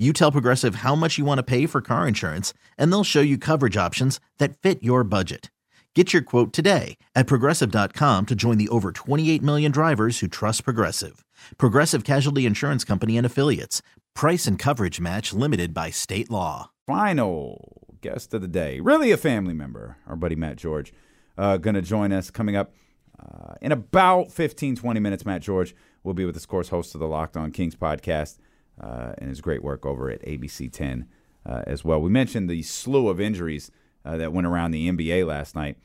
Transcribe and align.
You 0.00 0.14
tell 0.14 0.32
Progressive 0.32 0.76
how 0.76 0.94
much 0.94 1.18
you 1.18 1.26
want 1.26 1.40
to 1.40 1.42
pay 1.42 1.66
for 1.66 1.82
car 1.82 2.08
insurance, 2.08 2.54
and 2.78 2.90
they'll 2.90 3.04
show 3.04 3.20
you 3.20 3.36
coverage 3.36 3.76
options 3.76 4.18
that 4.38 4.56
fit 4.56 4.82
your 4.82 5.04
budget. 5.04 5.50
Get 5.94 6.14
your 6.14 6.22
quote 6.22 6.54
today 6.54 6.96
at 7.14 7.26
progressive.com 7.26 8.24
to 8.26 8.34
join 8.34 8.56
the 8.56 8.70
over 8.70 8.92
28 8.92 9.42
million 9.42 9.70
drivers 9.70 10.20
who 10.20 10.26
trust 10.26 10.64
Progressive. 10.64 11.22
Progressive 11.58 12.04
Casualty 12.04 12.46
Insurance 12.46 12.82
Company 12.82 13.18
and 13.18 13.26
Affiliates. 13.26 13.82
Price 14.14 14.46
and 14.46 14.58
coverage 14.58 15.00
match 15.00 15.34
limited 15.34 15.74
by 15.74 15.90
state 15.90 16.30
law. 16.30 16.70
Final 16.86 17.98
guest 18.00 18.32
of 18.32 18.40
the 18.40 18.48
day, 18.48 18.80
really 18.80 19.10
a 19.10 19.18
family 19.18 19.52
member, 19.52 19.98
our 20.06 20.16
buddy 20.16 20.34
Matt 20.34 20.56
George, 20.56 20.94
uh, 21.36 21.58
going 21.58 21.74
to 21.74 21.82
join 21.82 22.10
us 22.10 22.30
coming 22.30 22.56
up 22.56 22.72
uh, 23.18 23.52
in 23.60 23.70
about 23.70 24.32
15, 24.32 24.76
20 24.76 24.98
minutes. 24.98 25.26
Matt 25.26 25.42
George 25.42 25.74
will 26.02 26.14
be 26.14 26.24
with 26.24 26.36
us, 26.36 26.44
of 26.44 26.48
course, 26.48 26.70
host 26.70 26.94
of 26.94 27.00
the 27.00 27.06
Locked 27.06 27.36
On 27.36 27.50
Kings 27.50 27.76
podcast 27.76 28.38
and 28.80 29.28
his 29.28 29.40
great 29.40 29.62
work 29.62 29.84
over 29.86 30.10
at 30.10 30.22
ABC 30.22 30.72
10 30.72 31.06
uh, 31.46 31.62
as 31.66 31.84
well. 31.84 32.00
We 32.00 32.10
mentioned 32.10 32.48
the 32.48 32.62
slew 32.62 33.08
of 33.08 33.20
injuries 33.20 33.70
uh, 34.04 34.16
that 34.16 34.32
went 34.32 34.46
around 34.46 34.70
the 34.70 34.90
NBA 34.90 35.26
last 35.26 35.54
night. 35.54 35.76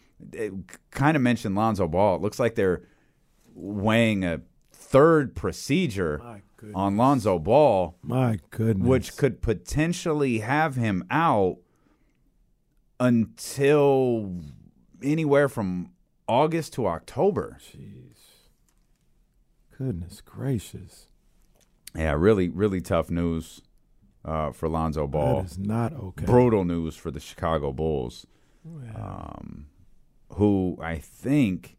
Kind 0.91 1.17
of 1.17 1.21
mentioned 1.23 1.55
Lonzo 1.55 1.87
Ball. 1.87 2.15
It 2.15 2.21
looks 2.21 2.39
like 2.39 2.55
they're 2.55 2.83
weighing 3.53 4.23
a 4.23 4.41
third 4.71 5.35
procedure 5.35 6.21
on 6.73 6.95
Lonzo 6.97 7.37
Ball, 7.37 7.97
My 8.01 8.39
goodness. 8.49 8.87
which 8.87 9.17
could 9.17 9.41
potentially 9.41 10.39
have 10.39 10.75
him 10.75 11.03
out 11.11 11.57
until 12.99 14.33
anywhere 15.03 15.49
from 15.49 15.91
August 16.27 16.73
to 16.73 16.87
October. 16.87 17.57
Jeez. 17.61 18.15
Goodness 19.77 20.21
gracious. 20.21 21.07
Yeah, 21.95 22.13
really, 22.13 22.49
really 22.49 22.81
tough 22.81 23.09
news 23.09 23.61
uh, 24.23 24.51
for 24.51 24.67
Lonzo 24.67 25.07
Ball. 25.07 25.41
That 25.41 25.51
is 25.51 25.57
not 25.57 25.93
okay. 25.93 26.25
brutal 26.25 26.65
news 26.65 26.95
for 26.95 27.11
the 27.11 27.19
Chicago 27.19 27.71
Bulls, 27.71 28.25
um, 28.95 29.67
who 30.33 30.77
I 30.81 30.97
think 30.97 31.77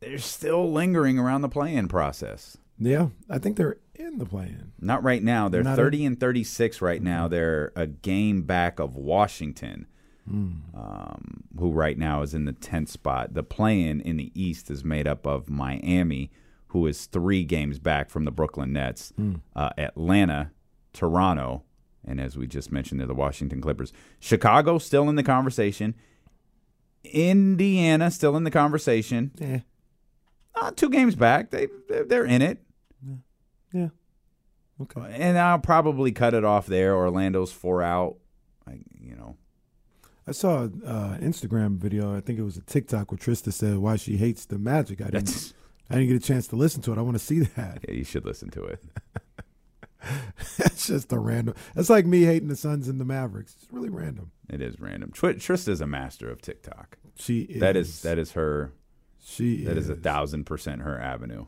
they're 0.00 0.18
still 0.18 0.70
lingering 0.70 1.18
around 1.18 1.42
the 1.42 1.48
play-in 1.48 1.88
process. 1.88 2.56
Yeah, 2.78 3.08
I 3.28 3.38
think 3.38 3.56
they're 3.56 3.78
in 3.94 4.18
the 4.18 4.26
play-in. 4.26 4.72
Not 4.80 5.04
right 5.04 5.22
now. 5.22 5.48
They're 5.48 5.62
Not 5.62 5.76
30 5.76 6.06
and 6.06 6.20
36 6.20 6.80
right 6.80 7.02
now. 7.02 7.28
They're 7.28 7.72
a 7.76 7.86
game 7.86 8.42
back 8.42 8.80
of 8.80 8.96
Washington, 8.96 9.86
um, 10.74 11.44
who 11.58 11.70
right 11.70 11.98
now 11.98 12.22
is 12.22 12.34
in 12.34 12.44
the 12.44 12.52
10th 12.52 12.88
spot. 12.88 13.34
The 13.34 13.42
play-in 13.42 14.00
in 14.00 14.16
the 14.16 14.32
East 14.34 14.70
is 14.70 14.84
made 14.84 15.06
up 15.06 15.26
of 15.26 15.48
Miami, 15.48 16.30
who 16.72 16.86
is 16.86 17.06
three 17.06 17.44
games 17.44 17.78
back 17.78 18.08
from 18.08 18.24
the 18.24 18.30
Brooklyn 18.30 18.72
Nets, 18.72 19.12
uh, 19.54 19.70
Atlanta, 19.76 20.50
Toronto, 20.94 21.62
and 22.04 22.18
as 22.20 22.36
we 22.36 22.46
just 22.46 22.72
mentioned, 22.72 22.98
they're 22.98 23.06
the 23.06 23.14
Washington 23.14 23.60
Clippers. 23.60 23.92
Chicago 24.18 24.78
still 24.78 25.08
in 25.08 25.16
the 25.16 25.22
conversation. 25.22 25.94
Indiana 27.04 28.10
still 28.10 28.36
in 28.36 28.44
the 28.44 28.50
conversation. 28.50 29.32
Yeah. 29.38 29.60
Uh, 30.54 30.70
two 30.70 30.88
games 30.90 31.14
back. 31.14 31.50
They 31.50 31.68
they're, 31.88 32.24
in 32.24 32.42
it. 32.42 32.62
Yeah. 33.72 33.88
Okay. 34.80 35.14
And 35.14 35.38
I'll 35.38 35.58
probably 35.58 36.12
cut 36.12 36.34
it 36.34 36.44
off 36.44 36.66
there. 36.66 36.94
Orlando's 36.94 37.52
four 37.52 37.82
out. 37.82 38.16
I, 38.66 38.80
you 38.98 39.14
know, 39.14 39.36
I 40.26 40.32
saw 40.32 40.62
an 40.62 40.82
uh, 40.84 41.18
Instagram 41.20 41.78
video. 41.78 42.16
I 42.16 42.20
think 42.20 42.38
it 42.38 42.42
was 42.42 42.56
a 42.56 42.62
TikTok 42.62 43.10
where 43.10 43.18
Trista 43.18 43.52
said 43.52 43.78
why 43.78 43.96
she 43.96 44.16
hates 44.16 44.44
the 44.46 44.58
Magic. 44.58 45.00
I 45.00 45.04
didn't. 45.04 45.26
That's- 45.26 45.54
I 45.92 45.96
didn't 45.96 46.08
get 46.08 46.16
a 46.22 46.26
chance 46.26 46.46
to 46.48 46.56
listen 46.56 46.82
to 46.82 46.92
it. 46.92 46.98
I 46.98 47.02
want 47.02 47.14
to 47.16 47.24
see 47.24 47.40
that. 47.40 47.80
yeah, 47.86 47.94
you 47.94 48.04
should 48.04 48.24
listen 48.24 48.50
to 48.50 48.64
it. 48.64 48.82
That's 50.58 50.86
just 50.88 51.12
a 51.12 51.18
random. 51.18 51.54
That's 51.74 51.88
like 51.90 52.06
me 52.06 52.22
hating 52.22 52.48
the 52.48 52.56
Suns 52.56 52.88
and 52.88 53.00
the 53.00 53.04
Mavericks. 53.04 53.54
It's 53.62 53.72
really 53.72 53.88
random. 53.88 54.32
It 54.50 54.60
is 54.60 54.80
random. 54.80 55.12
Tr- 55.12 55.28
Trista's 55.28 55.80
a 55.80 55.86
master 55.86 56.28
of 56.28 56.42
TikTok. 56.42 56.98
She 57.16 57.42
is. 57.42 57.60
That 57.60 57.76
is 57.76 58.02
that 58.02 58.18
is 58.18 58.32
her. 58.32 58.72
She 59.24 59.64
That 59.64 59.76
is 59.78 59.88
a 59.88 59.94
thousand 59.94 60.44
percent 60.44 60.82
her 60.82 61.00
avenue. 61.00 61.46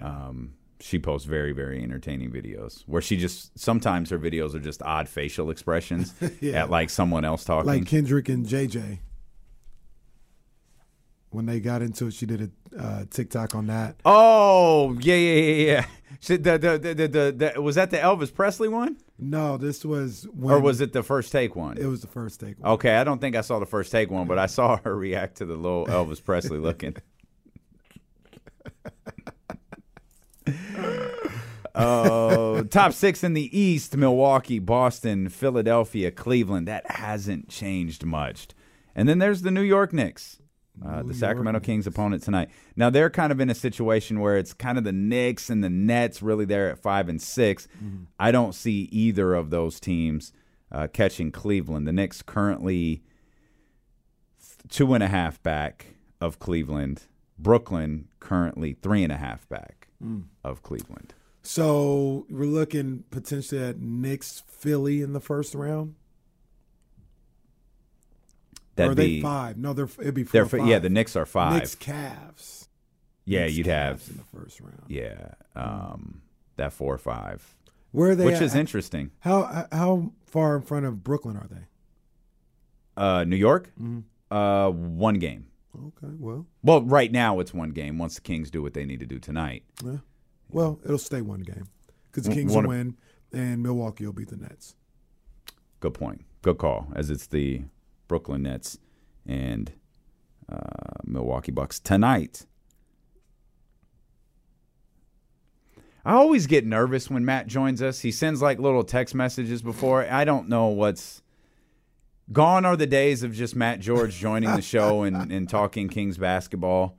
Um, 0.00 0.54
she 0.80 0.98
posts 0.98 1.26
very 1.26 1.52
very 1.52 1.82
entertaining 1.82 2.30
videos 2.30 2.82
where 2.86 3.02
she 3.02 3.16
just 3.16 3.58
sometimes 3.58 4.10
her 4.10 4.18
videos 4.18 4.54
are 4.54 4.60
just 4.60 4.80
odd 4.82 5.08
facial 5.08 5.50
expressions 5.50 6.14
Yeah. 6.40 6.62
at 6.62 6.70
like 6.70 6.88
someone 6.90 7.24
else 7.24 7.44
talking. 7.44 7.66
like 7.66 7.86
Kendrick 7.86 8.28
and 8.28 8.46
JJ. 8.46 9.00
When 11.36 11.44
they 11.44 11.60
got 11.60 11.82
into 11.82 12.06
it, 12.06 12.14
she 12.14 12.24
did 12.24 12.50
a 12.72 12.82
uh, 12.82 13.04
TikTok 13.10 13.54
on 13.54 13.66
that. 13.66 13.96
oh 14.06 14.96
yeah 15.00 15.14
yeah 15.14 15.34
yeah 15.34 15.66
yeah. 15.66 15.86
She, 16.18 16.38
the, 16.38 16.56
the, 16.56 16.78
the, 16.78 16.94
the, 16.94 17.08
the, 17.08 17.52
the, 17.54 17.60
was 17.60 17.74
that 17.74 17.90
the 17.90 17.98
Elvis 17.98 18.32
Presley 18.32 18.68
one 18.68 18.96
No, 19.18 19.58
this 19.58 19.84
was 19.84 20.26
when 20.32 20.54
or 20.54 20.60
was 20.60 20.80
it 20.80 20.94
the 20.94 21.02
first 21.02 21.30
take 21.32 21.54
one? 21.54 21.76
It 21.76 21.84
was 21.84 22.00
the 22.00 22.06
first 22.06 22.40
take. 22.40 22.56
Okay, 22.64 22.96
I 22.96 23.04
don't 23.04 23.20
think 23.20 23.36
I 23.36 23.42
saw 23.42 23.58
the 23.58 23.66
first 23.66 23.92
take 23.92 24.10
one, 24.10 24.26
but 24.26 24.38
I 24.38 24.46
saw 24.46 24.78
her 24.78 24.96
react 25.06 25.36
to 25.36 25.44
the 25.44 25.56
little 25.56 25.86
Elvis 25.88 26.24
Presley 26.24 26.56
looking. 26.56 26.96
Oh, 31.78 32.62
top 32.62 32.94
six 32.94 33.22
in 33.22 33.34
the 33.34 33.58
East: 33.58 33.94
Milwaukee, 33.94 34.58
Boston, 34.58 35.28
Philadelphia, 35.28 36.10
Cleveland. 36.10 36.66
That 36.66 36.90
hasn't 36.90 37.50
changed 37.50 38.02
much. 38.02 38.48
And 38.94 39.06
then 39.06 39.18
there's 39.18 39.42
the 39.42 39.50
New 39.50 39.60
York 39.60 39.92
Knicks, 39.92 40.38
uh, 40.84 41.02
the 41.02 41.14
Sacramento 41.14 41.60
Kings 41.60 41.86
opponent 41.86 42.22
tonight. 42.22 42.50
Now 42.76 42.90
they're 42.90 43.10
kind 43.10 43.32
of 43.32 43.40
in 43.40 43.48
a 43.48 43.54
situation 43.54 44.20
where 44.20 44.36
it's 44.36 44.52
kind 44.52 44.76
of 44.78 44.84
the 44.84 44.92
Knicks 44.92 45.48
and 45.48 45.64
the 45.64 45.70
Nets 45.70 46.22
really 46.22 46.44
there 46.44 46.70
at 46.70 46.78
five 46.78 47.08
and 47.08 47.20
6 47.20 47.68
I 48.18 48.30
don't 48.30 48.54
see 48.54 48.88
either 48.92 49.34
of 49.34 49.50
those 49.50 49.80
teams 49.80 50.32
uh, 50.70 50.88
catching 50.92 51.30
Cleveland. 51.32 51.86
The 51.86 51.92
Knicks 51.92 52.22
currently 52.22 53.02
two 54.68 54.94
and 54.94 55.02
a 55.02 55.08
half 55.08 55.42
back 55.42 55.94
of 56.20 56.38
Cleveland. 56.38 57.02
Brooklyn 57.38 58.08
currently 58.20 58.74
three 58.74 59.02
and 59.02 59.12
a 59.12 59.16
half 59.16 59.48
back 59.48 59.88
of 60.44 60.62
Cleveland. 60.62 61.14
So 61.42 62.26
we're 62.28 62.44
looking 62.44 63.04
potentially 63.10 63.62
at 63.62 63.78
Knicks, 63.80 64.42
Philly 64.46 65.00
in 65.00 65.12
the 65.12 65.20
first 65.20 65.54
round. 65.54 65.94
Or 68.78 68.82
That'd 68.82 68.92
are 68.92 68.94
they 68.94 69.06
be 69.06 69.22
five? 69.22 69.56
No, 69.56 69.72
they're 69.72 69.88
it'd 70.00 70.14
be 70.14 70.24
four. 70.24 70.32
they're 70.32 70.42
or 70.42 70.48
five. 70.60 70.66
yeah. 70.68 70.78
The 70.78 70.90
Knicks 70.90 71.16
are 71.16 71.26
five. 71.26 71.54
Knicks, 71.54 71.74
Cavs. 71.74 72.68
yeah, 73.24 73.44
Knicks, 73.44 73.54
you'd 73.56 73.66
Cavs 73.66 73.70
have 73.70 74.02
in 74.10 74.16
the 74.18 74.38
first 74.38 74.60
round. 74.60 74.84
yeah 74.88 75.30
um, 75.54 76.22
that 76.56 76.72
four 76.72 76.94
or 76.94 76.98
five, 76.98 77.54
Where 77.92 78.10
are 78.10 78.14
they? 78.14 78.24
which 78.24 78.36
at? 78.36 78.42
is 78.42 78.54
interesting. 78.54 79.10
How 79.20 79.66
how 79.72 80.12
far 80.26 80.56
in 80.56 80.62
front 80.62 80.86
of 80.86 81.02
Brooklyn 81.04 81.36
are 81.36 81.46
they? 81.50 81.66
Uh, 82.96 83.24
New 83.24 83.36
York, 83.36 83.70
Mm-hmm. 83.80 84.34
uh, 84.36 84.70
one 84.70 85.14
game. 85.18 85.46
Okay, 85.76 86.14
well, 86.18 86.46
Well, 86.62 86.80
right 86.82 87.12
now 87.12 87.38
it's 87.40 87.52
one 87.52 87.70
game. 87.70 87.98
Once 87.98 88.14
the 88.14 88.22
Kings 88.22 88.50
do 88.50 88.62
what 88.62 88.72
they 88.72 88.86
need 88.86 89.00
to 89.00 89.06
do 89.06 89.18
tonight, 89.18 89.62
yeah. 89.84 89.98
well, 90.50 90.80
it'll 90.84 90.96
stay 90.96 91.20
one 91.20 91.40
game 91.40 91.68
because 92.10 92.24
the 92.24 92.32
Kings 92.34 92.54
one 92.54 92.64
will 92.64 92.70
win 92.70 92.96
and 93.32 93.62
Milwaukee 93.62 94.06
will 94.06 94.14
beat 94.14 94.28
the 94.28 94.36
Nets. 94.38 94.74
good 95.80 95.92
point, 95.92 96.24
good 96.40 96.56
call. 96.56 96.86
As 96.94 97.10
it's 97.10 97.26
the 97.26 97.64
Brooklyn 98.08 98.42
Nets 98.42 98.78
and 99.26 99.72
uh, 100.50 101.00
Milwaukee 101.04 101.52
Bucks 101.52 101.80
tonight. 101.80 102.46
I 106.04 106.12
always 106.12 106.46
get 106.46 106.64
nervous 106.64 107.10
when 107.10 107.24
Matt 107.24 107.48
joins 107.48 107.82
us. 107.82 108.00
He 108.00 108.12
sends 108.12 108.40
like 108.40 108.60
little 108.60 108.84
text 108.84 109.14
messages 109.14 109.60
before. 109.60 110.06
I 110.08 110.24
don't 110.24 110.48
know 110.48 110.68
what's 110.68 111.20
gone 112.32 112.64
are 112.64 112.76
the 112.76 112.86
days 112.86 113.24
of 113.24 113.32
just 113.34 113.56
Matt 113.56 113.80
George 113.80 114.16
joining 114.16 114.54
the 114.54 114.62
show 114.62 115.02
and, 115.04 115.32
and 115.32 115.48
talking 115.48 115.88
Kings 115.88 116.16
basketball. 116.16 116.96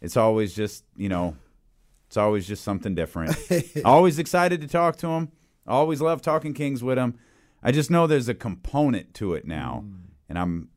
It's 0.00 0.16
always 0.16 0.52
just, 0.54 0.84
you 0.96 1.08
know, 1.08 1.36
It's 2.08 2.16
always 2.16 2.48
just 2.48 2.64
something 2.64 2.94
different. 2.96 3.36
always 3.84 4.18
excited 4.18 4.60
to 4.62 4.66
talk 4.66 4.96
to 4.96 5.06
him. 5.08 5.30
Always 5.66 6.00
love 6.00 6.20
talking 6.20 6.52
Kings 6.52 6.82
with 6.82 6.98
him. 6.98 7.16
I 7.62 7.70
just 7.70 7.90
know 7.90 8.08
there's 8.08 8.28
a 8.28 8.34
component 8.34 9.14
to 9.14 9.34
it 9.34 9.46
now, 9.46 9.84
Mm. 9.86 9.99
And 10.30 10.38
I'm 10.38 10.68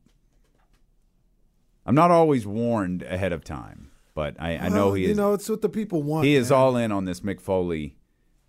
I'm 1.86 1.94
not 1.94 2.10
always 2.10 2.46
warned 2.46 3.02
ahead 3.02 3.32
of 3.32 3.44
time, 3.44 3.90
but 4.14 4.36
I, 4.38 4.56
I 4.56 4.68
know 4.68 4.86
Well, 4.86 4.94
he 4.94 5.04
You 5.04 5.10
is 5.12 5.16
know, 5.16 5.32
it's 5.34 5.48
what 5.48 5.62
the 5.62 5.68
people 5.68 6.02
want. 6.02 6.26
he 6.26 6.34
is 6.34 6.50
man. 6.50 6.58
all 6.58 6.76
in 6.76 6.92
on 6.92 7.04
this 7.04 7.20
Mick 7.20 7.40
Foley, 7.40 7.96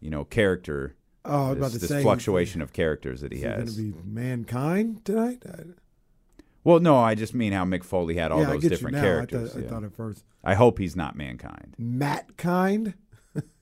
you 0.02 0.10
know, 0.10 0.26
character. 0.26 0.96
Oh, 1.24 1.50
this, 1.50 1.58
about 1.58 1.72
to 1.72 1.78
this 1.80 1.90
say 1.90 2.02
fluctuation 2.02 2.62
of 2.62 2.72
characters 2.74 3.22
that 3.22 3.32
he 3.32 3.40
Is 3.40 3.44
it 3.44 3.56
Going 3.56 3.68
to 3.68 4.00
be 4.02 4.10
mankind 4.10 5.06
tonight? 5.06 5.44
I, 5.48 5.64
Well, 6.64 6.80
no, 6.80 6.98
I 6.98 7.14
just 7.16 7.34
mean 7.34 7.52
how 7.54 7.66
Mick 7.66 7.84
Foley 7.84 8.16
had 8.16 8.32
all 8.32 8.42
yeah, 8.42 8.52
those 8.52 8.64
different 8.64 8.96
you 8.96 9.02
characters. 9.02 9.50
I 9.52 9.54
thought, 9.54 9.60
yeah. 9.62 9.68
I 9.68 9.70
thought 9.70 9.84
at 9.84 9.94
first 9.96 10.24
I 10.44 10.54
hope 10.56 10.78
he's 10.80 10.96
not 10.96 11.16
mankind. 11.16 11.76
Matt 11.78 12.38
kind. 12.38 12.94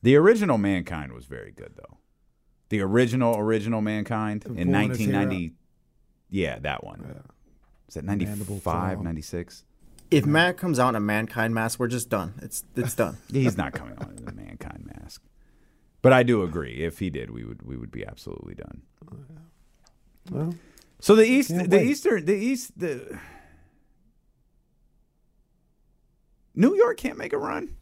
The 0.04 0.16
original 0.18 0.60
Mankind 0.60 1.14
was 1.14 1.26
very 1.26 1.52
good, 1.52 1.74
though. 1.76 1.98
The 2.70 2.82
original, 2.82 3.36
original 3.40 3.82
Mankind 3.82 4.44
in 4.46 4.54
Pulling 4.54 4.58
his 4.68 5.00
hair 5.00 5.16
1990. 5.16 5.54
Yeah, 6.34 6.58
that 6.60 6.84
one. 6.84 7.06
Yeah. 7.08 7.22
Is 7.88 7.94
that 7.94 8.06
Mandible 8.06 8.56
95, 8.56 9.02
96? 9.04 9.64
If 10.10 10.26
Matt 10.26 10.58
comes 10.58 10.80
out 10.80 10.90
in 10.90 10.96
a 10.96 11.00
mankind 11.00 11.54
mask, 11.54 11.80
we're 11.80 11.88
just 11.88 12.10
done. 12.10 12.34
It's 12.42 12.64
it's 12.76 12.96
done. 12.96 13.18
He's 13.32 13.56
not 13.56 13.74
coming 13.74 13.96
out 14.02 14.10
in 14.18 14.28
a 14.28 14.32
Mankind 14.32 14.90
mask. 14.98 15.22
But 16.02 16.12
I 16.12 16.24
do 16.24 16.42
agree. 16.42 16.84
If 16.84 16.98
he 16.98 17.12
did, 17.12 17.30
we 17.30 17.44
would 17.44 17.62
we 17.62 17.78
would 17.78 17.92
be 17.92 18.04
absolutely 18.04 18.56
done. 18.56 18.82
Well, 20.32 20.56
So 21.00 21.16
the 21.16 21.24
East, 21.26 21.50
Can't 21.52 21.70
the 21.70 21.78
wait. 21.78 21.88
Eastern, 21.88 22.26
the 22.26 22.36
East, 22.36 22.80
the 22.80 23.20
New 26.56 26.76
York 26.76 26.98
can't 26.98 27.18
make 27.18 27.34
a 27.34 27.38
run. 27.38 27.76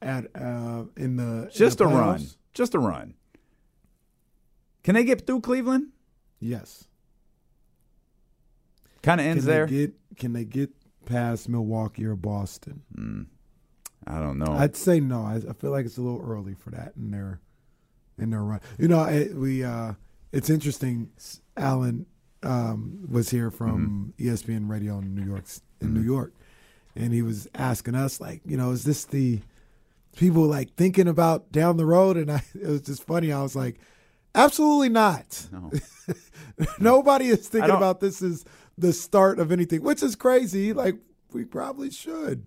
at 0.00 0.26
uh, 0.36 0.84
in 0.96 1.16
the 1.16 1.44
in 1.44 1.50
Just 1.52 1.78
the 1.78 1.84
a 1.84 1.88
run. 1.88 2.24
Just 2.54 2.74
a 2.74 2.78
run. 2.78 3.14
Can 4.84 4.94
they 4.94 5.04
get 5.04 5.26
through 5.26 5.40
Cleveland? 5.40 5.88
Yes. 6.40 6.84
Kind 9.02 9.20
of 9.20 9.24
Can 9.24 9.30
ends 9.32 9.44
they 9.44 9.52
there. 9.52 9.66
get 9.66 9.94
Can 10.16 10.32
they 10.32 10.44
get 10.44 10.70
past 11.06 11.48
Milwaukee 11.48 12.04
or 12.04 12.16
Boston? 12.16 12.82
I 14.06 14.18
don't 14.20 14.38
know. 14.38 14.52
I'd 14.52 14.76
say 14.76 15.00
no. 15.00 15.22
I, 15.22 15.36
I 15.36 15.52
feel 15.52 15.70
like 15.70 15.86
it's 15.86 15.98
a 15.98 16.02
little 16.02 16.24
early 16.26 16.54
for 16.54 16.70
that 16.70 16.92
in 16.96 17.10
their 17.10 17.40
in 18.18 18.30
their 18.30 18.42
run. 18.42 18.60
You 18.78 18.88
know, 18.88 19.04
it, 19.04 19.34
we 19.34 19.64
uh, 19.64 19.94
it's 20.32 20.50
interesting. 20.50 21.10
Alan 21.56 22.06
um, 22.42 23.06
was 23.10 23.30
here 23.30 23.50
from 23.50 24.14
E 24.18 24.24
ESPN 24.24 24.68
Radio 24.68 24.98
in 24.98 25.14
New 25.14 25.24
York 25.24 25.44
in 25.80 25.94
New 25.94 26.02
York, 26.02 26.32
and 26.96 27.12
he 27.12 27.22
was 27.22 27.48
asking 27.54 27.94
us 27.94 28.20
like, 28.20 28.40
you 28.44 28.56
know, 28.56 28.70
is 28.70 28.84
this 28.84 29.04
the 29.04 29.40
people 30.16 30.44
like 30.44 30.74
thinking 30.74 31.08
about 31.08 31.52
down 31.52 31.76
the 31.76 31.86
road? 31.86 32.16
And 32.16 32.30
I, 32.30 32.42
it 32.54 32.66
was 32.66 32.82
just 32.82 33.04
funny. 33.04 33.32
I 33.32 33.42
was 33.42 33.54
like, 33.56 33.78
absolutely 34.34 34.88
not. 34.88 35.46
No. 35.52 35.70
Nobody 36.78 37.26
is 37.26 37.48
thinking 37.48 37.70
about 37.70 38.00
this 38.00 38.22
as 38.22 38.44
the 38.78 38.92
start 38.92 39.38
of 39.38 39.52
anything, 39.52 39.82
which 39.82 40.02
is 40.02 40.16
crazy. 40.16 40.72
Like 40.72 40.96
we 41.32 41.44
probably 41.44 41.90
should 41.90 42.46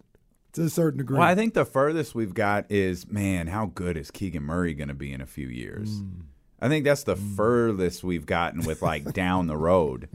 to 0.53 0.63
a 0.63 0.69
certain 0.69 0.99
degree. 0.99 1.17
Well, 1.17 1.27
I 1.27 1.35
think 1.35 1.53
the 1.53 1.65
furthest 1.65 2.15
we've 2.15 2.33
got 2.33 2.71
is 2.71 3.07
man, 3.09 3.47
how 3.47 3.67
good 3.67 3.97
is 3.97 4.11
Keegan 4.11 4.43
Murray 4.43 4.73
going 4.73 4.87
to 4.87 4.93
be 4.93 5.11
in 5.11 5.21
a 5.21 5.25
few 5.25 5.47
years? 5.47 6.01
Mm. 6.01 6.21
I 6.61 6.69
think 6.69 6.85
that's 6.85 7.03
the 7.03 7.15
furthest 7.15 8.03
we've 8.03 8.25
gotten 8.25 8.63
with 8.63 8.81
like 8.81 9.13
down 9.13 9.47
the 9.47 9.57
road. 9.57 10.09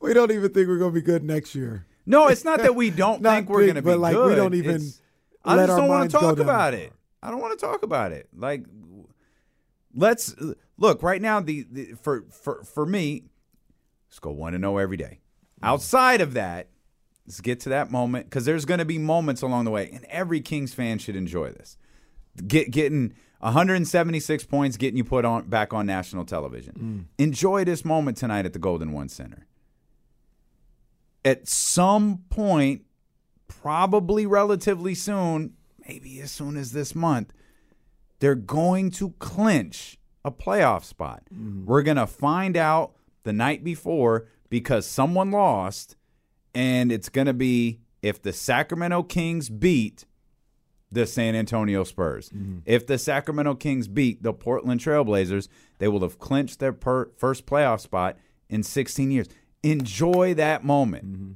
we 0.00 0.14
don't 0.14 0.30
even 0.30 0.52
think 0.52 0.68
we're 0.68 0.78
going 0.78 0.92
to 0.92 1.00
be 1.00 1.04
good 1.04 1.24
next 1.24 1.54
year. 1.54 1.86
No, 2.06 2.28
it's 2.28 2.44
not 2.44 2.60
that 2.60 2.74
we 2.74 2.90
don't 2.90 3.22
think 3.22 3.48
we're 3.48 3.62
going 3.66 3.74
to 3.76 3.82
be 3.82 3.86
good. 3.90 3.92
but, 3.92 3.98
like, 4.00 4.16
we 4.16 4.34
don't 4.34 4.54
even 4.54 4.76
It's- 4.76 5.00
I 5.44 5.56
just 5.56 5.68
don't 5.68 5.88
want 5.88 6.10
to 6.10 6.18
talk 6.18 6.38
about 6.38 6.74
it. 6.74 6.92
I 7.22 7.30
don't 7.30 7.40
want 7.40 7.58
to 7.58 7.66
talk 7.66 7.82
about 7.82 8.12
it. 8.12 8.28
Like, 8.36 8.64
let's 9.94 10.34
look 10.76 11.02
right 11.02 11.20
now. 11.20 11.40
The, 11.40 11.66
the 11.70 11.92
for 12.02 12.24
for 12.30 12.62
for 12.64 12.84
me, 12.86 13.24
let's 14.08 14.18
go 14.18 14.30
one 14.30 14.54
and 14.54 14.62
zero 14.62 14.78
every 14.78 14.96
day. 14.96 15.19
Outside 15.62 16.20
of 16.20 16.34
that, 16.34 16.68
let's 17.26 17.40
get 17.40 17.60
to 17.60 17.68
that 17.70 17.90
moment 17.90 18.26
because 18.26 18.44
there's 18.44 18.64
going 18.64 18.78
to 18.78 18.84
be 18.84 18.98
moments 18.98 19.42
along 19.42 19.64
the 19.64 19.70
way, 19.70 19.90
and 19.92 20.04
every 20.06 20.40
Kings 20.40 20.74
fan 20.74 20.98
should 20.98 21.16
enjoy 21.16 21.50
this. 21.50 21.76
Get 22.46 22.70
getting 22.70 23.14
176 23.40 24.44
points, 24.44 24.76
getting 24.76 24.96
you 24.96 25.04
put 25.04 25.24
on 25.24 25.48
back 25.48 25.72
on 25.72 25.86
national 25.86 26.24
television. 26.24 27.08
Mm. 27.18 27.24
Enjoy 27.24 27.64
this 27.64 27.84
moment 27.84 28.16
tonight 28.16 28.46
at 28.46 28.52
the 28.52 28.58
Golden 28.58 28.92
One 28.92 29.08
Center. 29.08 29.46
At 31.24 31.48
some 31.48 32.24
point, 32.30 32.82
probably 33.48 34.26
relatively 34.26 34.94
soon, 34.94 35.54
maybe 35.86 36.20
as 36.20 36.30
soon 36.30 36.56
as 36.56 36.72
this 36.72 36.94
month, 36.94 37.32
they're 38.20 38.34
going 38.34 38.90
to 38.92 39.10
clinch 39.18 39.98
a 40.24 40.30
playoff 40.30 40.84
spot. 40.84 41.22
Mm-hmm. 41.32 41.66
We're 41.66 41.82
going 41.82 41.96
to 41.96 42.06
find 42.06 42.56
out 42.56 42.92
the 43.22 43.32
night 43.32 43.64
before 43.64 44.28
because 44.50 44.84
someone 44.84 45.30
lost, 45.30 45.96
and 46.54 46.92
it's 46.92 47.08
going 47.08 47.26
to 47.26 47.32
be 47.32 47.80
if 48.02 48.20
the 48.20 48.32
Sacramento 48.32 49.04
Kings 49.04 49.48
beat 49.48 50.04
the 50.92 51.06
San 51.06 51.34
Antonio 51.34 51.84
Spurs. 51.84 52.30
Mm-hmm. 52.30 52.58
If 52.66 52.86
the 52.86 52.98
Sacramento 52.98 53.54
Kings 53.54 53.88
beat 53.88 54.22
the 54.22 54.32
Portland 54.32 54.80
Trailblazers, 54.80 55.48
they 55.78 55.88
will 55.88 56.00
have 56.00 56.18
clinched 56.18 56.58
their 56.58 56.72
per- 56.72 57.10
first 57.16 57.46
playoff 57.46 57.80
spot 57.80 58.18
in 58.48 58.62
16 58.62 59.10
years. 59.10 59.28
Enjoy 59.62 60.34
that 60.34 60.64
moment. 60.64 61.06
Mm-hmm. 61.06 61.32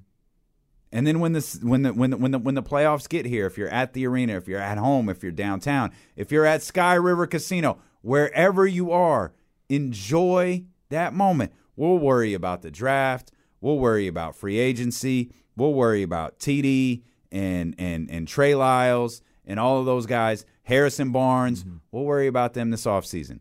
And 0.90 1.06
then 1.06 1.18
when 1.18 1.32
the 1.32 1.58
when 1.62 1.82
the 1.82 1.92
when 1.92 2.10
the, 2.10 2.16
when 2.16 2.30
the 2.30 2.38
when 2.38 2.54
the 2.54 2.62
playoffs 2.62 3.08
get 3.08 3.26
here, 3.26 3.46
if 3.46 3.58
you're 3.58 3.68
at 3.68 3.94
the 3.94 4.06
arena, 4.06 4.36
if 4.36 4.46
you're 4.46 4.60
at 4.60 4.78
home, 4.78 5.08
if 5.08 5.24
you're 5.24 5.32
downtown, 5.32 5.90
if 6.14 6.30
you're 6.30 6.46
at 6.46 6.62
Sky 6.62 6.94
River 6.94 7.26
Casino, 7.26 7.78
wherever 8.02 8.64
you 8.64 8.92
are, 8.92 9.32
enjoy 9.68 10.64
that 10.90 11.12
moment. 11.12 11.52
We'll 11.76 11.98
worry 11.98 12.34
about 12.34 12.62
the 12.62 12.70
draft. 12.70 13.32
We'll 13.60 13.78
worry 13.78 14.06
about 14.06 14.36
free 14.36 14.58
agency. 14.58 15.32
We'll 15.56 15.74
worry 15.74 16.02
about 16.02 16.38
TD 16.38 17.02
and 17.32 17.74
and 17.78 18.10
and 18.10 18.28
Trey 18.28 18.54
Lyles 18.54 19.22
and 19.46 19.60
all 19.60 19.80
of 19.80 19.86
those 19.86 20.06
guys, 20.06 20.44
Harrison 20.64 21.12
Barnes. 21.12 21.64
Mm-hmm. 21.64 21.76
We'll 21.90 22.04
worry 22.04 22.26
about 22.26 22.54
them 22.54 22.70
this 22.70 22.84
offseason. 22.84 23.40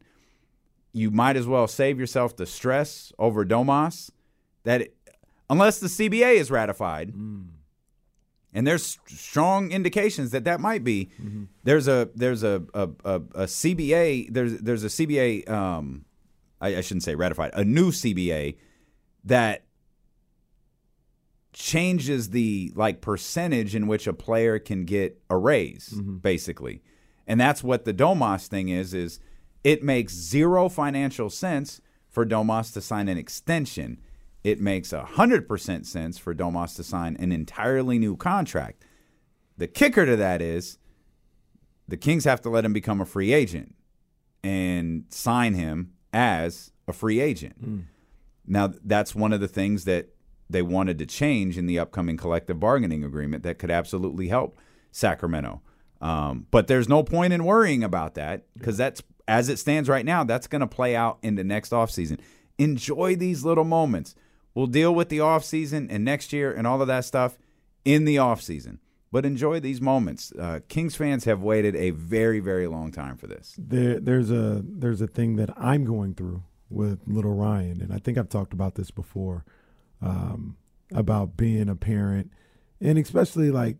You 0.91 1.11
might 1.11 1.35
as 1.35 1.47
well 1.47 1.67
save 1.67 1.99
yourself 1.99 2.35
the 2.35 2.45
stress 2.45 3.11
over 3.17 3.45
Domas 3.45 4.11
that 4.63 4.81
it, 4.81 4.95
unless 5.49 5.79
the 5.79 5.87
CBA 5.87 6.35
is 6.35 6.51
ratified, 6.51 7.13
mm. 7.13 7.47
and 8.53 8.67
there's 8.67 8.99
strong 9.07 9.71
indications 9.71 10.31
that 10.31 10.43
that 10.45 10.59
might 10.59 10.83
be. 10.83 11.09
Mm-hmm. 11.21 11.43
There's 11.63 11.87
a 11.87 12.09
there's 12.15 12.43
a 12.43 12.63
a, 12.73 12.89
a, 13.03 13.15
a 13.15 13.45
CBA 13.45 14.33
there's 14.33 14.59
there's 14.59 14.83
a 14.83 14.87
CBA 14.87 15.49
um 15.49 16.05
I, 16.63 16.77
I 16.77 16.81
shouldn't 16.81 17.03
say 17.03 17.13
ratified 17.13 17.51
a 17.53 17.63
new 17.63 17.91
CBA 17.91 18.57
that 19.25 19.65
changes 21.51 22.31
the 22.31 22.71
like 22.75 23.01
percentage 23.01 23.75
in 23.75 23.85
which 23.85 24.07
a 24.07 24.13
player 24.13 24.57
can 24.57 24.85
get 24.85 25.21
a 25.29 25.37
raise 25.37 25.89
mm-hmm. 25.89 26.17
basically. 26.17 26.81
And 27.27 27.39
that's 27.39 27.63
what 27.63 27.85
the 27.85 27.93
domas 27.93 28.47
thing 28.47 28.69
is 28.69 28.93
is 28.93 29.19
it 29.63 29.83
makes 29.83 30.13
zero 30.13 30.67
financial 30.69 31.29
sense 31.29 31.79
for 32.09 32.25
domas 32.25 32.73
to 32.73 32.81
sign 32.81 33.07
an 33.07 33.17
extension. 33.17 33.99
It 34.43 34.59
makes 34.59 34.91
100% 34.91 35.85
sense 35.85 36.17
for 36.17 36.33
domas 36.33 36.75
to 36.77 36.83
sign 36.83 37.15
an 37.17 37.31
entirely 37.31 37.97
new 37.99 38.17
contract. 38.17 38.83
The 39.57 39.67
kicker 39.67 40.05
to 40.05 40.15
that 40.15 40.41
is 40.41 40.79
the 41.87 41.97
kings 41.97 42.25
have 42.25 42.41
to 42.41 42.49
let 42.49 42.65
him 42.65 42.73
become 42.73 42.99
a 42.99 43.05
free 43.05 43.31
agent 43.31 43.75
and 44.43 45.05
sign 45.09 45.53
him 45.53 45.93
as 46.13 46.71
a 46.87 46.93
free 46.93 47.19
agent 47.19 47.55
now, 48.45 48.73
that's 48.83 49.15
one 49.15 49.33
of 49.33 49.39
the 49.39 49.47
things 49.47 49.85
that 49.85 50.09
they 50.49 50.61
wanted 50.61 50.99
to 50.99 51.05
change 51.05 51.57
in 51.57 51.65
the 51.65 51.79
upcoming 51.79 52.17
collective 52.17 52.59
bargaining 52.59 53.03
agreement 53.03 53.43
that 53.43 53.57
could 53.57 53.71
absolutely 53.71 54.27
help 54.27 54.57
Sacramento. 54.91 55.61
Um, 56.01 56.47
but 56.51 56.67
there's 56.67 56.89
no 56.89 57.01
point 57.03 57.31
in 57.31 57.45
worrying 57.45 57.83
about 57.83 58.15
that 58.15 58.45
because 58.57 58.75
that's 58.75 59.01
as 59.27 59.47
it 59.47 59.57
stands 59.57 59.87
right 59.87 60.05
now, 60.05 60.25
that's 60.25 60.47
going 60.47 60.59
to 60.59 60.67
play 60.67 60.95
out 60.95 61.17
in 61.23 61.35
the 61.35 61.45
next 61.45 61.71
offseason. 61.71 62.19
Enjoy 62.57 63.15
these 63.15 63.45
little 63.45 63.63
moments. 63.63 64.15
We'll 64.53 64.67
deal 64.67 64.93
with 64.93 65.07
the 65.07 65.19
offseason 65.19 65.87
and 65.89 66.03
next 66.03 66.33
year 66.33 66.53
and 66.53 66.67
all 66.67 66.81
of 66.81 66.87
that 66.87 67.05
stuff 67.05 67.37
in 67.85 68.03
the 68.03 68.17
offseason. 68.17 68.79
But 69.13 69.27
enjoy 69.27 69.59
these 69.59 69.79
moments. 69.79 70.31
Uh, 70.31 70.61
Kings 70.67 70.95
fans 70.95 71.25
have 71.25 71.39
waited 71.39 71.75
a 71.75 71.91
very, 71.91 72.39
very 72.39 72.65
long 72.65 72.91
time 72.91 73.15
for 73.15 73.27
this. 73.27 73.53
there 73.59 73.99
there's 73.99 74.31
a 74.31 74.63
there's 74.65 75.01
a 75.01 75.07
thing 75.07 75.35
that 75.35 75.51
I'm 75.55 75.85
going 75.85 76.15
through 76.15 76.41
with 76.67 77.01
little 77.05 77.35
Ryan, 77.35 77.79
and 77.79 77.93
I 77.93 77.99
think 77.99 78.17
I've 78.17 78.27
talked 78.27 78.53
about 78.53 78.73
this 78.73 78.89
before 78.89 79.45
um, 80.01 80.57
about 80.91 81.37
being 81.37 81.69
a 81.69 81.75
parent, 81.75 82.31
and 82.81 82.97
especially 82.97 83.51
like 83.51 83.77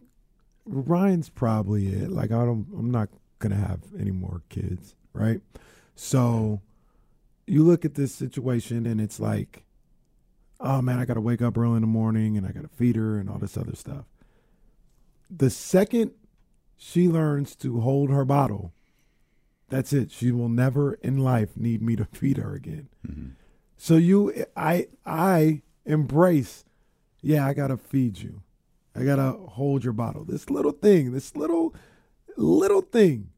Ryan's 0.66 1.30
probably 1.30 1.88
it. 1.88 2.12
Like 2.12 2.32
I 2.32 2.46
don't, 2.46 2.68
I'm 2.78 2.92
not 2.92 3.10
gonna 3.40 3.56
have 3.56 3.80
any 4.00 4.12
more 4.12 4.44
kids, 4.50 4.94
right? 5.14 5.42
So 5.96 6.62
you 7.48 7.64
look 7.64 7.86
at 7.86 7.96
this 7.96 8.14
situation, 8.14 8.86
and 8.86 9.02
it's 9.02 9.20
like, 9.20 9.64
oh 10.60 10.84
man, 10.84 11.00
I 11.00 11.06
got 11.06 11.16
to 11.16 11.22
wake 11.22 11.42
up 11.42 11.58
early 11.58 11.78
in 11.78 11.82
the 11.82 11.88
morning, 11.88 12.38
and 12.38 12.46
I 12.46 12.52
got 12.52 12.62
to 12.62 12.70
feed 12.70 12.98
her, 12.98 13.18
and 13.18 13.32
all 13.32 13.40
this 13.40 13.58
other 13.58 13.76
stuff. 13.76 14.06
The 15.36 15.50
second 15.50 16.12
she 16.78 17.08
learns 17.08 17.56
to 17.58 17.80
hold 17.80 18.10
her 18.10 18.26
bottle, 18.26 18.74
that's 19.70 19.94
it. 19.94 20.12
She 20.12 20.32
will 20.32 20.50
never 20.50 20.96
in 20.96 21.18
life 21.18 21.56
need 21.56 21.82
me 21.82 21.96
to 21.96 22.06
feed 22.12 22.38
her 22.38 22.54
again. 22.54 22.90
Mm-hmm. 23.08 23.30
So 23.78 23.98
you, 23.98 24.46
I, 24.56 24.88
I 25.06 25.62
embrace. 25.86 26.64
Yeah, 27.22 27.48
I 27.48 27.54
gotta 27.54 27.78
feed 27.78 28.20
you. 28.20 28.44
I 28.96 29.04
gotta 29.04 29.32
hold 29.32 29.84
your 29.84 29.94
bottle. 29.94 30.24
This 30.24 30.50
little 30.50 30.72
thing, 30.72 31.12
this 31.12 31.36
little, 31.36 31.74
little 32.38 32.82
thing 32.82 33.30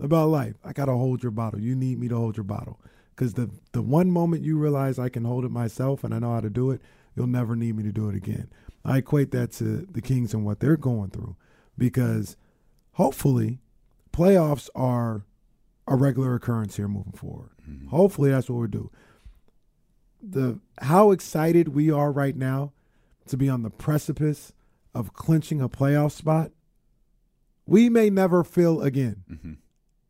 about 0.00 0.28
life. 0.28 0.54
I 0.64 0.72
gotta 0.72 0.92
hold 0.92 1.22
your 1.22 1.32
bottle. 1.32 1.60
You 1.60 1.74
need 1.74 1.98
me 1.98 2.08
to 2.08 2.16
hold 2.16 2.36
your 2.36 2.44
bottle. 2.44 2.80
Because 3.14 3.34
the 3.34 3.50
the 3.72 3.82
one 3.82 4.10
moment 4.10 4.42
you 4.42 4.58
realize 4.58 4.98
I 4.98 5.08
can 5.08 5.24
hold 5.24 5.44
it 5.44 5.50
myself 5.50 6.02
and 6.02 6.14
I 6.14 6.18
know 6.18 6.32
how 6.32 6.40
to 6.40 6.50
do 6.50 6.70
it, 6.70 6.80
you'll 7.14 7.26
never 7.26 7.54
need 7.54 7.76
me 7.76 7.82
to 7.82 7.92
do 7.92 8.08
it 8.08 8.16
again. 8.16 8.48
I 8.84 8.98
equate 8.98 9.30
that 9.32 9.52
to 9.52 9.86
the 9.90 10.00
Kings 10.00 10.34
and 10.34 10.44
what 10.44 10.60
they're 10.60 10.76
going 10.76 11.10
through, 11.10 11.36
because 11.82 12.36
hopefully, 12.92 13.58
playoffs 14.12 14.68
are 14.72 15.26
a 15.88 15.96
regular 15.96 16.36
occurrence 16.36 16.76
here 16.76 16.86
moving 16.86 17.12
forward. 17.12 17.50
Mm-hmm. 17.68 17.88
Hopefully, 17.88 18.30
that's 18.30 18.48
what 18.48 18.60
we 18.60 18.68
do. 18.68 18.88
The 20.22 20.60
how 20.80 21.10
excited 21.10 21.74
we 21.74 21.90
are 21.90 22.12
right 22.12 22.36
now 22.36 22.72
to 23.26 23.36
be 23.36 23.48
on 23.48 23.64
the 23.64 23.70
precipice 23.70 24.52
of 24.94 25.12
clinching 25.12 25.60
a 25.60 25.68
playoff 25.68 26.12
spot, 26.12 26.52
we 27.66 27.88
may 27.88 28.10
never 28.10 28.44
feel 28.44 28.80
again. 28.80 29.24
Mm-hmm. 29.28 29.52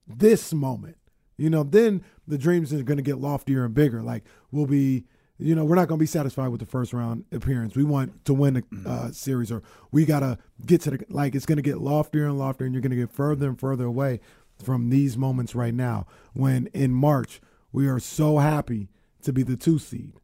This 0.07 0.53
moment, 0.53 0.99
you 1.39 1.49
know, 1.49 1.63
then 1.63 2.05
the 2.29 2.37
dreams 2.37 2.71
are 2.75 2.83
going 2.83 2.99
to 2.99 3.03
get 3.03 3.17
loftier 3.17 3.65
and 3.65 3.73
bigger. 3.73 4.03
Like 4.03 4.25
we'll 4.51 4.67
be, 4.67 5.07
you 5.43 5.55
know, 5.55 5.65
we're 5.65 5.77
not 5.77 5.89
going 5.89 5.99
to 5.99 6.03
be 6.03 6.07
satisfied 6.07 6.49
with 6.49 6.61
the 6.61 6.67
first 6.67 6.93
round 6.93 7.25
appearance. 7.33 7.75
We 7.75 7.85
want 7.85 8.25
to 8.27 8.35
win 8.35 8.57
a 8.57 8.89
uh, 8.89 9.11
series, 9.13 9.51
or 9.53 9.63
we 9.91 10.05
got 10.05 10.21
to 10.21 10.39
get 10.67 10.81
to 10.83 10.91
the 10.93 11.05
like. 11.09 11.35
It's 11.35 11.47
going 11.47 11.57
to 11.57 11.63
get 11.63 11.79
loftier 11.79 12.27
and 12.27 12.39
loftier, 12.39 12.67
and 12.67 12.75
you're 12.75 12.83
going 12.83 12.91
to 12.91 12.97
get 12.97 13.11
further 13.11 13.49
and 13.49 13.59
further 13.59 13.85
away 13.87 14.21
from 14.63 14.91
these 14.91 15.17
moments 15.17 15.55
right 15.55 15.75
now. 15.75 16.07
When 16.35 16.67
in 16.69 16.93
March 16.93 17.41
we 17.73 17.89
are 17.89 17.99
so 18.01 18.39
happy 18.39 18.89
to 19.23 19.33
be 19.33 19.43
the 19.43 19.57
two 19.57 19.79
seed. 19.79 20.15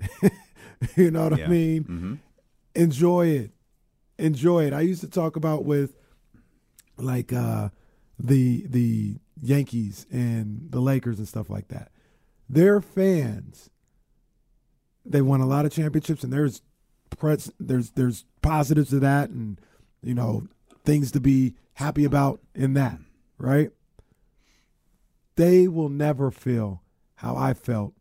you 0.96 1.10
know 1.10 1.24
what 1.24 1.32
I 1.34 1.38
Yeah. 1.38 1.48
mean? 1.48 1.82
hmm 1.84 2.14
enjoy 2.74 3.28
it 3.28 3.52
enjoy 4.18 4.66
it 4.66 4.74
i 4.74 4.82
used 4.82 5.00
to 5.00 5.08
talk 5.08 5.34
about 5.34 5.64
with 5.64 5.96
like 6.98 7.32
uh 7.32 7.70
the 8.18 8.66
the 8.68 9.16
yankees 9.40 10.06
and 10.12 10.66
the 10.70 10.78
lakers 10.78 11.18
and 11.18 11.26
stuff 11.26 11.48
like 11.48 11.68
that 11.68 11.90
their 12.50 12.82
fans 12.82 13.70
they 15.08 15.22
won 15.22 15.40
a 15.40 15.46
lot 15.46 15.64
of 15.64 15.72
championships 15.72 16.24
and 16.24 16.32
there's 16.32 16.62
pres- 17.10 17.52
there's 17.60 17.90
there's 17.90 18.24
positives 18.42 18.90
to 18.90 19.00
that 19.00 19.30
and 19.30 19.60
you 20.02 20.14
know 20.14 20.46
things 20.84 21.10
to 21.12 21.20
be 21.20 21.54
happy 21.74 22.04
about 22.04 22.40
in 22.54 22.74
that 22.74 22.98
right 23.38 23.70
they 25.36 25.68
will 25.68 25.88
never 25.88 26.30
feel 26.30 26.82
how 27.16 27.36
i 27.36 27.54
felt 27.54 27.92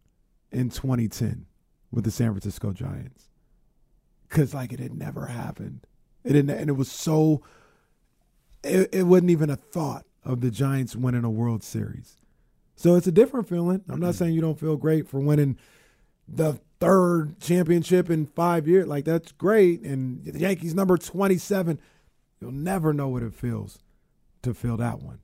in 0.52 0.70
2010 0.70 1.46
with 1.92 2.04
the 2.04 2.12
san 2.12 2.32
francisco 2.32 2.72
giants 2.72 3.26
because 4.36 4.54
like 4.54 4.74
it 4.74 4.80
had 4.80 4.98
never 4.98 5.28
happened. 5.28 5.86
It 6.24 6.34
didn't, 6.34 6.58
and 6.58 6.70
it 6.70 6.74
was 6.74 6.92
so. 6.92 7.42
It, 8.64 8.90
it 8.94 9.04
wasn't 9.04 9.30
even 9.30 9.50
a 9.50 9.56
thought 9.56 10.06
of 10.24 10.42
the 10.42 10.50
Giants 10.50 10.96
winning 10.96 11.24
a 11.24 11.30
World 11.30 11.64
Series. 11.64 12.18
So 12.76 12.96
it's 12.96 13.08
a 13.08 13.12
different 13.12 13.48
feeling. 13.48 13.84
I'm 13.88 14.00
not 14.00 14.08
mm-hmm. 14.08 14.18
saying 14.18 14.34
you 14.34 14.42
don't 14.42 14.60
feel 14.60 14.76
great 14.76 15.08
for 15.08 15.20
winning 15.20 15.58
the 16.28 16.60
third 16.80 17.40
championship 17.40 18.10
in 18.10 18.26
five 18.26 18.68
years. 18.68 18.88
Like 18.88 19.06
that's 19.06 19.32
great, 19.32 19.82
and 19.82 20.24
the 20.26 20.40
Yankees 20.40 20.74
number 20.74 20.98
27. 20.98 21.80
You'll 22.40 22.52
never 22.52 22.94
know 22.94 23.08
what 23.08 23.24
it 23.24 23.34
feels 23.34 23.80
to 24.42 24.54
feel 24.54 24.78
that 24.78 25.02
one. 25.02 25.20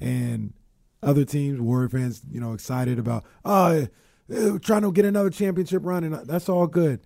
And 0.00 0.54
other 1.02 1.24
teams, 1.24 1.60
Warrior 1.60 1.90
fans, 1.90 2.22
you 2.30 2.40
know, 2.40 2.52
excited 2.52 2.98
about 2.98 3.24
oh, 3.44 3.86
eh, 4.30 4.58
trying 4.62 4.82
to 4.82 4.92
get 4.92 5.04
another 5.04 5.30
championship 5.30 5.82
run, 5.84 6.02
and 6.02 6.14
that's 6.26 6.48
all 6.48 6.66
good 6.66 7.00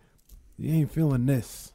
you 0.61 0.75
ain't 0.75 0.93
feeling 0.93 1.27
this. 1.27 1.73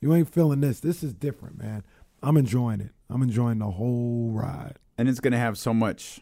You 0.00 0.12
ain't 0.12 0.28
feeling 0.28 0.60
this. 0.60 0.80
This 0.80 1.02
is 1.02 1.14
different, 1.14 1.58
man. 1.58 1.84
I'm 2.22 2.36
enjoying 2.36 2.80
it. 2.80 2.90
I'm 3.08 3.22
enjoying 3.22 3.60
the 3.60 3.70
whole 3.70 4.30
ride. 4.32 4.78
and 4.98 5.08
it's 5.08 5.20
to 5.20 5.38
have 5.38 5.56
so 5.56 5.72
much 5.72 6.20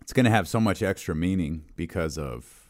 it's 0.00 0.12
going 0.12 0.24
to 0.24 0.30
have 0.30 0.46
so 0.46 0.60
much 0.60 0.82
extra 0.82 1.14
meaning 1.14 1.64
because 1.76 2.18
of 2.18 2.63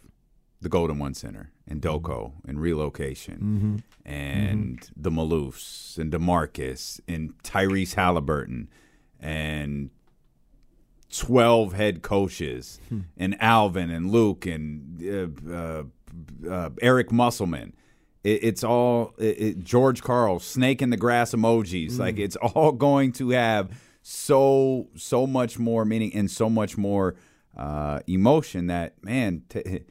the 0.65 0.69
Golden 0.69 0.99
One 0.99 1.15
Center 1.15 1.53
and 1.69 1.81
Doko 1.81 2.33
and 2.49 2.61
relocation 2.61 3.83
and 4.05 4.91
the 4.97 5.11
Maloofs 5.11 5.97
and 5.99 6.11
DeMarcus 6.11 7.01
and 7.07 7.33
Tyrese 7.45 7.95
Halliburton 7.95 8.69
and 9.21 9.91
12 11.17 11.75
head 11.75 12.03
coaches 12.03 12.81
and 13.17 13.37
Alvin 13.41 13.91
and 13.91 14.11
Luke 14.11 14.47
and 14.47 15.01
uh, 15.49 15.53
uh, 15.53 15.83
uh, 16.51 16.71
Eric 16.83 17.13
Musselman. 17.13 17.75
It, 18.25 18.43
it's 18.43 18.65
all 18.65 19.15
it, 19.19 19.39
it, 19.39 19.65
George 19.65 20.03
Karl, 20.03 20.41
snake 20.41 20.83
in 20.83 20.91
the 20.91 20.97
grass 20.97 21.33
emojis. 21.33 21.99
Like 21.99 22.19
it's 22.19 22.37
all 22.37 22.73
going 22.89 23.13
to 23.13 23.31
have 23.31 23.71
so 24.03 24.89
so 24.97 25.27
much 25.27 25.59
more 25.59 25.85
meaning 25.85 26.13
and 26.15 26.31
so 26.31 26.51
much 26.51 26.77
more 26.77 27.15
uh, 27.57 28.01
emotion 28.07 28.67
that 28.69 29.03
man. 29.05 29.43
T- 29.49 29.83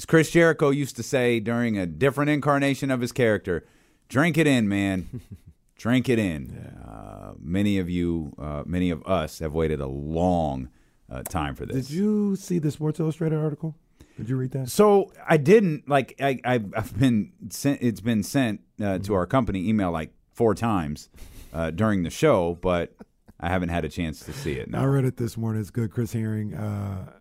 as 0.00 0.06
Chris 0.06 0.30
Jericho 0.30 0.70
used 0.70 0.96
to 0.96 1.02
say 1.02 1.40
during 1.40 1.76
a 1.76 1.84
different 1.84 2.30
incarnation 2.30 2.90
of 2.90 3.02
his 3.02 3.12
character, 3.12 3.66
drink 4.08 4.38
it 4.38 4.46
in, 4.46 4.66
man. 4.66 5.20
drink 5.76 6.08
it 6.08 6.18
in. 6.18 6.56
Uh, 6.82 7.34
many 7.38 7.76
of 7.76 7.90
you, 7.90 8.32
uh, 8.38 8.62
many 8.64 8.88
of 8.88 9.06
us, 9.06 9.40
have 9.40 9.52
waited 9.52 9.78
a 9.78 9.86
long 9.86 10.70
uh, 11.10 11.22
time 11.24 11.54
for 11.54 11.66
this. 11.66 11.88
Did 11.88 11.90
you 11.90 12.34
see 12.36 12.58
the 12.58 12.70
Sports 12.70 12.98
Illustrated 12.98 13.36
article? 13.36 13.76
Did 14.16 14.30
you 14.30 14.38
read 14.38 14.52
that? 14.52 14.70
So 14.70 15.12
I 15.28 15.36
didn't 15.36 15.86
like 15.86 16.14
I 16.18 16.40
I've, 16.46 16.72
I've 16.74 16.98
been 16.98 17.32
sent. 17.50 17.82
It's 17.82 18.00
been 18.00 18.22
sent 18.22 18.62
uh, 18.82 19.00
to 19.00 19.12
our 19.12 19.26
company 19.26 19.68
email 19.68 19.90
like 19.90 20.14
four 20.32 20.54
times 20.54 21.10
uh, 21.52 21.72
during 21.72 22.04
the 22.04 22.10
show, 22.10 22.56
but 22.62 22.94
I 23.38 23.50
haven't 23.50 23.68
had 23.68 23.84
a 23.84 23.90
chance 23.90 24.20
to 24.20 24.32
see 24.32 24.52
it. 24.52 24.74
I 24.74 24.84
read 24.84 25.04
it 25.04 25.18
this 25.18 25.36
morning. 25.36 25.60
It's 25.60 25.70
good. 25.70 25.90
Chris 25.90 26.14
Herring, 26.14 26.54
uh, 26.54 27.12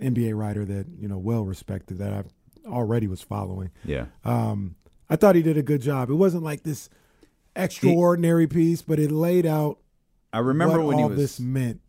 NBA 0.00 0.36
writer 0.36 0.64
that 0.64 0.86
you 0.98 1.08
know 1.08 1.18
well 1.18 1.44
respected 1.44 1.98
that 1.98 2.12
I 2.12 2.24
already 2.68 3.06
was 3.06 3.20
following. 3.22 3.70
Yeah. 3.84 4.06
Um, 4.24 4.74
I 5.10 5.16
thought 5.16 5.34
he 5.36 5.42
did 5.42 5.56
a 5.56 5.62
good 5.62 5.80
job. 5.80 6.10
It 6.10 6.14
wasn't 6.14 6.42
like 6.42 6.62
this 6.64 6.88
extraordinary 7.56 8.46
piece, 8.46 8.82
but 8.82 8.98
it 8.98 9.10
laid 9.10 9.46
out 9.46 9.78
I 10.32 10.38
remember 10.40 10.78
what 10.78 10.86
when 10.88 10.96
he 10.98 11.02
all 11.04 11.08
was. 11.10 11.18
this 11.18 11.40
meant 11.40 11.80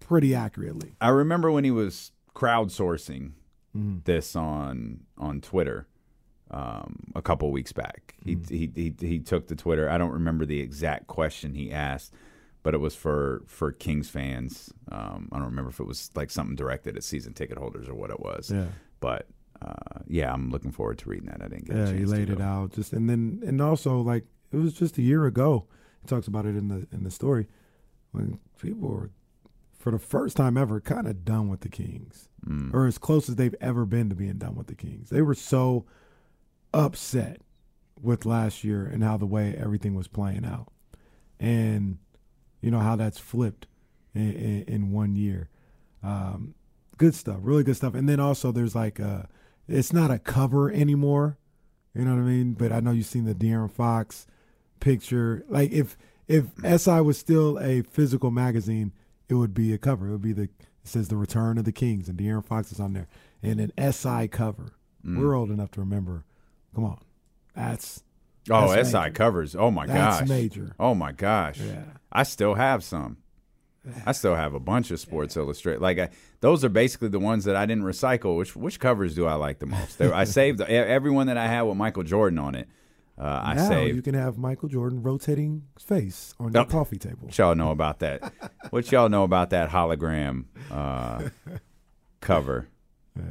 pretty 0.00 0.34
accurately. 0.34 0.94
I 1.00 1.08
remember 1.10 1.50
when 1.50 1.64
he 1.64 1.70
was 1.70 2.12
crowdsourcing 2.34 3.32
Mm-hmm. 3.76 3.98
this 4.04 4.36
on 4.36 5.00
on 5.18 5.40
Twitter 5.40 5.88
um, 6.52 7.10
a 7.16 7.20
couple 7.22 7.50
weeks 7.50 7.72
back. 7.72 8.14
He, 8.24 8.36
Mm-hmm. 8.36 8.54
he 8.54 8.94
he 9.00 9.06
he 9.08 9.18
took 9.18 9.48
to 9.48 9.56
Twitter. 9.56 9.88
I 9.90 9.98
don't 9.98 10.12
remember 10.12 10.46
the 10.46 10.60
exact 10.60 11.08
question 11.08 11.54
he 11.54 11.72
asked, 11.72 12.12
but 12.64 12.74
it 12.74 12.78
was 12.78 12.96
for 12.96 13.44
for 13.46 13.70
Kings 13.70 14.10
fans. 14.10 14.72
Um, 14.90 15.28
I 15.30 15.36
don't 15.36 15.46
remember 15.46 15.70
if 15.70 15.78
it 15.78 15.86
was 15.86 16.10
like 16.16 16.30
something 16.30 16.56
directed 16.56 16.96
at 16.96 17.04
season 17.04 17.32
ticket 17.34 17.56
holders 17.58 17.88
or 17.88 17.94
what 17.94 18.10
it 18.10 18.18
was. 18.18 18.50
Yeah. 18.50 18.66
But 18.98 19.28
uh, 19.62 20.00
yeah, 20.08 20.32
I'm 20.32 20.50
looking 20.50 20.72
forward 20.72 20.98
to 20.98 21.08
reading 21.08 21.26
that. 21.28 21.40
I 21.40 21.46
didn't 21.48 21.66
get 21.66 21.76
Yeah, 21.76 21.92
to 21.92 22.06
laid 22.06 22.28
it 22.30 22.40
out 22.40 22.72
just 22.72 22.92
and 22.92 23.08
then 23.08 23.40
and 23.46 23.62
also 23.62 24.00
like 24.00 24.24
it 24.52 24.56
was 24.56 24.74
just 24.74 24.98
a 24.98 25.02
year 25.02 25.24
ago. 25.26 25.66
He 26.02 26.08
talks 26.08 26.26
about 26.26 26.44
it 26.44 26.56
in 26.56 26.66
the 26.68 26.88
in 26.92 27.04
the 27.04 27.10
story 27.12 27.46
when 28.10 28.38
people 28.60 28.88
were 28.88 29.10
for 29.78 29.90
the 29.90 29.98
first 29.98 30.36
time 30.36 30.56
ever 30.56 30.80
kind 30.80 31.06
of 31.06 31.24
done 31.24 31.48
with 31.48 31.60
the 31.60 31.68
Kings 31.68 32.28
Mm. 32.46 32.74
or 32.74 32.86
as 32.86 32.98
close 32.98 33.30
as 33.30 33.36
they've 33.36 33.54
ever 33.58 33.86
been 33.86 34.10
to 34.10 34.14
being 34.14 34.36
done 34.36 34.54
with 34.54 34.66
the 34.66 34.74
Kings. 34.74 35.08
They 35.08 35.22
were 35.22 35.34
so 35.34 35.86
upset 36.74 37.40
with 38.02 38.26
last 38.26 38.64
year 38.64 38.84
and 38.84 39.02
how 39.02 39.16
the 39.16 39.24
way 39.26 39.54
everything 39.56 39.94
was 39.94 40.08
playing 40.08 40.44
out, 40.44 40.70
and 41.40 41.96
you 42.64 42.70
know 42.70 42.80
how 42.80 42.96
that's 42.96 43.18
flipped 43.18 43.66
in, 44.14 44.32
in, 44.32 44.64
in 44.66 44.90
one 44.90 45.14
year. 45.14 45.50
Um, 46.02 46.54
good 46.96 47.14
stuff, 47.14 47.38
really 47.42 47.62
good 47.62 47.76
stuff. 47.76 47.94
And 47.94 48.08
then 48.08 48.20
also 48.20 48.52
there's 48.52 48.74
like 48.74 48.98
a, 48.98 49.28
it's 49.68 49.92
not 49.92 50.10
a 50.10 50.18
cover 50.18 50.72
anymore. 50.72 51.36
You 51.94 52.04
know 52.04 52.14
what 52.14 52.22
I 52.22 52.24
mean? 52.24 52.54
But 52.54 52.72
I 52.72 52.80
know 52.80 52.90
you've 52.90 53.06
seen 53.06 53.24
the 53.24 53.34
De'Aaron 53.34 53.70
Fox 53.70 54.26
picture. 54.80 55.44
Like 55.48 55.72
if 55.72 55.96
if 56.26 56.46
SI 56.80 57.00
was 57.02 57.18
still 57.18 57.58
a 57.60 57.82
physical 57.82 58.30
magazine, 58.30 58.92
it 59.28 59.34
would 59.34 59.54
be 59.54 59.72
a 59.72 59.78
cover. 59.78 60.08
It 60.08 60.12
would 60.12 60.22
be 60.22 60.32
the 60.32 60.44
it 60.44 60.50
says 60.84 61.08
the 61.08 61.16
Return 61.16 61.58
of 61.58 61.64
the 61.64 61.72
Kings 61.72 62.08
and 62.08 62.18
De'Aaron 62.18 62.44
Fox 62.44 62.72
is 62.72 62.80
on 62.80 62.94
there 62.94 63.08
and 63.42 63.60
an 63.60 63.92
SI 63.92 64.28
cover. 64.28 64.72
Mm. 65.06 65.18
We're 65.20 65.34
old 65.34 65.50
enough 65.50 65.70
to 65.72 65.80
remember. 65.80 66.24
Come 66.74 66.84
on, 66.84 66.98
that's 67.54 68.02
Oh, 68.50 68.72
That's 68.74 68.90
SI 68.90 68.98
major. 68.98 69.10
covers. 69.12 69.56
Oh 69.56 69.70
my 69.70 69.86
That's 69.86 70.20
gosh. 70.20 70.28
major. 70.28 70.74
Oh 70.78 70.94
my 70.94 71.12
gosh. 71.12 71.58
Yeah. 71.60 71.82
I 72.12 72.22
still 72.24 72.54
have 72.54 72.84
some. 72.84 73.18
I 74.06 74.12
still 74.12 74.34
have 74.34 74.54
a 74.54 74.60
bunch 74.60 74.90
of 74.90 74.98
Sports 74.98 75.36
Illustrated. 75.36 75.82
Like 75.82 75.98
I, 75.98 76.08
those 76.40 76.64
are 76.64 76.70
basically 76.70 77.08
the 77.08 77.18
ones 77.18 77.44
that 77.44 77.54
I 77.56 77.66
didn't 77.66 77.84
recycle. 77.84 78.36
Which 78.38 78.56
which 78.56 78.80
covers 78.80 79.14
do 79.14 79.26
I 79.26 79.34
like 79.34 79.58
the 79.58 79.66
most? 79.66 79.98
There, 79.98 80.14
I 80.14 80.24
saved 80.40 80.60
everyone 80.62 81.26
that 81.26 81.36
I 81.36 81.46
had 81.48 81.62
with 81.62 81.76
Michael 81.76 82.02
Jordan 82.02 82.38
on 82.38 82.54
it. 82.54 82.68
Uh, 83.18 83.40
I 83.44 83.54
now 83.54 83.68
say 83.68 83.86
you 83.92 84.02
can 84.02 84.14
have 84.14 84.38
Michael 84.38 84.68
Jordan 84.68 85.02
rotating 85.02 85.62
face 85.78 86.34
on 86.40 86.52
your 86.52 86.62
Yep. 86.62 86.70
coffee 86.70 86.98
table. 86.98 87.18
What 87.26 87.38
y'all 87.38 87.54
know 87.54 87.70
about 87.70 88.00
that? 88.00 88.32
what 88.70 88.90
y'all 88.90 89.08
know 89.08 89.22
about 89.22 89.50
that 89.50 89.70
hologram 89.70 90.46
uh, 90.70 91.28
cover? 92.20 92.68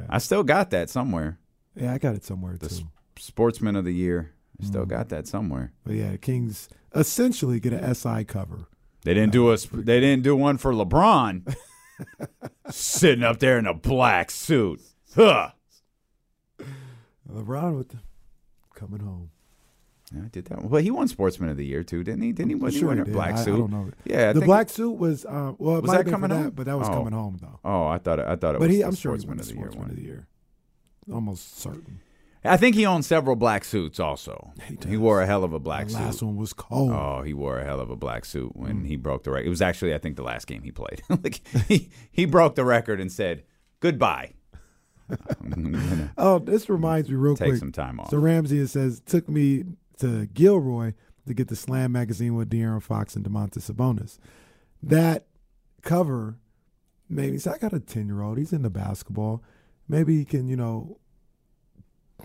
I 0.08 0.18
still 0.18 0.42
got 0.42 0.70
that 0.70 0.88
somewhere. 0.88 1.38
Yeah, 1.76 1.92
I 1.92 1.98
got 1.98 2.14
it 2.14 2.24
somewhere 2.24 2.56
The 2.56 2.68
too. 2.68 2.74
s- 2.76 2.82
Sportsman 3.18 3.76
of 3.76 3.84
the 3.84 3.92
Year. 3.92 4.32
I 4.60 4.64
Mm. 4.64 4.66
still 4.68 4.86
got 4.86 5.08
that 5.08 5.26
somewhere. 5.26 5.72
But 5.84 5.94
yeah, 5.94 6.12
the 6.12 6.18
Kings 6.18 6.68
essentially 6.94 7.58
get 7.60 7.72
a 7.72 7.82
SI 7.94 8.24
cover. 8.24 8.66
They 9.04 9.12
didn't 9.14 9.32
do 9.32 9.50
us. 9.50 9.66
They 9.66 10.00
didn't 10.00 10.22
do 10.22 10.34
one 10.36 10.56
for 10.58 10.72
LeBron. 10.72 11.54
Sitting 12.70 13.22
up 13.24 13.38
there 13.40 13.58
in 13.58 13.66
a 13.66 13.74
black 13.74 14.30
suit. 14.30 14.80
Huh. 15.14 15.50
LeBron 17.30 17.76
with 17.76 17.88
the 17.90 17.98
coming 18.74 19.00
home. 19.00 19.30
Yeah, 20.14 20.22
I 20.24 20.28
did 20.28 20.44
that 20.46 20.58
one. 20.58 20.70
Well, 20.70 20.82
he 20.82 20.90
won 20.90 21.08
Sportsman 21.08 21.48
of 21.50 21.56
the 21.56 21.64
Year 21.66 21.82
too, 21.82 22.04
didn't 22.04 22.22
he? 22.22 22.32
Didn't 22.32 22.50
he? 22.50 22.54
Wasn't 22.54 22.80
sure 22.80 22.92
he 22.92 22.96
wearing 22.98 23.10
a 23.10 23.12
black 23.12 23.34
I- 23.34 23.40
I 23.40 23.44
suit? 23.44 23.56
don't 23.58 23.70
know. 23.70 23.90
Yeah, 24.04 24.30
I 24.30 24.32
the 24.32 24.42
black 24.42 24.68
suit 24.70 24.92
was 24.92 25.24
um, 25.26 25.56
well, 25.58 25.78
it 25.78 25.82
Was 25.82 25.90
that 25.92 26.06
coming 26.06 26.30
that, 26.30 26.36
home? 26.36 26.50
but 26.50 26.66
that 26.66 26.78
was 26.78 26.88
Oh. 26.88 26.92
coming 26.92 27.12
home 27.12 27.38
though. 27.40 27.58
Oh, 27.64 27.86
I 27.86 27.98
thought. 27.98 28.20
I 28.20 28.36
thought 28.36 28.54
it 28.54 28.58
But 28.60 28.68
was 28.68 28.76
he, 28.76 28.82
I'm 28.82 28.94
sure 28.94 29.14
he 29.14 29.20
Sportsman 29.20 29.38
won 29.38 29.40
of 29.40 29.46
the 29.48 29.54
Year 29.54 29.70
one. 29.80 29.90
of 29.90 29.96
the 29.96 30.02
Year. 30.02 30.26
Almost 31.12 31.58
certain. 31.58 32.00
I 32.46 32.56
think 32.58 32.76
he 32.76 32.84
owned 32.84 33.04
several 33.04 33.36
black 33.36 33.64
suits. 33.64 33.98
Also, 33.98 34.52
He 34.68 34.76
he, 34.90 34.96
wore 34.98 35.22
a 35.22 35.26
hell 35.26 35.44
of 35.44 35.52
a 35.54 35.58
black 35.58 35.86
the 35.86 35.92
suit. 35.94 36.00
last 36.00 36.22
one 36.22 36.36
was 36.36 36.52
cold. 36.52 36.90
Oh, 36.92 37.22
he 37.22 37.32
wore 37.32 37.58
a 37.58 37.64
hell 37.64 37.80
of 37.80 37.88
a 37.90 37.96
black 37.96 38.24
suit 38.26 38.54
when 38.54 38.82
Mm. 38.82 38.86
he 38.86 38.96
broke 38.96 39.22
the 39.24 39.30
record. 39.30 39.46
It 39.46 39.50
was 39.50 39.62
actually, 39.62 39.94
I 39.94 39.98
think, 39.98 40.16
the 40.16 40.22
last 40.22 40.46
game 40.46 40.62
he 40.62 40.70
played. 40.70 41.02
like 41.08 41.40
he 41.68 41.90
he 42.12 42.26
broke 42.26 42.54
the 42.54 42.64
record 42.64 43.00
and 43.00 43.10
said 43.10 43.44
goodbye. 43.80 44.34
Oh, 46.16 46.38
this 46.38 46.68
reminds 46.68 47.08
me 47.08 47.16
real 47.16 47.36
take 47.36 47.48
quick. 47.50 47.58
some 47.58 47.72
time 47.72 48.00
off. 48.00 48.10
So 48.10 48.18
Ramsey 48.18 48.66
says 48.66 49.00
took 49.04 49.28
me 49.28 49.64
to 49.98 50.26
Gilroy 50.26 50.92
to 51.26 51.34
get 51.34 51.48
the 51.48 51.56
Slam 51.56 51.92
magazine 51.92 52.34
with 52.34 52.50
De'Aaron 52.50 52.82
Fox 52.82 53.16
and 53.16 53.24
Domantas 53.24 53.70
Sabonis. 53.70 54.18
That 54.82 55.26
cover 55.82 56.38
maybe 57.08 57.38
say, 57.38 57.50
I 57.52 57.58
got 57.58 57.72
a 57.72 57.80
ten 57.80 58.06
year 58.06 58.22
old. 58.22 58.38
He's 58.38 58.52
into 58.52 58.70
basketball. 58.70 59.42
Maybe 59.88 60.16
he 60.18 60.24
can, 60.24 60.48
you 60.48 60.56
know, 60.56 60.98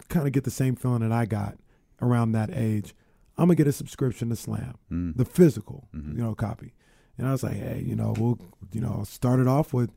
kind 0.10 0.26
of 0.28 0.34
get 0.34 0.44
the 0.44 0.52
same 0.52 0.76
feeling 0.76 1.02
that 1.02 1.12
I 1.12 1.26
got 1.26 1.58
around 2.02 2.32
that 2.32 2.50
age. 2.54 2.94
I'm 3.38 3.46
gonna 3.46 3.56
get 3.56 3.68
a 3.68 3.72
subscription 3.72 4.30
to 4.30 4.36
Slam, 4.36 4.76
Mm. 4.92 5.16
the 5.16 5.26
physical, 5.26 5.88
Mhm. 5.94 6.14
you 6.18 6.22
know, 6.24 6.36
copy. 6.36 6.74
And 7.18 7.28
I 7.28 7.32
was 7.32 7.44
like, 7.44 7.56
hey, 7.56 7.82
you 7.86 7.96
know, 7.96 8.14
we'll, 8.18 8.40
you 8.72 8.82
know, 8.82 9.04
start 9.04 9.40
it 9.40 9.48
off 9.48 9.74
with 9.74 9.92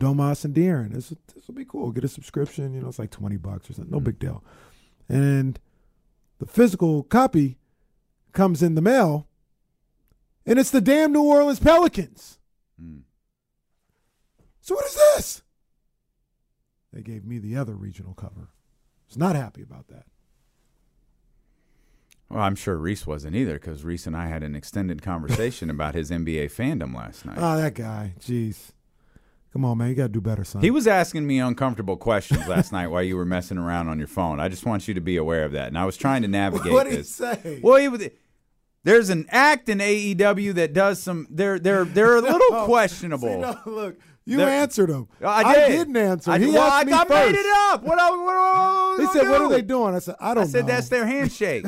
Domas 0.00 0.44
and 0.44 0.54
De'Aaron. 0.54 0.92
This 0.92 1.08
this 1.34 1.46
will 1.48 1.54
be 1.54 1.64
cool. 1.64 1.90
Get 1.92 2.04
a 2.04 2.08
subscription. 2.08 2.72
You 2.72 2.80
know, 2.80 2.88
it's 2.88 2.98
like 2.98 3.10
twenty 3.10 3.36
bucks 3.36 3.68
or 3.68 3.72
something. 3.72 3.90
No 3.92 4.00
big 4.00 4.18
deal. 4.18 4.44
And 5.08 5.58
the 6.38 6.46
physical 6.46 7.02
copy 7.02 7.58
comes 8.32 8.62
in 8.62 8.74
the 8.76 8.82
mail, 8.82 9.26
and 10.46 10.58
it's 10.58 10.70
the 10.70 10.80
damn 10.80 11.12
New 11.12 11.22
Orleans 11.22 11.58
Pelicans. 11.58 12.38
Mm. 12.80 13.02
So 14.60 14.74
what 14.76 14.84
is 14.86 14.94
this? 14.94 15.42
They 16.92 17.02
gave 17.02 17.24
me 17.24 17.38
the 17.38 17.56
other 17.56 17.74
regional 17.74 18.14
cover. 18.14 18.50
Was 19.08 19.16
not 19.16 19.36
happy 19.36 19.62
about 19.62 19.88
that. 19.88 20.04
Well, 22.28 22.42
I'm 22.42 22.56
sure 22.56 22.76
Reese 22.76 23.06
wasn't 23.06 23.34
either 23.36 23.54
because 23.54 23.84
Reese 23.84 24.06
and 24.06 24.14
I 24.14 24.26
had 24.26 24.42
an 24.42 24.54
extended 24.54 25.00
conversation 25.00 25.70
about 25.70 25.94
his 25.94 26.10
NBA 26.10 26.52
fandom 26.52 26.94
last 26.94 27.24
night. 27.24 27.38
Oh, 27.40 27.56
that 27.56 27.74
guy. 27.74 28.14
Jeez. 28.20 28.72
Come 29.52 29.64
on, 29.64 29.78
man. 29.78 29.88
You 29.88 29.94
got 29.94 30.02
to 30.04 30.08
do 30.10 30.20
better, 30.20 30.44
son. 30.44 30.60
He 30.60 30.70
was 30.70 30.86
asking 30.86 31.26
me 31.26 31.38
uncomfortable 31.38 31.96
questions 31.96 32.46
last 32.46 32.70
night 32.70 32.88
while 32.88 33.02
you 33.02 33.16
were 33.16 33.24
messing 33.24 33.56
around 33.56 33.88
on 33.88 33.98
your 33.98 34.08
phone. 34.08 34.40
I 34.40 34.48
just 34.48 34.66
want 34.66 34.86
you 34.86 34.92
to 34.92 35.00
be 35.00 35.16
aware 35.16 35.44
of 35.44 35.52
that. 35.52 35.68
And 35.68 35.78
I 35.78 35.86
was 35.86 35.96
trying 35.96 36.20
to 36.20 36.28
navigate 36.28 36.70
what 36.70 36.84
did 36.84 36.98
he 36.98 37.02
say? 37.02 37.60
Well, 37.62 37.76
he 37.76 37.88
was. 37.88 38.06
There's 38.88 39.10
an 39.10 39.26
act 39.30 39.68
in 39.68 39.78
AEW 39.78 40.54
that 40.54 40.72
does 40.72 41.02
some. 41.02 41.26
They're 41.30 41.58
they're 41.58 41.84
they're 41.84 42.16
a 42.16 42.20
little 42.22 42.38
No. 42.38 42.46
Oh, 42.62 42.64
questionable. 42.64 43.28
See, 43.28 43.36
no, 43.36 43.56
look, 43.66 43.96
you 44.24 44.38
There- 44.38 44.48
answered 44.48 44.88
him. 44.88 45.08
Oh, 45.22 45.26
I 45.28 45.54
did. 45.54 45.68
didn't 45.68 45.96
answer. 45.96 46.30
I, 46.30 46.38
he 46.38 46.46
well, 46.46 46.62
asked 46.62 46.74
I, 46.74 46.84
me 46.84 46.92
I 46.94 47.04
first. 47.04 47.10
made 47.10 47.38
it 47.38 47.46
up. 47.70 47.82
What? 47.82 47.98
I, 47.98 48.10
what, 48.10 48.18
what, 48.24 48.98
He 49.00 49.04
what 49.04 49.12
said, 49.12 49.22
do? 49.22 49.30
"What 49.30 49.40
are 49.42 49.48
they 49.50 49.62
doing?" 49.62 49.94
I 49.94 49.98
said, 49.98 50.14
"I 50.20 50.32
don't 50.34 50.44
I 50.44 50.46
said 50.46 50.66
know." 50.66 50.72
that's 50.72 50.88
their 50.88 51.06
handshake. 51.06 51.66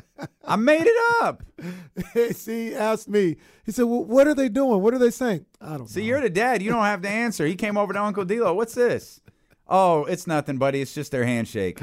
I 0.46 0.56
made 0.56 0.84
it 0.86 1.22
up. 1.22 1.42
See, 2.32 2.68
he 2.70 2.74
asked 2.74 3.08
me. 3.08 3.36
He 3.64 3.72
said, 3.72 3.82
well, 3.84 4.04
"What 4.04 4.26
are 4.26 4.34
they 4.34 4.48
doing? 4.48 4.80
What 4.80 4.94
are 4.94 4.98
they 4.98 5.10
saying?" 5.10 5.44
I 5.60 5.76
don't 5.76 5.88
See, 5.88 6.00
know. 6.00 6.06
you're 6.06 6.20
the 6.22 6.30
dad. 6.30 6.62
You 6.62 6.70
don't 6.70 6.84
have 6.84 7.02
to 7.02 7.08
answer. 7.08 7.44
He 7.46 7.54
came 7.54 7.76
over 7.76 7.92
to 7.92 8.02
Uncle 8.02 8.24
D'Lo. 8.24 8.54
What's 8.54 8.74
this? 8.74 9.20
Oh, 9.68 10.04
it's 10.06 10.26
nothing, 10.26 10.56
buddy. 10.58 10.80
It's 10.80 10.94
just 10.94 11.12
their 11.12 11.24
handshake. 11.24 11.80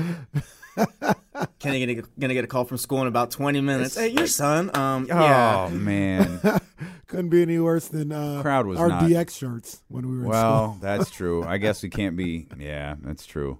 Kenny 1.59 1.79
gonna 1.79 1.93
get, 1.95 2.19
gonna 2.19 2.33
get 2.33 2.43
a 2.43 2.47
call 2.47 2.65
from 2.65 2.77
school 2.77 3.01
in 3.01 3.07
about 3.07 3.31
20 3.31 3.61
minutes. 3.61 3.95
Hey, 3.95 4.09
your 4.09 4.27
son. 4.27 4.75
Um, 4.75 5.07
Oh 5.11 5.15
yeah. 5.19 5.69
man. 5.71 6.39
Couldn't 7.07 7.29
be 7.29 7.41
any 7.41 7.57
worse 7.59 7.87
than 7.87 8.11
uh, 8.11 8.41
Crowd 8.41 8.65
was 8.67 8.79
our 8.79 8.87
not- 8.89 9.03
DX 9.03 9.37
shirts 9.37 9.81
when 9.87 10.07
we 10.09 10.17
were 10.17 10.23
in 10.23 10.29
Well, 10.29 10.65
school. 10.73 10.77
that's 10.81 11.09
true. 11.15 11.43
I 11.43 11.57
guess 11.57 11.81
we 11.83 11.89
can't 11.89 12.15
be. 12.15 12.47
Yeah, 12.57 12.95
that's 13.01 13.25
true. 13.25 13.59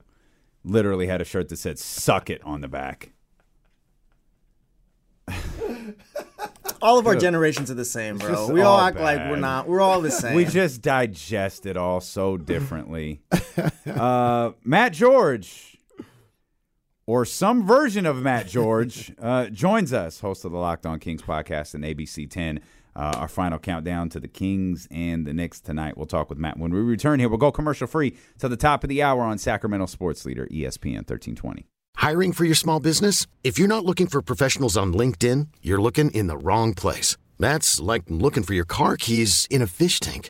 Literally 0.64 1.08
had 1.08 1.22
a 1.22 1.26
shirt 1.26 1.50
that 1.50 1.58
said 1.58 1.80
"suck 1.80 2.30
it" 2.30 2.42
on 2.44 2.62
the 2.62 2.68
back. 2.68 3.12
All 6.82 6.98
of 6.98 7.08
our 7.08 7.16
generations 7.16 7.70
are 7.70 7.74
the 7.76 7.84
same, 7.86 8.18
bro. 8.18 8.50
We 8.52 8.62
all 8.62 8.76
all 8.76 8.80
act 8.82 8.98
like 9.00 9.18
we're 9.30 9.36
not. 9.36 9.68
We're 9.68 9.82
all 9.82 10.00
the 10.02 10.12
same. 10.12 10.34
We 10.36 10.46
just 10.46 10.82
digest 10.82 11.66
it 11.66 11.76
all 11.76 12.00
so 12.00 12.38
differently. 12.38 13.22
uh, 13.86 14.52
Matt 14.64 14.94
George, 14.94 15.69
or 17.10 17.26
some 17.26 17.66
version 17.66 18.06
of 18.06 18.18
Matt 18.18 18.48
George, 18.48 19.12
uh, 19.20 19.48
joins 19.48 19.92
us, 19.92 20.20
host 20.20 20.46
of 20.46 20.52
the 20.52 20.60
Locked 20.60 20.86
On 20.86 21.00
Kings 21.00 21.24
podcast 21.24 21.74
and 21.74 21.84
ABC 21.84 22.30
10. 22.30 22.60
Uh, 22.96 23.14
our 23.18 23.28
final 23.28 23.58
countdown 23.58 24.10
to 24.10 24.20
the 24.20 24.28
Kings 24.28 24.88
and 24.92 25.26
the 25.26 25.34
Knicks 25.34 25.60
tonight. 25.60 25.98
We'll 25.98 26.06
talk 26.06 26.30
with 26.30 26.38
Matt 26.38 26.60
when 26.60 26.72
we 26.72 26.80
return 26.82 27.20
here. 27.20 27.28
We'll 27.28 27.40
go 27.40 27.52
commercial 27.52 27.88
free 27.88 28.16
to 28.38 28.48
the 28.48 28.56
top 28.56 28.84
of 28.84 28.90
the 28.90 29.02
hour 29.02 29.24
on 29.24 29.40
Sacramento 29.40 29.88
Sports 29.88 30.24
Leader 30.24 30.46
ESPN 30.52 30.98
1320. 30.98 31.66
Hiring 31.96 32.32
for 32.32 32.46
your 32.46 32.54
small 32.54 32.80
business? 32.80 33.26
If 33.44 33.58
you're 33.58 33.68
not 33.68 33.86
looking 33.86 34.06
for 34.06 34.22
professionals 34.22 34.78
on 34.78 34.94
LinkedIn, 34.94 35.48
you're 35.64 35.82
looking 35.82 36.12
in 36.12 36.28
the 36.28 36.38
wrong 36.38 36.76
place. 36.76 37.18
That's 37.40 37.80
like 37.80 38.04
looking 38.08 38.44
for 38.44 38.54
your 38.54 38.66
car 38.66 38.98
keys 38.98 39.48
in 39.50 39.64
a 39.64 39.68
fish 39.68 40.00
tank. 40.00 40.30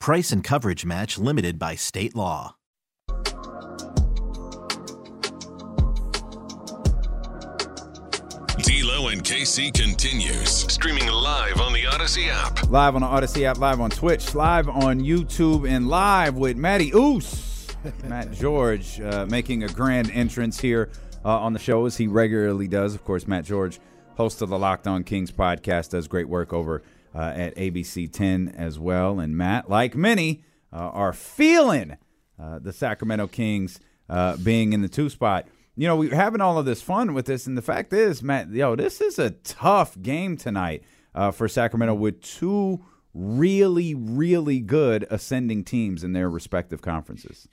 Price 0.00 0.32
and 0.32 0.42
coverage 0.42 0.86
match 0.86 1.18
limited 1.18 1.58
by 1.58 1.74
state 1.74 2.16
law. 2.16 2.56
D'Lo 8.62 9.08
and 9.08 9.22
KC 9.22 9.74
continues 9.74 10.48
streaming 10.72 11.06
live 11.06 11.60
on 11.60 11.74
the 11.74 11.86
Odyssey 11.86 12.30
app. 12.30 12.70
Live 12.70 12.94
on 12.94 13.02
the 13.02 13.06
Odyssey 13.06 13.44
app, 13.44 13.58
live 13.58 13.78
on 13.78 13.90
Twitch, 13.90 14.34
live 14.34 14.70
on 14.70 15.00
YouTube, 15.00 15.68
and 15.68 15.86
live 15.86 16.34
with 16.34 16.56
Matty 16.56 16.92
Oos. 16.94 17.66
Matt 18.04 18.32
George 18.32 18.98
uh, 19.02 19.26
making 19.26 19.64
a 19.64 19.68
grand 19.68 20.10
entrance 20.12 20.58
here 20.58 20.88
uh, 21.26 21.40
on 21.40 21.52
the 21.52 21.58
show 21.58 21.84
as 21.84 21.98
he 21.98 22.06
regularly 22.06 22.68
does. 22.68 22.94
Of 22.94 23.04
course, 23.04 23.28
Matt 23.28 23.44
George, 23.44 23.78
host 24.16 24.40
of 24.40 24.48
the 24.48 24.58
Locked 24.58 24.86
On 24.86 25.04
Kings 25.04 25.30
podcast, 25.30 25.90
does 25.90 26.08
great 26.08 26.30
work 26.30 26.54
over 26.54 26.82
uh, 27.14 27.32
at 27.34 27.56
ABC 27.56 28.12
10 28.12 28.54
as 28.56 28.78
well. 28.78 29.20
And 29.20 29.36
Matt, 29.36 29.68
like 29.68 29.94
many, 29.94 30.42
uh, 30.72 30.76
are 30.76 31.12
feeling 31.12 31.96
uh, 32.38 32.58
the 32.58 32.72
Sacramento 32.72 33.26
Kings 33.28 33.80
uh, 34.08 34.36
being 34.36 34.72
in 34.72 34.82
the 34.82 34.88
two 34.88 35.08
spot 35.08 35.46
you 35.80 35.86
know, 35.86 35.96
we're 35.96 36.14
having 36.14 36.42
all 36.42 36.58
of 36.58 36.66
this 36.66 36.82
fun 36.82 37.14
with 37.14 37.24
this, 37.24 37.46
and 37.46 37.56
the 37.56 37.62
fact 37.62 37.94
is, 37.94 38.22
Matt, 38.22 38.50
yo, 38.50 38.76
this 38.76 39.00
is 39.00 39.18
a 39.18 39.30
tough 39.30 39.98
game 40.02 40.36
tonight 40.36 40.82
uh, 41.14 41.30
for 41.30 41.48
Sacramento 41.48 41.94
with 41.94 42.20
two 42.20 42.84
really, 43.14 43.94
really 43.94 44.60
good 44.60 45.06
ascending 45.10 45.64
teams 45.64 46.04
in 46.04 46.12
their 46.12 46.28
respective 46.28 46.82
conferences. 46.82 47.48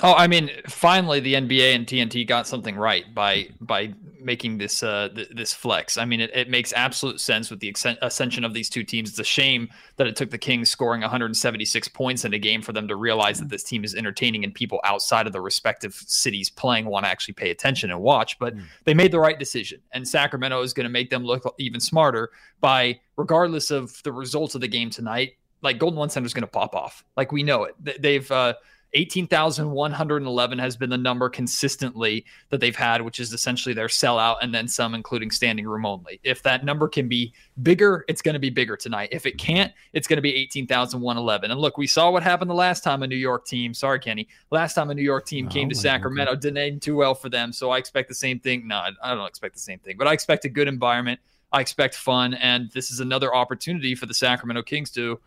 Oh, 0.00 0.14
I 0.14 0.28
mean, 0.28 0.50
finally 0.68 1.18
the 1.18 1.34
NBA 1.34 1.74
and 1.74 1.86
TNT 1.86 2.24
got 2.26 2.46
something 2.46 2.76
right 2.76 3.12
by 3.14 3.48
by 3.60 3.92
making 4.20 4.58
this 4.58 4.82
uh, 4.82 5.08
th- 5.14 5.28
this 5.30 5.52
flex. 5.52 5.98
I 5.98 6.04
mean, 6.04 6.20
it, 6.20 6.30
it, 6.34 6.48
makes 6.48 6.72
absolute 6.72 7.20
sense 7.20 7.50
with 7.50 7.60
the 7.60 7.74
ascension 8.02 8.44
of 8.44 8.54
these 8.54 8.68
two 8.68 8.84
teams. 8.84 9.10
It's 9.10 9.18
a 9.18 9.24
shame 9.24 9.68
that 9.96 10.06
it 10.06 10.14
took 10.14 10.30
the 10.30 10.38
Kings 10.38 10.70
scoring 10.70 11.00
176 11.00 11.88
points 11.88 12.24
in 12.24 12.34
a 12.34 12.38
game 12.38 12.62
for 12.62 12.72
them 12.72 12.86
to 12.88 12.96
realize 12.96 13.40
that 13.40 13.48
this 13.48 13.64
team 13.64 13.84
is 13.84 13.94
entertaining 13.94 14.44
and 14.44 14.54
people 14.54 14.80
outside 14.84 15.26
of 15.26 15.32
the 15.32 15.40
respective 15.40 15.94
cities 15.94 16.48
playing 16.48 16.86
want 16.86 17.04
to 17.04 17.10
actually 17.10 17.34
pay 17.34 17.50
attention 17.50 17.90
and 17.90 18.00
watch. 18.00 18.38
But 18.38 18.56
mm. 18.56 18.64
they 18.84 18.94
made 18.94 19.10
the 19.10 19.20
right 19.20 19.38
decision, 19.38 19.80
and 19.92 20.06
Sacramento 20.06 20.62
is 20.62 20.72
going 20.72 20.84
to 20.84 20.90
make 20.90 21.10
them 21.10 21.24
look 21.24 21.52
even 21.58 21.80
smarter 21.80 22.30
by, 22.60 23.00
regardless 23.16 23.70
of 23.70 24.00
the 24.04 24.12
results 24.12 24.54
of 24.54 24.60
the 24.60 24.68
game 24.68 24.90
tonight. 24.90 25.32
Like 25.60 25.78
Golden 25.78 25.98
One 25.98 26.08
Center 26.08 26.26
is 26.26 26.34
going 26.34 26.42
to 26.42 26.46
pop 26.46 26.76
off. 26.76 27.04
Like 27.16 27.32
we 27.32 27.42
know 27.42 27.64
it. 27.64 28.00
They've 28.00 28.30
uh, 28.30 28.54
18,111 28.94 30.58
has 30.58 30.76
been 30.76 30.90
the 30.90 30.96
number 30.96 31.28
consistently 31.28 32.24
that 32.48 32.60
they've 32.60 32.74
had, 32.74 33.02
which 33.02 33.20
is 33.20 33.32
essentially 33.32 33.74
their 33.74 33.88
sellout 33.88 34.36
and 34.40 34.54
then 34.54 34.66
some, 34.66 34.94
including 34.94 35.30
standing 35.30 35.66
room 35.66 35.84
only. 35.84 36.20
If 36.22 36.42
that 36.44 36.64
number 36.64 36.88
can 36.88 37.08
be 37.08 37.34
bigger, 37.62 38.04
it's 38.08 38.22
going 38.22 38.34
to 38.34 38.40
be 38.40 38.50
bigger 38.50 38.76
tonight. 38.76 39.10
If 39.12 39.26
it 39.26 39.36
can't, 39.36 39.72
it's 39.92 40.08
going 40.08 40.16
to 40.16 40.22
be 40.22 40.34
18,111. 40.34 41.50
And 41.50 41.60
look, 41.60 41.76
we 41.76 41.86
saw 41.86 42.10
what 42.10 42.22
happened 42.22 42.50
the 42.50 42.54
last 42.54 42.82
time 42.82 43.02
a 43.02 43.06
New 43.06 43.16
York 43.16 43.46
team, 43.46 43.74
sorry, 43.74 43.98
Kenny, 43.98 44.28
last 44.50 44.74
time 44.74 44.90
a 44.90 44.94
New 44.94 45.02
York 45.02 45.26
team 45.26 45.48
came 45.48 45.66
oh 45.66 45.70
to 45.70 45.74
Sacramento, 45.74 46.34
didn't 46.34 46.58
end 46.58 46.82
too 46.82 46.96
well 46.96 47.14
for 47.14 47.28
them. 47.28 47.52
So 47.52 47.70
I 47.70 47.78
expect 47.78 48.08
the 48.08 48.14
same 48.14 48.40
thing. 48.40 48.66
No, 48.66 48.82
I 49.02 49.14
don't 49.14 49.28
expect 49.28 49.54
the 49.54 49.60
same 49.60 49.78
thing, 49.80 49.96
but 49.98 50.06
I 50.06 50.12
expect 50.12 50.44
a 50.46 50.48
good 50.48 50.68
environment. 50.68 51.20
I 51.52 51.60
expect 51.60 51.94
fun. 51.94 52.34
And 52.34 52.70
this 52.72 52.90
is 52.90 53.00
another 53.00 53.34
opportunity 53.34 53.94
for 53.94 54.06
the 54.06 54.14
Sacramento 54.14 54.62
Kings 54.62 54.90
to 54.92 55.20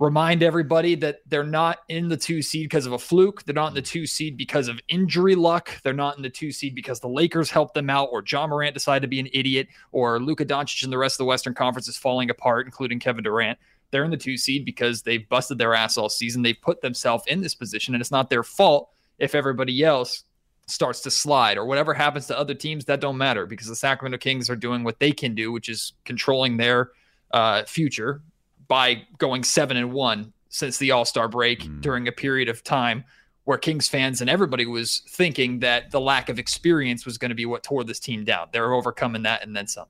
remind 0.00 0.42
everybody 0.42 0.94
that 0.94 1.20
they're 1.26 1.44
not 1.44 1.80
in 1.90 2.08
the 2.08 2.16
two 2.16 2.40
seed 2.40 2.64
because 2.64 2.86
of 2.86 2.94
a 2.94 2.98
fluke. 2.98 3.44
They're 3.44 3.54
not 3.54 3.68
in 3.68 3.74
the 3.74 3.82
two 3.82 4.06
seed 4.06 4.34
because 4.34 4.66
of 4.66 4.80
injury 4.88 5.34
luck. 5.34 5.70
They're 5.82 5.92
not 5.92 6.16
in 6.16 6.22
the 6.22 6.30
two 6.30 6.50
seed 6.52 6.74
because 6.74 7.00
the 7.00 7.08
Lakers 7.08 7.50
helped 7.50 7.74
them 7.74 7.90
out, 7.90 8.08
or 8.10 8.24
Ja 8.26 8.46
Morant 8.46 8.72
decided 8.72 9.02
to 9.02 9.08
be 9.08 9.20
an 9.20 9.28
idiot, 9.34 9.68
or 9.92 10.18
Luka 10.18 10.46
Doncic 10.46 10.82
and 10.82 10.92
the 10.92 10.98
rest 10.98 11.14
of 11.14 11.18
the 11.18 11.26
Western 11.26 11.52
Conference 11.52 11.86
is 11.86 11.98
falling 11.98 12.30
apart, 12.30 12.66
including 12.66 12.98
Kevin 12.98 13.22
Durant. 13.22 13.58
They're 13.90 14.04
in 14.04 14.10
the 14.10 14.16
two 14.16 14.38
seed 14.38 14.64
because 14.64 15.02
they've 15.02 15.28
busted 15.28 15.58
their 15.58 15.74
ass 15.74 15.98
all 15.98 16.08
season. 16.08 16.42
They've 16.42 16.56
put 16.60 16.80
themselves 16.80 17.24
in 17.26 17.42
this 17.42 17.54
position, 17.54 17.94
and 17.94 18.00
it's 18.00 18.10
not 18.10 18.30
their 18.30 18.42
fault 18.42 18.90
if 19.18 19.34
everybody 19.34 19.84
else 19.84 20.24
starts 20.66 21.00
to 21.00 21.10
slide 21.10 21.58
or 21.58 21.66
whatever 21.66 21.92
happens 21.92 22.26
to 22.28 22.38
other 22.38 22.54
teams. 22.54 22.86
That 22.86 23.00
don't 23.00 23.18
matter 23.18 23.44
because 23.44 23.66
the 23.66 23.76
Sacramento 23.76 24.16
Kings 24.16 24.48
are 24.48 24.56
doing 24.56 24.82
what 24.82 24.98
they 24.98 25.12
can 25.12 25.34
do, 25.34 25.52
which 25.52 25.68
is 25.68 25.92
controlling 26.06 26.56
their 26.56 26.92
uh, 27.32 27.64
future 27.64 28.22
by 28.70 29.02
going 29.18 29.42
seven 29.42 29.76
and 29.76 29.92
one 29.92 30.32
since 30.48 30.78
the 30.78 30.92
All 30.92 31.04
Star 31.04 31.26
break 31.26 31.64
mm. 31.64 31.80
during 31.80 32.06
a 32.06 32.12
period 32.12 32.48
of 32.48 32.62
time 32.62 33.04
where 33.42 33.58
Kings 33.58 33.88
fans 33.88 34.20
and 34.20 34.30
everybody 34.30 34.64
was 34.64 35.02
thinking 35.08 35.58
that 35.58 35.90
the 35.90 36.00
lack 36.00 36.28
of 36.28 36.38
experience 36.38 37.04
was 37.04 37.18
going 37.18 37.30
to 37.30 37.34
be 37.34 37.44
what 37.44 37.64
tore 37.64 37.82
this 37.82 37.98
team 37.98 38.24
down. 38.24 38.46
They're 38.52 38.72
overcoming 38.72 39.24
that 39.24 39.42
and 39.44 39.56
then 39.56 39.66
some. 39.66 39.88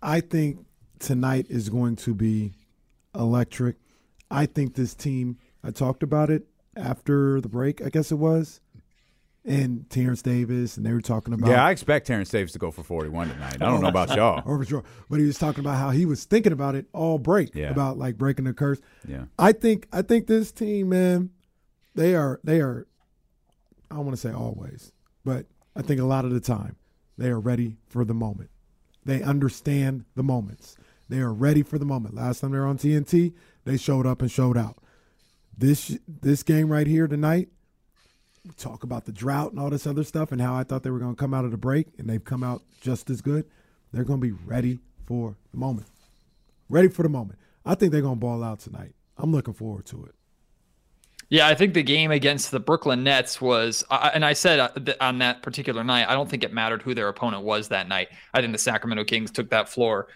I 0.00 0.20
think 0.20 0.64
tonight 1.00 1.46
is 1.48 1.68
going 1.68 1.96
to 1.96 2.14
be 2.14 2.52
electric. 3.16 3.76
I 4.30 4.46
think 4.46 4.76
this 4.76 4.94
team, 4.94 5.38
I 5.64 5.72
talked 5.72 6.04
about 6.04 6.30
it 6.30 6.46
after 6.76 7.40
the 7.40 7.48
break, 7.48 7.84
I 7.84 7.88
guess 7.88 8.12
it 8.12 8.16
was 8.16 8.60
and 9.44 9.88
Terence 9.90 10.22
Davis, 10.22 10.76
and 10.76 10.86
they 10.86 10.92
were 10.92 11.00
talking 11.00 11.34
about. 11.34 11.50
Yeah, 11.50 11.64
I 11.64 11.70
expect 11.70 12.06
Terence 12.06 12.28
Davis 12.28 12.52
to 12.52 12.58
go 12.58 12.70
for 12.70 12.82
41 12.82 13.28
tonight. 13.28 13.54
I 13.54 13.56
don't 13.56 13.80
know 13.80 13.86
oh, 13.86 13.90
about 13.90 14.08
y'all. 14.16 14.42
Oh, 14.46 14.54
Over 14.54 14.64
sure. 14.64 14.84
But 15.10 15.18
he 15.18 15.26
was 15.26 15.38
talking 15.38 15.60
about 15.60 15.78
how 15.78 15.90
he 15.90 16.06
was 16.06 16.24
thinking 16.24 16.52
about 16.52 16.74
it 16.74 16.86
all 16.92 17.18
break, 17.18 17.54
yeah. 17.54 17.70
about 17.70 17.98
like 17.98 18.16
breaking 18.16 18.44
the 18.44 18.52
curse. 18.52 18.80
Yeah. 19.06 19.24
I 19.38 19.52
think 19.52 19.88
I 19.92 20.02
think 20.02 20.26
this 20.26 20.52
team, 20.52 20.90
man, 20.90 21.30
they 21.94 22.14
are 22.14 22.40
they 22.44 22.60
are 22.60 22.86
I 23.90 23.96
don't 23.96 24.06
want 24.06 24.16
to 24.16 24.28
say 24.28 24.32
always, 24.32 24.92
but 25.24 25.46
I 25.76 25.82
think 25.82 26.00
a 26.00 26.04
lot 26.04 26.24
of 26.24 26.30
the 26.30 26.40
time 26.40 26.76
they 27.18 27.28
are 27.28 27.40
ready 27.40 27.76
for 27.86 28.04
the 28.04 28.14
moment. 28.14 28.50
They 29.04 29.22
understand 29.22 30.04
the 30.14 30.22
moments. 30.22 30.76
They 31.08 31.18
are 31.18 31.32
ready 31.32 31.62
for 31.62 31.78
the 31.78 31.84
moment. 31.84 32.14
Last 32.14 32.40
time 32.40 32.52
they 32.52 32.58
were 32.58 32.66
on 32.66 32.78
TNT, 32.78 33.34
they 33.64 33.76
showed 33.76 34.06
up 34.06 34.22
and 34.22 34.30
showed 34.30 34.56
out. 34.56 34.78
This 35.56 35.98
this 36.08 36.42
game 36.42 36.70
right 36.70 36.86
here 36.86 37.06
tonight, 37.06 37.48
talk 38.56 38.82
about 38.82 39.04
the 39.04 39.12
drought 39.12 39.50
and 39.50 39.60
all 39.60 39.70
this 39.70 39.86
other 39.86 40.04
stuff 40.04 40.32
and 40.32 40.40
how 40.40 40.54
I 40.54 40.64
thought 40.64 40.82
they 40.82 40.90
were 40.90 40.98
going 40.98 41.14
to 41.14 41.20
come 41.20 41.34
out 41.34 41.44
of 41.44 41.50
the 41.50 41.56
break 41.56 41.86
and 41.98 42.08
they've 42.08 42.24
come 42.24 42.42
out 42.42 42.62
just 42.80 43.10
as 43.10 43.20
good. 43.20 43.44
They're 43.92 44.04
going 44.04 44.20
to 44.20 44.26
be 44.26 44.32
ready 44.32 44.78
for 45.06 45.36
the 45.52 45.58
moment. 45.58 45.86
Ready 46.68 46.88
for 46.88 47.02
the 47.02 47.08
moment. 47.08 47.38
I 47.64 47.74
think 47.74 47.92
they're 47.92 48.02
going 48.02 48.16
to 48.16 48.20
ball 48.20 48.42
out 48.42 48.60
tonight. 48.60 48.94
I'm 49.16 49.32
looking 49.32 49.54
forward 49.54 49.86
to 49.86 50.04
it. 50.06 50.14
Yeah, 51.28 51.46
I 51.46 51.54
think 51.54 51.72
the 51.72 51.82
game 51.82 52.10
against 52.10 52.50
the 52.50 52.60
Brooklyn 52.60 53.04
Nets 53.04 53.40
was, 53.40 53.84
and 53.90 54.24
I 54.24 54.34
said 54.34 54.58
uh, 54.58 54.70
on 55.00 55.18
that 55.18 55.42
particular 55.42 55.82
night, 55.82 56.06
I 56.08 56.12
don't 56.12 56.28
think 56.28 56.44
it 56.44 56.52
mattered 56.52 56.82
who 56.82 56.94
their 56.94 57.08
opponent 57.08 57.42
was 57.42 57.68
that 57.68 57.88
night. 57.88 58.08
I 58.34 58.40
think 58.40 58.52
the 58.52 58.58
Sacramento 58.58 59.04
Kings 59.04 59.30
took 59.30 59.48
that 59.50 59.68
floor 59.68 60.08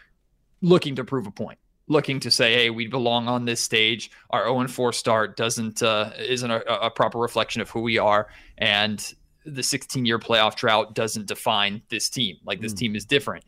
looking 0.60 0.96
to 0.96 1.04
prove 1.04 1.26
a 1.26 1.30
point 1.30 1.58
looking 1.88 2.20
to 2.20 2.30
say, 2.30 2.54
hey, 2.54 2.70
we 2.70 2.86
belong 2.86 3.28
on 3.28 3.44
this 3.44 3.60
stage. 3.60 4.10
Our 4.30 4.44
0 4.44 4.68
4 4.68 4.92
start 4.92 5.36
doesn't 5.36 5.82
uh, 5.82 6.10
isn't 6.18 6.50
a, 6.50 6.86
a, 6.86 6.90
proper 6.90 7.18
reflection 7.18 7.62
of 7.62 7.70
who 7.70 7.80
we 7.80 7.98
are, 7.98 8.28
and 8.58 9.14
the 9.44 9.62
16 9.62 10.04
year 10.04 10.18
playoff 10.18 10.56
drought 10.56 10.94
doesn't 10.94 11.26
define 11.26 11.82
this 11.88 12.08
team. 12.08 12.36
Like 12.44 12.60
this 12.60 12.72
mm. 12.74 12.78
team 12.78 12.96
is 12.96 13.04
different. 13.04 13.44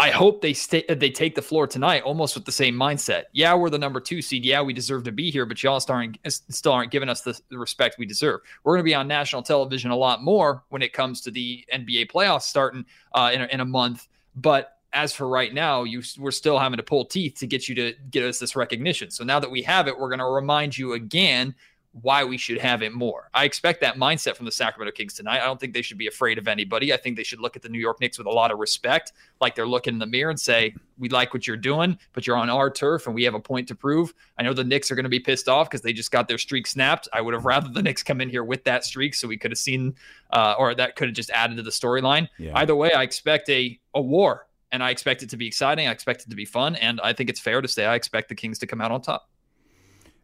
I 0.00 0.10
hope 0.10 0.40
they 0.40 0.54
stay. 0.54 0.82
They 0.88 1.10
take 1.10 1.34
the 1.34 1.42
floor 1.42 1.66
tonight, 1.66 2.04
almost 2.04 2.34
with 2.34 2.46
the 2.46 2.52
same 2.52 2.74
mindset. 2.74 3.24
Yeah, 3.32 3.54
we're 3.54 3.68
the 3.68 3.78
number 3.78 4.00
two 4.00 4.22
seed. 4.22 4.46
Yeah, 4.46 4.62
we 4.62 4.72
deserve 4.72 5.04
to 5.04 5.12
be 5.12 5.30
here, 5.30 5.44
but 5.44 5.62
y'all 5.62 5.78
still 5.78 5.96
aren't, 5.96 6.18
still 6.26 6.72
aren't 6.72 6.90
giving 6.90 7.10
us 7.10 7.20
the, 7.20 7.38
the 7.50 7.58
respect 7.58 7.96
we 7.98 8.06
deserve. 8.06 8.40
We're 8.64 8.74
going 8.76 8.84
to 8.84 8.88
be 8.88 8.94
on 8.94 9.06
national 9.06 9.42
television 9.42 9.90
a 9.90 9.96
lot 9.96 10.22
more 10.22 10.64
when 10.70 10.80
it 10.80 10.94
comes 10.94 11.20
to 11.22 11.30
the 11.30 11.66
NBA 11.74 12.10
playoffs 12.10 12.42
starting 12.42 12.86
uh, 13.14 13.30
in, 13.34 13.42
a, 13.42 13.46
in 13.46 13.60
a 13.60 13.64
month. 13.66 14.08
But 14.34 14.78
as 14.92 15.12
for 15.12 15.28
right 15.28 15.52
now, 15.52 15.84
you 15.84 16.02
we're 16.18 16.30
still 16.30 16.58
having 16.58 16.76
to 16.78 16.82
pull 16.82 17.04
teeth 17.04 17.36
to 17.38 17.46
get 17.46 17.68
you 17.68 17.74
to 17.76 17.94
get 18.10 18.24
us 18.24 18.38
this 18.38 18.56
recognition. 18.56 19.10
So 19.10 19.24
now 19.24 19.40
that 19.40 19.50
we 19.50 19.62
have 19.62 19.88
it, 19.88 19.98
we're 19.98 20.08
going 20.08 20.18
to 20.20 20.26
remind 20.26 20.76
you 20.76 20.94
again 20.94 21.54
why 21.92 22.22
we 22.22 22.36
should 22.36 22.58
have 22.58 22.82
it 22.82 22.92
more. 22.92 23.28
I 23.34 23.44
expect 23.44 23.80
that 23.80 23.96
mindset 23.96 24.36
from 24.36 24.46
the 24.46 24.52
Sacramento 24.52 24.92
Kings 24.92 25.14
tonight. 25.14 25.40
I 25.40 25.46
don't 25.46 25.58
think 25.58 25.74
they 25.74 25.82
should 25.82 25.98
be 25.98 26.06
afraid 26.06 26.38
of 26.38 26.46
anybody. 26.46 26.92
I 26.92 26.96
think 26.96 27.16
they 27.16 27.24
should 27.24 27.40
look 27.40 27.56
at 27.56 27.62
the 27.62 27.68
New 27.68 27.80
York 27.80 28.00
Knicks 28.00 28.16
with 28.16 28.28
a 28.28 28.30
lot 28.30 28.52
of 28.52 28.60
respect, 28.60 29.12
like 29.40 29.56
they're 29.56 29.66
looking 29.66 29.94
in 29.94 29.98
the 29.98 30.06
mirror 30.06 30.30
and 30.30 30.38
say, 30.38 30.72
"We 30.98 31.08
like 31.08 31.34
what 31.34 31.48
you're 31.48 31.56
doing, 31.56 31.98
but 32.12 32.26
you're 32.26 32.36
on 32.36 32.48
our 32.48 32.70
turf 32.70 33.06
and 33.06 33.14
we 33.14 33.24
have 33.24 33.34
a 33.34 33.40
point 33.40 33.66
to 33.68 33.74
prove." 33.74 34.14
I 34.38 34.44
know 34.44 34.52
the 34.52 34.62
Knicks 34.62 34.90
are 34.92 34.94
going 34.94 35.04
to 35.04 35.10
be 35.10 35.18
pissed 35.18 35.48
off 35.48 35.68
because 35.68 35.80
they 35.82 35.92
just 35.92 36.12
got 36.12 36.28
their 36.28 36.38
streak 36.38 36.68
snapped. 36.68 37.08
I 37.12 37.20
would 37.20 37.34
have 37.34 37.44
rather 37.44 37.68
the 37.68 37.82
Knicks 37.82 38.04
come 38.04 38.20
in 38.20 38.28
here 38.28 38.44
with 38.44 38.62
that 38.64 38.84
streak 38.84 39.14
so 39.14 39.26
we 39.26 39.36
could 39.36 39.50
have 39.50 39.58
seen, 39.58 39.96
uh, 40.32 40.54
or 40.58 40.74
that 40.76 40.94
could 40.94 41.08
have 41.08 41.16
just 41.16 41.30
added 41.30 41.56
to 41.56 41.62
the 41.62 41.70
storyline. 41.70 42.28
Yeah. 42.38 42.52
Either 42.54 42.76
way, 42.76 42.92
I 42.92 43.02
expect 43.02 43.48
a 43.48 43.78
a 43.94 44.00
war 44.00 44.46
and 44.72 44.82
I 44.82 44.90
expect 44.90 45.22
it 45.22 45.30
to 45.30 45.36
be 45.36 45.46
exciting. 45.46 45.88
I 45.88 45.92
expect 45.92 46.22
it 46.22 46.30
to 46.30 46.36
be 46.36 46.44
fun, 46.44 46.76
and 46.76 47.00
I 47.00 47.12
think 47.12 47.30
it's 47.30 47.40
fair 47.40 47.60
to 47.60 47.68
say 47.68 47.86
I 47.86 47.94
expect 47.94 48.28
the 48.28 48.34
Kings 48.34 48.58
to 48.60 48.66
come 48.66 48.80
out 48.80 48.90
on 48.90 49.02
top. 49.02 49.28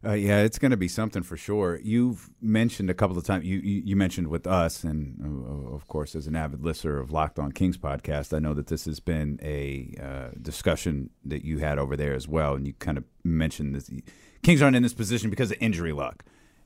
Uh, 0.05 0.13
yeah, 0.13 0.41
it's 0.43 0.59
going 0.59 0.71
to 0.71 0.77
be 0.77 0.89
something 0.89 1.23
for 1.23 1.37
sure. 1.37 1.81
You've 1.83 2.31
mentioned 2.41 2.91
a 2.91 2.95
couple 2.95 3.19
of 3.19 3.25
times. 3.25 3.45
You 3.45 3.59
you, 3.59 3.97
mentioned 3.97 4.29
with 4.29 4.47
us, 4.47 4.85
and 4.85 5.19
uh, 5.25 5.75
of 5.75 5.89
course, 5.89 6.15
as 6.15 6.27
an 6.27 6.37
avid 6.37 6.63
listener 6.63 7.01
of 7.01 7.11
Locked 7.11 7.39
On 7.39 7.51
Kings 7.51 7.77
podcast, 7.79 8.37
I 8.37 8.39
know 8.39 8.55
that 8.55 8.69
this 8.69 8.85
has 8.85 9.01
been 9.01 9.41
a 9.43 9.95
uh, 10.01 10.29
discussion 10.41 11.11
that 11.25 11.45
you 11.45 11.59
had 11.59 11.79
over 11.79 11.97
there 11.97 12.15
as 12.15 12.29
well. 12.29 12.55
And 12.55 12.67
you 12.67 12.75
kind 12.75 12.99
of 12.99 13.05
mentioned 13.25 13.75
that 13.75 14.03
Kings 14.43 14.63
aren't 14.63 14.77
in 14.77 14.83
this 14.83 14.95
position 14.95 15.31
because 15.31 15.51
of 15.51 15.57
injury 15.61 15.93
luck. 15.93 16.25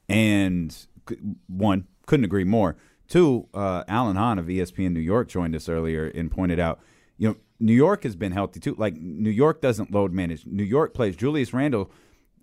And 0.09 0.77
one 1.47 1.87
couldn't 2.07 2.25
agree 2.25 2.45
more. 2.45 2.77
Two, 3.09 3.49
uh, 3.55 3.85
Alan 3.89 4.17
Hahn 4.17 4.39
of 4.39 4.47
ESPN 4.47 4.93
New 4.93 5.01
York 5.01 5.29
joined 5.29 5.55
us 5.55 5.69
earlier 5.69 6.07
and 6.07 6.31
pointed 6.31 6.59
out, 6.59 6.81
you 7.17 7.29
know, 7.29 7.37
New 7.61 7.75
York 7.75 8.03
has 8.05 8.17
been 8.17 8.33
healthy 8.33 8.59
too. 8.59 8.75
Like 8.77 8.97
New 8.97 9.31
York 9.31 9.61
doesn't 9.61 9.93
load 9.93 10.13
manage. 10.13 10.47
New 10.47 10.65
York 10.65 10.95
plays. 10.95 11.15
Julius 11.15 11.53
Randle 11.53 11.91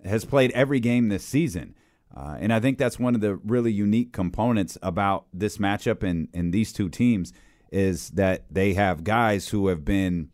has 0.06 0.24
played 0.24 0.52
every 0.52 0.80
game 0.80 1.10
this 1.10 1.26
season. 1.26 1.76
Uh, 2.16 2.38
and 2.40 2.54
I 2.54 2.60
think 2.60 2.78
that's 2.78 2.98
one 2.98 3.16
of 3.16 3.22
the 3.22 3.36
really 3.36 3.72
unique 3.72 4.14
components 4.14 4.78
about 4.82 5.26
this 5.34 5.58
matchup 5.58 6.04
and, 6.04 6.54
these 6.54 6.72
two 6.72 6.90
teams 6.90 7.34
is 7.72 8.10
that 8.12 8.46
they 8.50 8.74
have 8.76 9.04
guys 9.04 9.50
who 9.50 9.68
have 9.68 9.84
been 9.84 10.30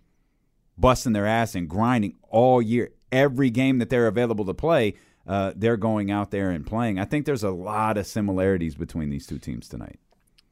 busting 0.77 1.13
their 1.13 1.25
ass 1.25 1.55
and 1.55 1.67
grinding 1.67 2.15
all 2.29 2.61
year. 2.61 2.91
Every 3.11 3.49
game 3.49 3.79
that 3.79 3.89
they're 3.89 4.07
available 4.07 4.45
to 4.45 4.53
play, 4.53 4.95
uh, 5.27 5.53
they're 5.55 5.77
going 5.77 6.11
out 6.11 6.31
there 6.31 6.51
and 6.51 6.65
playing. 6.65 6.99
I 6.99 7.05
think 7.05 7.25
there's 7.25 7.43
a 7.43 7.51
lot 7.51 7.97
of 7.97 8.07
similarities 8.07 8.75
between 8.75 9.09
these 9.09 9.25
two 9.25 9.39
teams 9.39 9.67
tonight. 9.67 9.99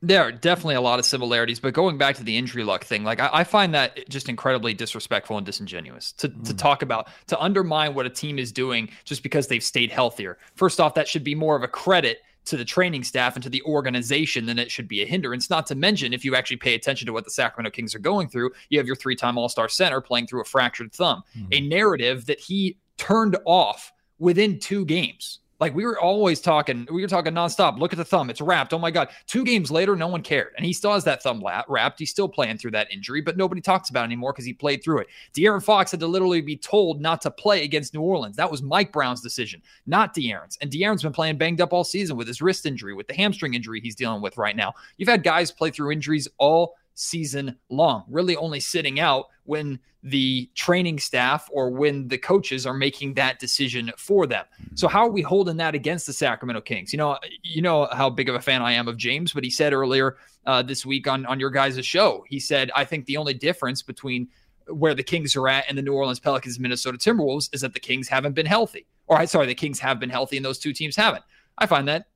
There 0.03 0.21
are 0.21 0.31
definitely 0.31 0.75
a 0.75 0.81
lot 0.81 0.97
of 0.97 1.05
similarities, 1.05 1.59
but 1.59 1.73
going 1.73 1.97
back 1.97 2.15
to 2.15 2.23
the 2.23 2.35
injury 2.35 2.63
luck 2.63 2.83
thing, 2.83 3.03
like 3.03 3.19
I, 3.19 3.29
I 3.31 3.43
find 3.43 3.73
that 3.75 4.09
just 4.09 4.29
incredibly 4.29 4.73
disrespectful 4.73 5.37
and 5.37 5.45
disingenuous 5.45 6.11
to, 6.13 6.29
mm. 6.29 6.43
to 6.45 6.55
talk 6.55 6.81
about, 6.81 7.09
to 7.27 7.39
undermine 7.39 7.93
what 7.93 8.05
a 8.07 8.09
team 8.09 8.39
is 8.39 8.51
doing 8.51 8.89
just 9.03 9.21
because 9.21 9.47
they've 9.47 9.63
stayed 9.63 9.91
healthier. 9.91 10.39
First 10.55 10.79
off, 10.79 10.95
that 10.95 11.07
should 11.07 11.23
be 11.23 11.35
more 11.35 11.55
of 11.55 11.61
a 11.61 11.67
credit 11.67 12.19
to 12.45 12.57
the 12.57 12.65
training 12.65 13.03
staff 13.03 13.35
and 13.35 13.43
to 13.43 13.49
the 13.49 13.61
organization 13.63 14.45
than 14.45 14.57
it 14.57 14.71
should 14.71 14.87
be 14.87 15.01
a 15.01 15.05
hindrance. 15.05 15.49
Not 15.49 15.67
to 15.67 15.75
mention, 15.75 16.13
if 16.13 16.25
you 16.25 16.35
actually 16.35 16.57
pay 16.57 16.73
attention 16.73 17.05
to 17.05 17.13
what 17.13 17.23
the 17.23 17.31
Sacramento 17.31 17.69
Kings 17.75 17.93
are 17.93 17.99
going 17.99 18.29
through, 18.29 18.51
you 18.69 18.79
have 18.79 18.87
your 18.87 18.95
three 18.95 19.15
time 19.15 19.37
All 19.37 19.49
Star 19.49 19.69
center 19.69 20.01
playing 20.01 20.27
through 20.27 20.41
a 20.41 20.45
fractured 20.45 20.91
thumb, 20.93 21.23
mm. 21.37 21.47
a 21.51 21.61
narrative 21.61 22.25
that 22.25 22.39
he 22.39 22.77
turned 22.97 23.37
off 23.45 23.91
within 24.17 24.59
two 24.59 24.85
games. 24.85 25.39
Like 25.61 25.75
we 25.75 25.85
were 25.85 25.99
always 25.99 26.41
talking, 26.41 26.87
we 26.91 27.03
were 27.03 27.07
talking 27.07 27.33
nonstop. 27.33 27.77
Look 27.77 27.93
at 27.93 27.97
the 27.97 28.03
thumb; 28.03 28.31
it's 28.31 28.41
wrapped. 28.41 28.73
Oh 28.73 28.79
my 28.79 28.89
god! 28.89 29.09
Two 29.27 29.45
games 29.45 29.69
later, 29.69 29.95
no 29.95 30.07
one 30.07 30.23
cared, 30.23 30.53
and 30.57 30.65
he 30.65 30.73
still 30.73 30.91
has 30.91 31.03
that 31.03 31.21
thumb 31.21 31.43
wrapped. 31.69 31.99
He's 31.99 32.09
still 32.09 32.27
playing 32.27 32.57
through 32.57 32.71
that 32.71 32.91
injury, 32.91 33.21
but 33.21 33.37
nobody 33.37 33.61
talks 33.61 33.91
about 33.91 34.01
it 34.01 34.05
anymore 34.05 34.33
because 34.33 34.45
he 34.45 34.53
played 34.53 34.83
through 34.83 35.01
it. 35.01 35.07
De'Aaron 35.35 35.63
Fox 35.63 35.91
had 35.91 35.99
to 35.99 36.07
literally 36.07 36.41
be 36.41 36.57
told 36.57 36.99
not 36.99 37.21
to 37.21 37.29
play 37.29 37.63
against 37.63 37.93
New 37.93 38.01
Orleans. 38.01 38.35
That 38.37 38.49
was 38.49 38.63
Mike 38.63 38.91
Brown's 38.91 39.21
decision, 39.21 39.61
not 39.85 40.15
De'Aaron's. 40.15 40.57
And 40.61 40.71
De'Aaron's 40.71 41.03
been 41.03 41.13
playing 41.13 41.37
banged 41.37 41.61
up 41.61 41.73
all 41.73 41.83
season 41.83 42.17
with 42.17 42.27
his 42.27 42.41
wrist 42.41 42.65
injury, 42.65 42.95
with 42.95 43.07
the 43.07 43.13
hamstring 43.13 43.53
injury 43.53 43.81
he's 43.81 43.95
dealing 43.95 44.23
with 44.23 44.37
right 44.37 44.55
now. 44.55 44.73
You've 44.97 45.09
had 45.09 45.21
guys 45.21 45.51
play 45.51 45.69
through 45.69 45.91
injuries 45.91 46.27
all 46.39 46.75
season 46.95 47.57
long, 47.69 48.03
really 48.07 48.35
only 48.35 48.59
sitting 48.59 48.99
out 48.99 49.27
when 49.43 49.79
the 50.03 50.49
training 50.55 50.97
staff 50.97 51.47
or 51.51 51.69
when 51.69 52.07
the 52.07 52.17
coaches 52.17 52.65
are 52.65 52.73
making 52.73 53.13
that 53.13 53.37
decision 53.39 53.91
for 53.97 54.25
them. 54.25 54.45
So 54.73 54.87
how 54.87 55.05
are 55.05 55.11
we 55.11 55.21
holding 55.21 55.57
that 55.57 55.75
against 55.75 56.07
the 56.07 56.13
Sacramento 56.13 56.61
Kings? 56.61 56.91
You 56.91 56.97
know, 56.97 57.17
you 57.43 57.61
know 57.61 57.87
how 57.91 58.09
big 58.09 58.27
of 58.27 58.35
a 58.35 58.41
fan 58.41 58.61
I 58.61 58.71
am 58.71 58.87
of 58.87 58.97
James, 58.97 59.33
but 59.33 59.43
he 59.43 59.49
said 59.49 59.73
earlier 59.73 60.17
uh, 60.45 60.63
this 60.63 60.85
week 60.85 61.07
on 61.07 61.25
on 61.27 61.39
your 61.39 61.51
guys' 61.51 61.85
show, 61.85 62.25
he 62.27 62.39
said, 62.39 62.71
I 62.75 62.83
think 62.83 63.05
the 63.05 63.17
only 63.17 63.35
difference 63.35 63.83
between 63.83 64.27
where 64.67 64.95
the 64.95 65.03
Kings 65.03 65.35
are 65.35 65.47
at 65.47 65.65
and 65.67 65.77
the 65.77 65.81
New 65.81 65.93
Orleans 65.93 66.19
Pelicans, 66.19 66.55
and 66.55 66.63
Minnesota 66.63 66.97
Timberwolves 66.97 67.53
is 67.53 67.61
that 67.61 67.73
the 67.73 67.79
Kings 67.79 68.07
haven't 68.07 68.33
been 68.33 68.45
healthy. 68.45 68.87
Or 69.07 69.25
sorry, 69.27 69.47
the 69.47 69.55
Kings 69.55 69.79
have 69.79 69.99
been 69.99 70.09
healthy 70.09 70.37
and 70.37 70.45
those 70.45 70.59
two 70.59 70.73
teams 70.73 70.95
haven't. 70.95 71.23
I 71.57 71.65
find 71.65 71.87
that 71.87 72.07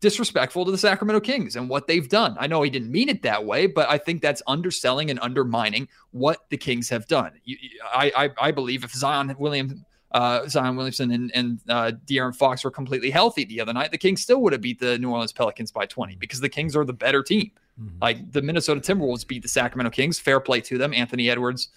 disrespectful 0.00 0.64
to 0.64 0.70
the 0.70 0.78
Sacramento 0.78 1.20
Kings 1.20 1.56
and 1.56 1.68
what 1.68 1.86
they've 1.86 2.08
done. 2.08 2.36
I 2.38 2.46
know 2.46 2.62
he 2.62 2.70
didn't 2.70 2.90
mean 2.90 3.08
it 3.08 3.22
that 3.22 3.44
way, 3.44 3.66
but 3.66 3.88
I 3.88 3.98
think 3.98 4.20
that's 4.20 4.42
underselling 4.46 5.10
and 5.10 5.18
undermining 5.20 5.88
what 6.10 6.48
the 6.50 6.56
Kings 6.56 6.88
have 6.88 7.06
done. 7.06 7.32
You, 7.44 7.56
I, 7.84 8.12
I, 8.16 8.48
I 8.48 8.50
believe 8.50 8.84
if 8.84 8.92
Zion 8.92 9.34
Williams, 9.38 9.80
uh, 10.10 10.46
Zion 10.48 10.76
Williamson 10.76 11.12
and, 11.12 11.30
and 11.34 11.60
uh, 11.68 11.92
De'Aaron 12.06 12.34
Fox 12.34 12.64
were 12.64 12.70
completely 12.70 13.10
healthy 13.10 13.44
the 13.44 13.60
other 13.60 13.72
night, 13.72 13.92
the 13.92 13.98
Kings 13.98 14.22
still 14.22 14.42
would 14.42 14.52
have 14.52 14.62
beat 14.62 14.80
the 14.80 14.98
New 14.98 15.10
Orleans 15.10 15.32
Pelicans 15.32 15.70
by 15.70 15.86
20 15.86 16.16
because 16.16 16.40
the 16.40 16.48
Kings 16.48 16.74
are 16.74 16.84
the 16.84 16.92
better 16.92 17.22
team. 17.22 17.52
Mm-hmm. 17.80 17.98
Like 18.02 18.32
the 18.32 18.42
Minnesota 18.42 18.80
Timberwolves 18.80 19.26
beat 19.26 19.42
the 19.42 19.48
Sacramento 19.48 19.90
Kings. 19.90 20.18
Fair 20.18 20.40
play 20.40 20.60
to 20.62 20.78
them. 20.78 20.92
Anthony 20.92 21.30
Edwards 21.30 21.68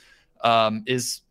um, 0.41 0.83
is 0.85 1.21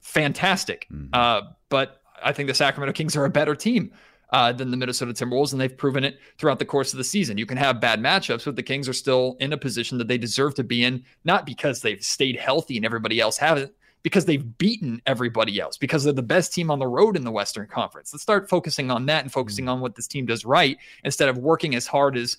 fantastic. 0.00 0.86
Mm-hmm. 0.92 1.08
Uh, 1.12 1.52
but 1.68 2.00
I 2.22 2.32
think 2.32 2.48
the 2.48 2.54
Sacramento 2.54 2.92
Kings 2.92 3.16
are 3.16 3.24
a 3.24 3.30
better 3.30 3.54
team 3.54 3.92
uh, 4.32 4.52
than 4.52 4.70
the 4.70 4.76
Minnesota 4.76 5.12
Timberwolves, 5.12 5.52
and 5.52 5.60
they've 5.60 5.76
proven 5.76 6.04
it 6.04 6.18
throughout 6.38 6.58
the 6.58 6.64
course 6.64 6.92
of 6.92 6.98
the 6.98 7.04
season. 7.04 7.38
You 7.38 7.46
can 7.46 7.56
have 7.58 7.80
bad 7.80 8.00
matchups, 8.00 8.44
but 8.44 8.56
the 8.56 8.62
Kings 8.62 8.88
are 8.88 8.94
still 8.94 9.36
in 9.40 9.52
a 9.52 9.58
position 9.58 9.98
that 9.98 10.08
they 10.08 10.18
deserve 10.18 10.54
to 10.54 10.64
be 10.64 10.84
in, 10.84 11.04
not 11.24 11.46
because 11.46 11.82
they've 11.82 12.02
stayed 12.02 12.36
healthy 12.36 12.76
and 12.76 12.86
everybody 12.86 13.20
else 13.20 13.36
haven't, 13.36 13.72
because 14.02 14.24
they've 14.24 14.56
beaten 14.58 15.02
everybody 15.06 15.60
else, 15.60 15.76
because 15.76 16.04
they're 16.04 16.12
the 16.12 16.22
best 16.22 16.54
team 16.54 16.70
on 16.70 16.78
the 16.78 16.86
road 16.86 17.16
in 17.16 17.24
the 17.24 17.30
Western 17.30 17.66
Conference. 17.66 18.12
Let's 18.12 18.22
start 18.22 18.48
focusing 18.48 18.90
on 18.90 19.06
that 19.06 19.24
and 19.24 19.32
focusing 19.32 19.68
on 19.68 19.80
what 19.80 19.94
this 19.94 20.06
team 20.06 20.26
does 20.26 20.44
right 20.44 20.78
instead 21.04 21.28
of 21.28 21.38
working 21.38 21.74
as 21.74 21.86
hard 21.86 22.16
as 22.16 22.36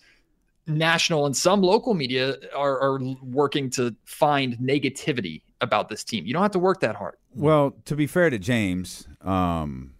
national 0.67 1.25
and 1.25 1.35
some 1.35 1.61
local 1.61 1.93
media 1.93 2.35
are, 2.55 2.79
are 2.79 2.99
working 3.23 3.69
to 3.71 3.95
find 4.05 4.57
negativity 4.57 5.41
about 5.59 5.89
this 5.89 6.03
team. 6.03 6.25
You 6.25 6.33
don't 6.33 6.41
have 6.41 6.51
to 6.51 6.59
work 6.59 6.79
that 6.81 6.95
hard. 6.95 7.15
Well, 7.35 7.75
to 7.85 7.95
be 7.95 8.07
fair 8.07 8.29
to 8.29 8.39
James, 8.39 9.07
um, 9.21 9.93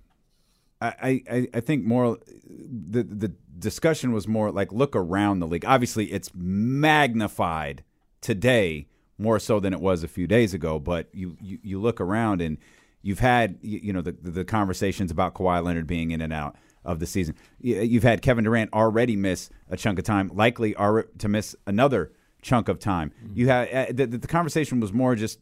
I, 0.82 1.24
I, 1.30 1.48
I 1.54 1.60
think 1.60 1.86
more 1.86 2.17
the 2.48 3.04
the 3.04 3.32
discussion 3.60 4.12
was 4.12 4.28
more 4.28 4.52
like 4.52 4.72
look 4.72 4.96
around 4.96 5.39
the 5.39 5.48
league. 5.48 5.65
Obviously, 5.65 6.12
it's 6.12 6.32
magnified 6.34 7.84
today 8.20 8.88
more 9.17 9.39
so 9.39 9.60
than 9.60 9.74
it 9.74 9.80
was 9.80 10.04
a 10.04 10.08
few 10.08 10.28
days 10.28 10.54
ago. 10.54 10.80
But 10.80 11.08
you 11.13 11.38
you, 11.39 11.60
you 11.62 11.80
look 11.80 12.02
around 12.02 12.41
and 12.41 12.58
you've 13.04 13.20
had 13.20 13.60
you, 13.62 13.80
you 13.84 13.94
know 13.94 14.02
the 14.02 14.12
the 14.12 14.44
conversations 14.44 15.12
about 15.12 15.36
Kawhi 15.36 15.63
Leonard 15.63 15.88
being 15.88 16.12
in 16.12 16.22
and 16.22 16.34
out 16.34 16.56
of 16.84 17.00
the 17.00 17.06
season. 17.06 17.36
You've 17.60 18.04
had 18.04 18.24
Kevin 18.24 18.44
Durant 18.44 18.74
already 18.74 19.15
miss 19.15 19.52
a 19.70 19.78
chunk 19.78 20.00
of 20.00 20.06
time, 20.06 20.32
likely 20.34 20.74
are 20.76 21.04
to 21.20 21.30
miss 21.30 21.56
another 21.67 22.12
chunk 22.41 22.70
of 22.70 22.80
time. 22.80 23.12
Mm-hmm. 23.24 23.38
You 23.38 23.48
had 23.50 23.70
uh, 23.72 23.86
the, 23.94 24.17
the 24.17 24.28
conversation 24.28 24.80
was 24.80 24.91
more 24.91 25.13
just 25.15 25.39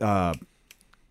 uh, 0.00 0.34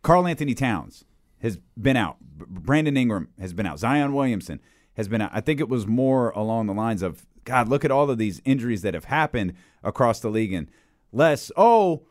Karl-Anthony 0.01 0.53
Towns 0.53 1.03
has 1.43 1.59
been 1.79 1.97
out. 1.97 2.17
Brandon 2.21 2.97
Ingram 2.97 3.27
has 3.39 3.53
been 3.53 3.67
out. 3.67 3.77
Zion 3.77 4.13
Williamson 4.13 4.59
has 4.95 5.07
been 5.07 5.21
out. 5.21 5.31
I 5.33 5.41
think 5.41 5.59
it 5.59 5.69
was 5.69 5.85
more 5.85 6.31
along 6.31 6.67
the 6.67 6.73
lines 6.73 7.03
of, 7.03 7.27
God, 7.43 7.67
look 7.67 7.85
at 7.85 7.91
all 7.91 8.09
of 8.09 8.17
these 8.17 8.41
injuries 8.45 8.81
that 8.81 8.93
have 8.93 9.05
happened 9.05 9.53
across 9.83 10.21
the 10.21 10.29
league, 10.29 10.53
and 10.53 10.71
less, 11.11 11.51
oh, 11.57 12.07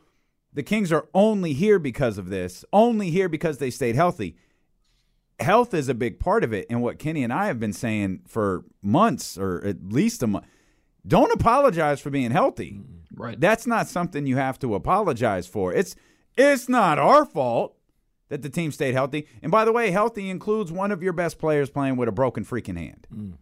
the 0.53 0.63
Kings 0.63 0.91
are 0.91 1.07
only 1.13 1.53
here 1.53 1.79
because 1.79 2.19
of 2.19 2.29
this, 2.29 2.63
only 2.71 3.09
here 3.09 3.27
because 3.27 3.57
they 3.57 3.71
stayed 3.71 3.95
healthy. 3.95 4.37
Health 5.39 5.73
is 5.73 5.89
a 5.89 5.95
big 5.95 6.19
part 6.19 6.43
of 6.43 6.53
it, 6.53 6.67
and 6.69 6.83
what 6.83 6.99
Kenny 6.99 7.23
and 7.23 7.33
I 7.33 7.47
have 7.47 7.59
been 7.59 7.73
saying 7.73 8.21
for 8.27 8.63
months, 8.83 9.37
or 9.37 9.65
at 9.65 9.91
least 9.91 10.21
a 10.21 10.27
month. 10.27 10.45
Don't 11.05 11.33
apologize 11.33 11.99
for 11.99 12.11
being 12.11 12.31
healthy. 12.31 12.79
Right. 13.15 13.39
That's 13.39 13.67
not 13.67 13.87
something 13.87 14.25
you 14.27 14.37
have 14.37 14.59
to 14.59 14.75
apologize 14.75 15.47
for. 15.47 15.73
It's 15.73 15.95
it's 16.37 16.69
not 16.69 16.97
our 16.97 17.25
fault 17.25 17.75
that 18.33 18.41
the 18.41 18.49
team 18.49 18.71
stayed 18.71 18.95
healthy. 18.95 19.27
And 19.43 19.51
by 19.51 19.63
the 19.63 19.71
way, 19.71 19.91
healthy 19.91 20.27
includes 20.31 20.71
one 20.71 20.91
of 20.91 21.03
your 21.03 21.13
best 21.13 21.37
players 21.37 21.69
playing 21.69 21.97
with 21.97 22.09
a 22.09 22.11
broken 22.11 22.43
freaking 22.43 22.77
hand. 22.77 23.05
Mm. 23.13 23.33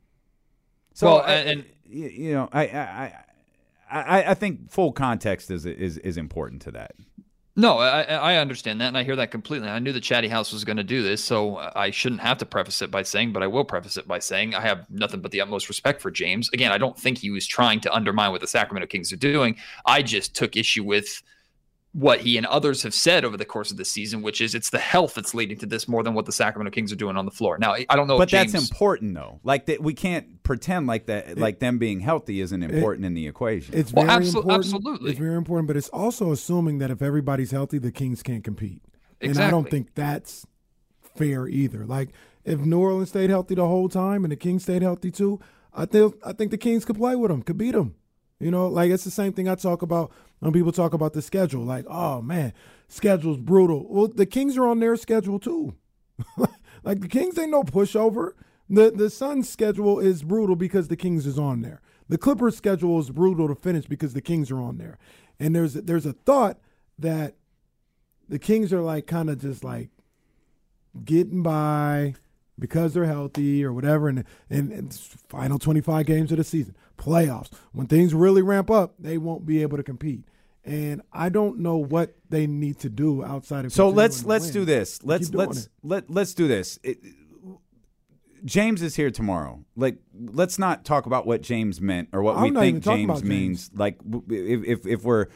So, 0.93 1.08
well, 1.08 1.23
and, 1.23 1.49
and 1.49 1.65
you 1.86 2.34
know, 2.34 2.49
I, 2.51 2.63
I, 2.63 3.13
I, 3.89 4.23
I 4.32 4.34
think 4.34 4.69
full 4.69 4.91
context 4.91 5.49
is 5.49 5.65
is 5.65 5.97
is 5.97 6.17
important 6.17 6.62
to 6.63 6.71
that. 6.71 6.91
No, 7.56 7.77
I, 7.77 8.01
I 8.01 8.36
understand 8.36 8.82
that, 8.82 8.88
and 8.88 8.97
I 8.97 9.04
hear 9.04 9.15
that 9.15 9.32
completely. 9.32 9.69
I 9.69 9.80
knew 9.80 9.93
the 9.93 10.01
Chatty 10.01 10.27
House 10.27 10.51
was 10.51 10.65
going 10.65 10.77
to 10.77 10.84
do 10.84 11.04
this, 11.04 11.23
so 11.23 11.58
I 11.58 11.91
shouldn't 11.91 12.21
have 12.21 12.38
to 12.39 12.45
preface 12.45 12.82
it 12.82 12.91
by 12.91 13.04
saying, 13.04 13.32
but 13.32 13.43
I 13.43 13.47
will 13.47 13.65
preface 13.65 13.97
it 13.97 14.08
by 14.08 14.19
saying 14.19 14.56
I 14.56 14.62
have 14.62 14.89
nothing 14.89 15.21
but 15.21 15.32
the 15.32 15.41
utmost 15.41 15.69
respect 15.69 16.01
for 16.01 16.12
James. 16.12 16.49
Again, 16.54 16.71
I 16.71 16.77
don't 16.77 16.97
think 16.97 17.17
he 17.17 17.30
was 17.30 17.45
trying 17.47 17.80
to 17.82 17.93
undermine 17.93 18.32
what 18.32 18.41
the 18.41 18.47
Sacramento 18.47 18.88
Kings 18.88 19.13
are 19.13 19.17
doing. 19.17 19.56
I 19.86 20.01
just 20.01 20.34
took 20.36 20.58
issue 20.58 20.84
with 20.84 21.23
what 21.93 22.21
he 22.21 22.38
and 22.38 22.45
others 22.45 22.84
have 22.84 22.93
said 22.93 23.25
over 23.25 23.36
the 23.36 23.45
course 23.45 23.69
of 23.69 23.77
the 23.77 23.84
season, 23.84 24.21
which 24.21 24.39
is 24.39 24.56
it's 24.56 24.69
the 24.69 24.80
health 24.80 25.13
that's 25.13 25.34
leading 25.34 25.58
to 25.58 25.65
this 25.65 25.88
more 25.89 26.04
than 26.04 26.13
what 26.13 26.25
the 26.25 26.32
Sacramento 26.32 26.73
Kings 26.73 26.91
are 26.91 26.95
doing 26.95 27.17
on 27.17 27.25
the 27.25 27.32
floor. 27.32 27.58
Now, 27.58 27.73
I 27.73 27.95
don't 27.95 28.08
know, 28.08 28.17
but 28.17 28.30
James, 28.30 28.54
that's 28.54 28.69
important 28.69 29.13
though. 29.13 29.41
Like 29.43 29.65
that, 29.65 29.82
we 29.82 29.93
can't 29.93 30.41
pretend 30.43 30.88
like 30.88 31.08
that, 31.08 31.32
it, 31.32 31.38
like 31.38 31.60
them 31.60 31.80
being 31.80 31.99
healthy 31.99 32.39
isn't 32.39 32.63
important 32.63 33.04
it, 33.04 33.08
in 33.08 33.13
the 33.13 33.27
equation. 33.27 33.77
It's 33.77 33.91
very 33.91 34.08
abso- 34.08 34.36
important. 34.36 34.65
Absolutely, 34.65 35.12
it's 35.12 35.19
very 35.19 35.36
important. 35.36 35.67
But 35.67 35.75
it's 35.75 35.89
also 35.89 36.32
assuming 36.32 36.77
that 36.77 36.91
if 36.91 37.01
everybody's 37.01 37.51
healthy, 37.51 37.77
the 37.77 37.91
Kings 37.91 38.23
can't 38.23 38.43
compete. 38.43 38.82
Exactly. 39.19 39.30
And 39.30 39.39
I 39.47 39.51
don't 39.51 39.69
think 39.69 39.93
that's 39.93 40.45
fair 41.15 41.47
either. 41.47 41.86
Like 41.86 42.10
if 42.45 42.60
New 42.60 42.80
Orleans 42.80 43.10
stayed 43.10 43.30
healthy 43.30 43.56
the 43.56 43.67
whole 43.67 43.89
time 43.89 44.23
and 44.23 44.32
the 44.32 44.38
Kings 44.38 44.63
stayed 44.63 44.82
healthy 44.82 45.12
too, 45.12 45.41
I 45.73 45.86
think 45.86 46.15
I 46.25 46.32
think 46.32 46.51
the 46.51 46.58
Kings 46.58 46.86
could 46.86 46.97
play 46.97 47.15
with 47.15 47.32
them, 47.32 47.41
could 47.41 47.58
beat 47.58 47.71
them. 47.71 47.95
You 48.41 48.51
know, 48.51 48.67
like 48.67 48.91
it's 48.91 49.04
the 49.04 49.12
same 49.12 49.34
thing 49.34 49.47
I 49.47 49.56
talk 49.56 49.82
about 49.82 50.12
when 50.39 50.51
people 50.51 50.71
talk 50.71 50.93
about 50.93 51.13
the 51.13 51.21
schedule. 51.21 51.63
Like, 51.63 51.86
oh 51.88 52.21
man, 52.21 52.54
schedule's 52.88 53.38
brutal. 53.38 53.86
Well, 53.89 54.08
the 54.08 54.25
Kings 54.25 54.58
are 54.58 54.67
on 54.67 54.80
their 54.80 54.95
schedule 54.95 55.39
too. 55.39 55.75
Like 56.84 57.01
the 57.01 57.08
Kings 57.08 57.38
ain't 57.38 57.51
no 57.51 57.63
pushover. 57.63 58.32
The 58.69 58.91
the 58.91 59.10
Suns 59.10 59.49
schedule 59.49 59.99
is 59.99 60.23
brutal 60.23 60.56
because 60.56 60.88
the 60.88 60.95
Kings 60.95 61.25
is 61.25 61.38
on 61.38 61.62
there. 61.62 61.82
The 62.10 62.17
Clippers 62.17 62.58
schedule 62.58 62.99
is 62.99 63.10
brutal 63.10 63.47
to 63.47 63.56
finish 63.56 63.86
because 63.86 64.13
the 64.13 64.21
Kings 64.21 64.51
are 64.51 64.60
on 64.60 64.77
there. 64.77 64.97
And 65.39 65.56
there's 65.56 65.73
there's 65.73 66.06
a 66.06 66.13
thought 66.13 66.60
that 66.97 67.36
the 68.27 68.39
Kings 68.39 68.73
are 68.73 68.82
like 68.82 69.08
kind 69.08 69.30
of 69.30 69.39
just 69.39 69.63
like 69.63 69.89
getting 71.06 71.43
by 71.43 72.15
because 72.58 72.93
they're 72.93 73.06
healthy 73.06 73.63
or 73.63 73.73
whatever 73.73 74.08
and, 74.08 74.23
and, 74.49 74.71
and 74.71 74.93
final 74.93 75.58
25 75.58 76.06
games 76.06 76.32
of 76.32 76.38
the 76.38 76.43
season 76.43 76.75
playoffs 77.01 77.49
when 77.71 77.87
things 77.87 78.13
really 78.13 78.41
ramp 78.41 78.69
up 78.69 78.93
they 78.99 79.17
won't 79.17 79.45
be 79.45 79.61
able 79.61 79.75
to 79.75 79.83
compete 79.83 80.23
and 80.63 81.01
I 81.11 81.29
don't 81.29 81.59
know 81.59 81.77
what 81.77 82.15
they 82.29 82.45
need 82.47 82.79
to 82.79 82.89
do 82.89 83.23
outside 83.23 83.65
of. 83.65 83.73
So 83.73 83.89
let's 83.89 84.23
let's 84.23 84.45
win. 84.45 84.53
do 84.53 84.65
this. 84.65 85.03
Let's 85.03 85.33
let's 85.33 85.69
let 85.81 86.09
let's 86.09 86.33
do 86.33 86.47
this. 86.47 86.77
It, 86.83 86.99
James 88.45 88.81
is 88.81 88.95
here 88.95 89.11
tomorrow. 89.11 89.63
Like, 89.75 89.97
let's 90.13 90.57
not 90.57 90.85
talk 90.85 91.05
about 91.05 91.25
what 91.25 91.41
James 91.41 91.79
meant 91.79 92.09
or 92.11 92.21
what 92.21 92.37
I'm 92.37 92.53
we 92.53 92.59
think 92.59 92.83
talking 92.83 93.07
James 93.07 93.23
means. 93.23 93.71
Like, 93.73 93.99
if, 94.29 94.63
if 94.63 94.87
if 94.87 95.03
we're 95.03 95.27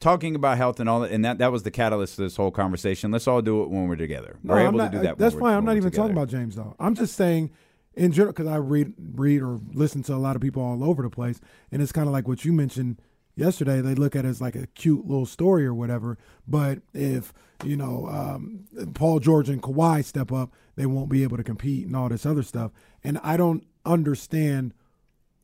talking 0.00 0.34
about 0.34 0.56
health 0.58 0.80
and 0.80 0.88
all 0.88 1.00
that, 1.00 1.10
and 1.10 1.24
that 1.24 1.38
that 1.38 1.52
was 1.52 1.62
the 1.62 1.70
catalyst 1.70 2.18
of 2.18 2.24
this 2.24 2.36
whole 2.36 2.50
conversation. 2.50 3.10
Let's 3.10 3.26
all 3.26 3.42
do 3.42 3.62
it 3.62 3.70
when 3.70 3.88
we're 3.88 3.96
together. 3.96 4.38
No, 4.42 4.54
we're 4.54 4.60
I'm 4.60 4.66
able 4.68 4.78
not, 4.78 4.92
to 4.92 4.98
do 4.98 4.98
uh, 4.98 5.02
that. 5.02 5.18
That's 5.18 5.34
fine. 5.34 5.54
I'm 5.54 5.64
not 5.64 5.76
even 5.76 5.90
talking 5.90 6.12
about 6.12 6.28
James 6.28 6.56
though. 6.56 6.74
I'm 6.78 6.94
just 6.94 7.16
saying 7.16 7.50
in 7.96 8.12
general 8.12 8.32
because 8.32 8.46
I 8.46 8.56
read 8.56 8.94
read 9.14 9.42
or 9.42 9.60
listen 9.72 10.02
to 10.04 10.14
a 10.14 10.16
lot 10.16 10.36
of 10.36 10.42
people 10.42 10.62
all 10.62 10.84
over 10.84 11.02
the 11.02 11.10
place, 11.10 11.40
and 11.70 11.82
it's 11.82 11.92
kind 11.92 12.06
of 12.06 12.12
like 12.12 12.28
what 12.28 12.44
you 12.44 12.52
mentioned 12.52 13.00
yesterday. 13.36 13.80
They 13.80 13.94
look 13.94 14.16
at 14.16 14.24
it 14.24 14.28
as 14.28 14.40
like 14.40 14.56
a 14.56 14.66
cute 14.68 15.06
little 15.06 15.26
story 15.26 15.64
or 15.64 15.74
whatever. 15.74 16.18
But 16.46 16.80
if 16.92 17.32
you 17.64 17.76
know 17.76 18.08
um, 18.08 18.64
Paul 18.94 19.20
George 19.20 19.48
and 19.48 19.62
Kawhi 19.62 20.04
step 20.04 20.32
up, 20.32 20.52
they 20.76 20.86
won't 20.86 21.08
be 21.08 21.22
able 21.22 21.36
to 21.36 21.44
compete 21.44 21.86
and 21.86 21.96
all 21.96 22.08
this 22.08 22.26
other 22.26 22.42
stuff. 22.42 22.72
And 23.02 23.18
I 23.22 23.36
don't 23.36 23.66
understand 23.84 24.74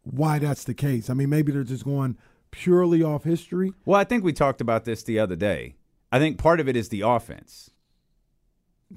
why 0.03 0.39
that's 0.39 0.65
the 0.65 0.75
case. 0.75 1.11
I 1.11 1.15
mean, 1.15 1.29
maybe 1.29 1.53
they're 1.53 1.63
just 1.63 1.85
going 1.85 2.17
purely 2.51 3.03
off 3.03 3.25
history. 3.25 3.73
Well, 3.85 4.01
I 4.01 4.05
think 4.05 4.25
we 4.25 4.33
talked 4.33 4.61
about 4.61 4.85
this 4.85 5.03
the 5.03 5.19
other 5.19 5.37
day. 5.37 5.77
I 6.13 6.19
think 6.19 6.39
part 6.39 6.61
of 6.61 6.69
it 6.69 6.77
is 6.77 6.89
the 6.89 7.03
offense. 7.03 7.71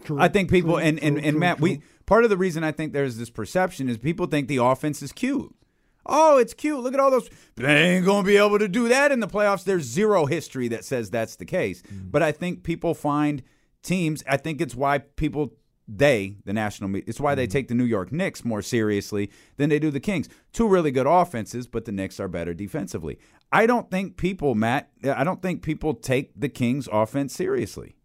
True, 0.03 0.19
I 0.19 0.27
think 0.27 0.49
people 0.49 0.73
true, 0.73 0.79
and, 0.79 0.99
and, 1.03 1.17
true, 1.17 1.27
and 1.27 1.39
Matt, 1.39 1.59
we 1.59 1.81
part 2.05 2.23
of 2.23 2.29
the 2.29 2.37
reason 2.37 2.63
I 2.63 2.71
think 2.71 2.93
there's 2.93 3.17
this 3.17 3.29
perception 3.29 3.89
is 3.89 3.97
people 3.97 4.25
think 4.25 4.47
the 4.47 4.57
offense 4.57 5.01
is 5.01 5.11
cute. 5.11 5.53
Oh, 6.05 6.37
it's 6.37 6.53
cute. 6.53 6.81
Look 6.81 6.93
at 6.93 6.99
all 6.99 7.11
those. 7.11 7.29
They 7.55 7.95
ain't 7.95 8.05
gonna 8.05 8.27
be 8.27 8.35
able 8.37 8.59
to 8.59 8.67
do 8.67 8.89
that 8.89 9.11
in 9.11 9.19
the 9.21 9.27
playoffs. 9.27 9.63
There's 9.63 9.83
zero 9.85 10.25
history 10.25 10.67
that 10.67 10.83
says 10.83 11.09
that's 11.09 11.37
the 11.37 11.45
case. 11.45 11.81
Mm-hmm. 11.83 12.09
But 12.09 12.21
I 12.21 12.31
think 12.33 12.63
people 12.63 12.93
find 12.93 13.41
teams. 13.83 14.23
I 14.27 14.37
think 14.37 14.59
it's 14.59 14.75
why 14.75 14.97
people 14.99 15.53
they 15.87 16.37
the 16.45 16.53
national 16.53 16.89
media. 16.89 17.05
It's 17.07 17.19
why 17.19 17.35
they 17.35 17.45
Mm-hmm. 17.45 17.51
take 17.51 17.67
the 17.69 17.75
New 17.75 17.83
York 17.85 18.11
Knicks 18.11 18.43
more 18.43 18.61
seriously 18.61 19.29
than 19.57 19.69
they 19.69 19.79
do 19.79 19.91
the 19.91 19.99
Kings. 19.99 20.27
Two 20.51 20.67
really 20.67 20.91
good 20.91 21.07
offenses, 21.07 21.67
but 21.67 21.85
the 21.85 21.91
Knicks 21.91 22.19
are 22.19 22.27
better 22.29 22.53
defensively. 22.53 23.17
I 23.51 23.65
don't 23.65 23.89
think 23.91 24.17
people, 24.17 24.55
Matt. 24.55 24.89
I 25.03 25.23
don't 25.23 25.41
think 25.41 25.61
people 25.61 25.93
take 25.93 26.31
the 26.39 26.49
Kings 26.49 26.87
offense 26.91 27.33
seriously. 27.33 27.95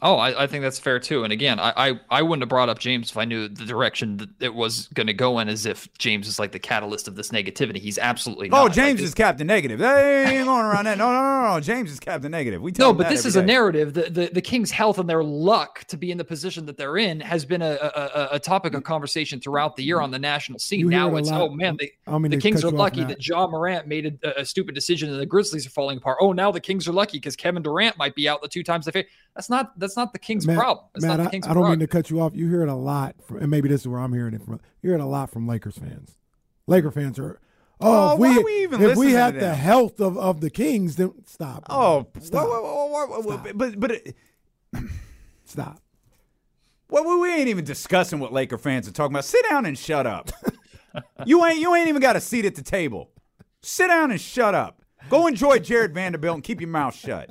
Oh, 0.00 0.16
I, 0.16 0.44
I 0.44 0.46
think 0.46 0.62
that's 0.62 0.78
fair 0.78 0.98
too. 1.00 1.24
And 1.24 1.32
again, 1.32 1.58
I, 1.58 1.72
I, 1.76 2.00
I 2.10 2.22
wouldn't 2.22 2.42
have 2.42 2.48
brought 2.48 2.68
up 2.68 2.78
James 2.78 3.10
if 3.10 3.16
I 3.16 3.24
knew 3.24 3.48
the 3.48 3.64
direction 3.64 4.16
that 4.18 4.28
it 4.40 4.54
was 4.54 4.86
going 4.94 5.08
to 5.08 5.12
go 5.12 5.38
in, 5.40 5.48
as 5.48 5.66
if 5.66 5.88
James 5.98 6.28
is 6.28 6.38
like 6.38 6.52
the 6.52 6.58
catalyst 6.58 7.08
of 7.08 7.16
this 7.16 7.30
negativity. 7.30 7.78
He's 7.78 7.98
absolutely 7.98 8.48
oh, 8.48 8.50
not. 8.50 8.60
Oh, 8.60 8.64
Like, 8.64 8.72
James 8.74 9.00
it- 9.00 9.04
is 9.04 9.14
Captain 9.14 9.46
Negative. 9.46 9.78
They 9.78 10.24
ain't 10.36 10.44
going 10.44 10.64
around 10.64 10.84
that. 10.84 10.98
No, 10.98 11.10
no, 11.12 11.20
no, 11.20 11.54
no. 11.54 11.60
James 11.60 11.90
is 11.90 11.98
Captain 12.00 12.30
Negative. 12.30 12.60
We 12.62 12.72
tell 12.72 12.88
No, 12.88 12.92
but 12.94 13.04
that 13.04 13.10
this 13.10 13.20
every 13.20 13.28
is 13.28 13.36
a 13.36 13.42
narrative. 13.42 13.94
The, 13.94 14.02
the 14.10 14.30
the 14.34 14.42
Kings' 14.42 14.70
health 14.70 14.98
and 14.98 15.08
their 15.08 15.24
luck 15.24 15.84
to 15.88 15.96
be 15.96 16.10
in 16.10 16.18
the 16.18 16.24
position 16.24 16.66
that 16.66 16.76
they're 16.76 16.96
in 16.98 17.20
has 17.20 17.44
been 17.44 17.62
a 17.62 17.78
a, 17.80 18.10
a- 18.14 18.28
a 18.32 18.38
topic 18.38 18.74
of 18.74 18.84
conversation 18.84 19.40
throughout 19.40 19.74
the 19.76 19.82
year 19.82 20.00
on 20.00 20.10
the 20.10 20.18
national 20.18 20.58
scene. 20.58 20.80
You 20.80 20.90
now 20.90 21.16
it's 21.16 21.30
oh 21.30 21.50
man, 21.50 21.76
they, 21.78 21.92
I 22.06 22.18
mean, 22.18 22.30
the 22.30 22.36
Kings 22.36 22.64
are 22.64 22.70
lucky 22.70 23.04
that 23.04 23.26
Ja 23.26 23.46
Morant 23.46 23.86
made 23.86 24.18
a, 24.22 24.40
a 24.40 24.44
stupid 24.44 24.74
decision 24.74 25.10
and 25.10 25.20
the 25.20 25.26
Grizzlies 25.26 25.66
are 25.66 25.70
falling 25.70 25.98
apart. 25.98 26.18
Oh, 26.20 26.32
now 26.32 26.50
the 26.52 26.60
Kings 26.60 26.86
are 26.86 26.92
lucky 26.92 27.18
because 27.18 27.36
Kevin 27.36 27.62
Durant 27.62 27.96
might 27.98 28.14
be 28.14 28.28
out 28.28 28.42
the 28.42 28.48
two 28.48 28.62
times 28.62 28.84
they 28.84 28.92
face. 28.92 29.06
That's 29.34 29.50
not 29.50 29.78
that's 29.78 29.87
not 29.96 30.12
the 30.12 30.18
Kings' 30.18 30.46
Matt, 30.46 30.58
problem. 30.58 30.86
That's 30.94 31.04
Matt, 31.04 31.16
not 31.18 31.22
the 31.24 31.28
I, 31.28 31.30
Kings' 31.32 31.46
I 31.46 31.54
don't 31.54 31.68
mean 31.70 31.78
to 31.80 31.86
cut 31.86 32.10
you 32.10 32.20
off. 32.20 32.34
You 32.34 32.48
hear 32.48 32.62
it 32.62 32.68
a 32.68 32.74
lot, 32.74 33.16
from, 33.26 33.38
and 33.38 33.50
maybe 33.50 33.68
this 33.68 33.82
is 33.82 33.88
where 33.88 34.00
I'm 34.00 34.12
hearing 34.12 34.34
it 34.34 34.42
from. 34.44 34.60
You 34.82 34.90
hear 34.90 34.98
it 34.98 35.02
a 35.02 35.06
lot 35.06 35.30
from 35.30 35.46
Lakers 35.46 35.76
fans. 35.78 36.18
Laker 36.66 36.90
fans 36.90 37.18
are, 37.18 37.40
oh, 37.80 38.10
Oh, 38.10 38.12
if 38.14 38.18
we, 38.18 38.28
are 38.38 38.42
we 38.44 38.62
even 38.62 38.80
if 38.80 38.86
listening 38.88 39.06
we 39.06 39.12
to 39.12 39.18
had 39.18 39.34
the 39.34 39.40
them? 39.40 39.54
health 39.56 40.00
of, 40.00 40.18
of 40.18 40.40
the 40.40 40.50
Kings, 40.50 40.96
then 40.96 41.12
stop. 41.26 41.64
Oh, 41.70 42.06
stop, 42.20 42.46
whoa, 42.46 42.60
whoa, 42.62 42.86
whoa, 42.86 43.06
whoa, 43.06 43.20
whoa, 43.22 43.32
Stop. 43.38 43.48
but 43.54 43.80
but 43.80 43.90
it- 43.92 44.16
stop. 45.44 45.80
well, 46.90 47.04
we- 47.04 47.16
we 47.28 47.34
ain't 47.34 47.48
even 47.48 47.64
discussing 47.64 48.18
what 48.20 48.32
Laker 48.32 48.58
fans 48.58 48.88
are 48.88 48.92
talking 48.92 49.12
about. 49.14 49.24
Sit 49.24 49.44
down 49.48 49.66
and 49.66 49.78
shut 49.78 50.06
up. 50.06 50.30
you 51.26 51.44
ain't 51.44 51.58
you 51.58 51.74
ain't 51.74 51.88
even 51.88 52.00
got 52.02 52.16
a 52.16 52.20
seat 52.20 52.44
at 52.44 52.54
the 52.54 52.62
table. 52.62 53.10
Sit 53.62 53.88
down 53.88 54.10
and 54.10 54.20
shut 54.20 54.54
up. 54.54 54.82
Go 55.10 55.26
enjoy 55.26 55.58
Jarred 55.58 55.94
Vanderbilt 55.94 56.34
and 56.34 56.44
keep 56.44 56.60
your 56.60 56.68
mouth 56.70 56.94
shut. 56.94 57.30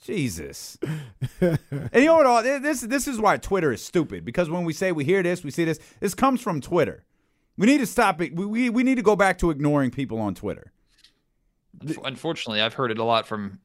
Jesus. 0.00 0.78
and 1.40 1.58
you 1.94 2.04
know 2.06 2.16
what? 2.16 2.26
all- 2.26 2.42
This 2.42 2.80
this 2.80 3.06
is 3.06 3.20
why 3.20 3.36
Twitter 3.36 3.72
is 3.72 3.82
stupid 3.84 4.24
because 4.24 4.48
when 4.50 4.64
we 4.64 4.72
say 4.72 4.92
we 4.92 5.04
hear 5.04 5.22
this, 5.22 5.44
we 5.44 5.50
see 5.50 5.64
this. 5.64 5.78
This 6.00 6.14
comes 6.14 6.40
from 6.40 6.60
Twitter. 6.60 7.04
We 7.56 7.66
need 7.66 7.78
to 7.78 7.86
stop 7.86 8.20
it. 8.22 8.34
We, 8.34 8.46
we, 8.46 8.70
we 8.70 8.82
need 8.82 8.94
to 8.94 9.02
go 9.02 9.14
back 9.16 9.38
to 9.38 9.50
ignoring 9.50 9.90
people 9.90 10.18
on 10.18 10.34
Twitter. 10.34 10.72
Unfortunately, 12.04 12.60
I've 12.60 12.74
heard 12.74 12.90
it 12.90 12.98
a 12.98 13.04
lot 13.04 13.26
from 13.26 13.58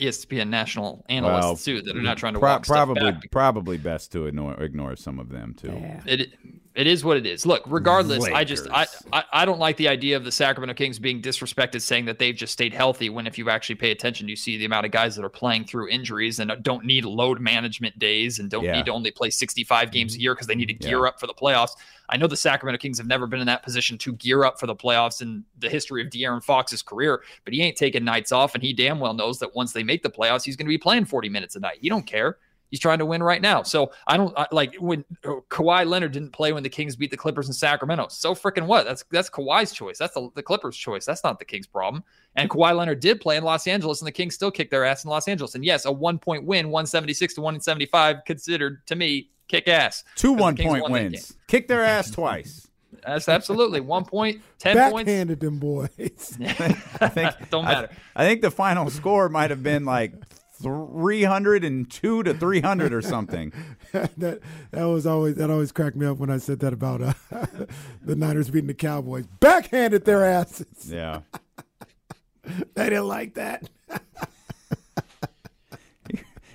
ESPN 0.00 0.48
national 0.48 1.04
analysts 1.08 1.42
Well, 1.44 1.56
too 1.56 1.82
that 1.82 1.96
are 1.96 2.02
not 2.02 2.18
trying 2.18 2.34
to 2.34 2.40
Pro- 2.40 2.50
walk 2.50 2.64
stuff 2.64 2.74
probably 2.76 3.12
back. 3.12 3.30
probably 3.30 3.76
best 3.78 4.10
to 4.12 4.26
ignore 4.26 4.60
ignore 4.60 4.96
some 4.96 5.18
of 5.20 5.28
them 5.28 5.54
too. 5.54 5.80
It 6.06 6.30
it 6.78 6.86
is 6.86 7.04
what 7.04 7.16
it 7.16 7.26
is. 7.26 7.44
Look, 7.44 7.64
regardless, 7.66 8.24
I 8.26 8.44
just 8.44 8.68
I, 8.70 8.86
I 9.12 9.24
I 9.32 9.44
don't 9.44 9.58
like 9.58 9.76
the 9.78 9.88
idea 9.88 10.16
of 10.16 10.22
the 10.22 10.30
Sacramento 10.30 10.74
Kings 10.74 11.00
being 11.00 11.20
disrespected, 11.20 11.82
saying 11.82 12.04
that 12.04 12.20
they've 12.20 12.36
just 12.36 12.52
stayed 12.52 12.72
healthy. 12.72 13.10
When 13.10 13.26
if 13.26 13.36
you 13.36 13.50
actually 13.50 13.74
pay 13.74 13.90
attention, 13.90 14.28
you 14.28 14.36
see 14.36 14.56
the 14.56 14.64
amount 14.64 14.86
of 14.86 14.92
guys 14.92 15.16
that 15.16 15.24
are 15.24 15.28
playing 15.28 15.64
through 15.64 15.88
injuries 15.88 16.38
and 16.38 16.52
don't 16.62 16.84
need 16.84 17.04
load 17.04 17.40
management 17.40 17.98
days 17.98 18.38
and 18.38 18.48
don't 18.48 18.62
Yeah. 18.62 18.76
need 18.76 18.86
to 18.86 18.92
only 18.92 19.10
play 19.10 19.28
65 19.28 19.90
games 19.90 20.12
mm-hmm. 20.12 20.20
a 20.20 20.22
year 20.22 20.34
because 20.36 20.46
they 20.46 20.54
need 20.54 20.68
to 20.68 20.72
gear 20.72 21.00
Yeah. 21.00 21.08
up 21.08 21.18
for 21.18 21.26
the 21.26 21.34
playoffs. 21.34 21.72
I 22.10 22.16
know 22.16 22.28
the 22.28 22.36
Sacramento 22.36 22.80
Kings 22.80 22.98
have 22.98 23.08
never 23.08 23.26
been 23.26 23.40
in 23.40 23.46
that 23.48 23.64
position 23.64 23.98
to 23.98 24.12
gear 24.12 24.44
up 24.44 24.60
for 24.60 24.68
the 24.68 24.76
playoffs 24.76 25.20
in 25.20 25.44
the 25.58 25.68
history 25.68 26.00
of 26.00 26.10
De'Aaron 26.10 26.44
Fox's 26.44 26.80
career, 26.80 27.22
but 27.44 27.52
he 27.52 27.60
ain't 27.60 27.76
taking 27.76 28.04
nights 28.04 28.30
off, 28.30 28.54
and 28.54 28.62
he 28.62 28.72
damn 28.72 29.00
well 29.00 29.14
knows 29.14 29.40
that 29.40 29.52
once 29.56 29.72
they 29.72 29.82
make 29.82 30.04
the 30.04 30.10
playoffs, 30.10 30.44
he's 30.44 30.54
going 30.54 30.66
to 30.66 30.70
be 30.70 30.78
playing 30.78 31.06
40 31.06 31.28
minutes 31.28 31.56
a 31.56 31.60
night. 31.60 31.78
He 31.80 31.88
don't 31.88 32.06
care. 32.06 32.38
He's 32.70 32.80
trying 32.80 32.98
to 32.98 33.06
win 33.06 33.22
right 33.22 33.40
now. 33.40 33.62
So 33.62 33.92
I 34.06 34.16
don't 34.16 34.36
I, 34.38 34.46
like 34.52 34.76
when 34.76 35.04
uh, 35.24 35.36
Kawhi 35.48 35.86
Leonard 35.86 36.12
didn't 36.12 36.32
play 36.32 36.52
when 36.52 36.62
the 36.62 36.68
Kings 36.68 36.96
beat 36.96 37.10
the 37.10 37.16
Clippers 37.16 37.46
in 37.46 37.52
Sacramento. 37.52 38.08
So 38.08 38.34
freaking 38.34 38.66
what? 38.66 38.84
That's 38.84 39.04
that's 39.10 39.30
Kawhi's 39.30 39.72
choice. 39.72 39.98
That's 39.98 40.14
the, 40.14 40.30
the 40.34 40.42
Clippers' 40.42 40.76
choice. 40.76 41.04
That's 41.04 41.24
not 41.24 41.38
the 41.38 41.44
Kings' 41.44 41.66
problem. 41.66 42.04
And 42.36 42.48
Kawhi 42.48 42.76
Leonard 42.76 43.00
did 43.00 43.20
play 43.20 43.36
in 43.36 43.44
Los 43.44 43.66
Angeles, 43.66 44.00
and 44.00 44.06
the 44.06 44.12
Kings 44.12 44.34
still 44.34 44.50
kicked 44.50 44.70
their 44.70 44.84
ass 44.84 45.04
in 45.04 45.10
Los 45.10 45.28
Angeles. 45.28 45.54
And 45.54 45.64
yes, 45.64 45.84
a 45.84 45.92
one 45.92 46.18
point 46.18 46.44
win, 46.44 46.66
176 46.66 47.34
to 47.34 47.40
175, 47.40 48.24
considered 48.24 48.86
to 48.86 48.96
me 48.96 49.30
kick 49.48 49.66
ass. 49.66 50.04
Two 50.14 50.32
one 50.32 50.56
point 50.56 50.88
wins. 50.88 51.34
Kick 51.48 51.68
their 51.68 51.84
ass 51.84 52.10
twice. 52.10 52.68
That's 53.06 53.28
absolutely 53.28 53.80
one 53.80 54.04
point, 54.04 54.40
10 54.58 54.90
points. 54.90 55.06
Backhanded 55.06 55.40
them 55.40 55.58
boys. 55.58 55.88
I 57.00 57.08
think 57.08 57.34
Don't 57.50 57.64
I- 57.64 57.72
matter. 57.72 57.88
I, 58.16 58.24
think 58.26 58.42
the 58.42 58.50
final 58.50 58.90
score 58.90 59.28
might 59.28 59.50
have 59.50 59.62
been 59.62 59.84
like 59.84 60.14
three 60.60 61.24
hundred 61.24 61.64
and 61.64 61.90
two 61.90 62.22
to 62.22 62.34
three 62.34 62.60
hundred 62.60 62.92
or 62.92 63.02
something. 63.02 63.52
that 63.92 64.40
that 64.70 64.84
was 64.84 65.06
always 65.06 65.36
that 65.36 65.50
always 65.50 65.72
cracked 65.72 65.96
me 65.96 66.06
up 66.06 66.18
when 66.18 66.30
I 66.30 66.38
said 66.38 66.60
that 66.60 66.72
about 66.72 67.02
uh, 67.02 67.12
the 68.02 68.16
Niners 68.16 68.50
beating 68.50 68.68
the 68.68 68.74
Cowboys. 68.74 69.26
Backhanded 69.40 70.04
their 70.04 70.24
asses. 70.24 70.90
Yeah. 70.90 71.20
They 72.74 72.84
didn't 72.84 73.08
like 73.08 73.34
that. 73.34 73.68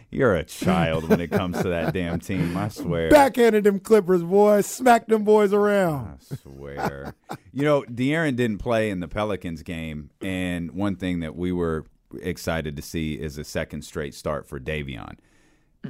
You're 0.10 0.36
a 0.36 0.44
child 0.44 1.10
when 1.10 1.22
it 1.22 1.32
comes 1.32 1.60
to 1.62 1.70
that 1.70 1.94
damn 1.94 2.20
team. 2.20 2.56
I 2.56 2.70
swear. 2.70 3.10
Backhanded 3.10 3.64
them 3.64 3.80
Clippers, 3.80 4.24
boys. 4.24 4.66
Smacked 4.66 5.10
them 5.10 5.24
boys 5.24 5.54
around. 5.54 6.20
I 6.32 6.36
swear. 6.36 7.16
you 7.52 7.64
know, 7.64 7.82
De'Aaron 7.84 8.36
didn't 8.36 8.60
play 8.60 8.92
in 8.92 9.00
the 9.00 9.08
Pelicans 9.08 9.64
game, 9.64 10.12
and 10.22 10.72
one 10.72 10.96
thing 10.96 11.20
that 11.22 11.36
we 11.36 11.52
were 11.52 11.86
excited 12.22 12.76
to 12.76 12.82
see 12.82 13.14
is 13.14 13.38
a 13.38 13.44
second 13.44 13.84
straight 13.84 14.14
start 14.14 14.48
for 14.48 14.60
Davion, 14.60 15.18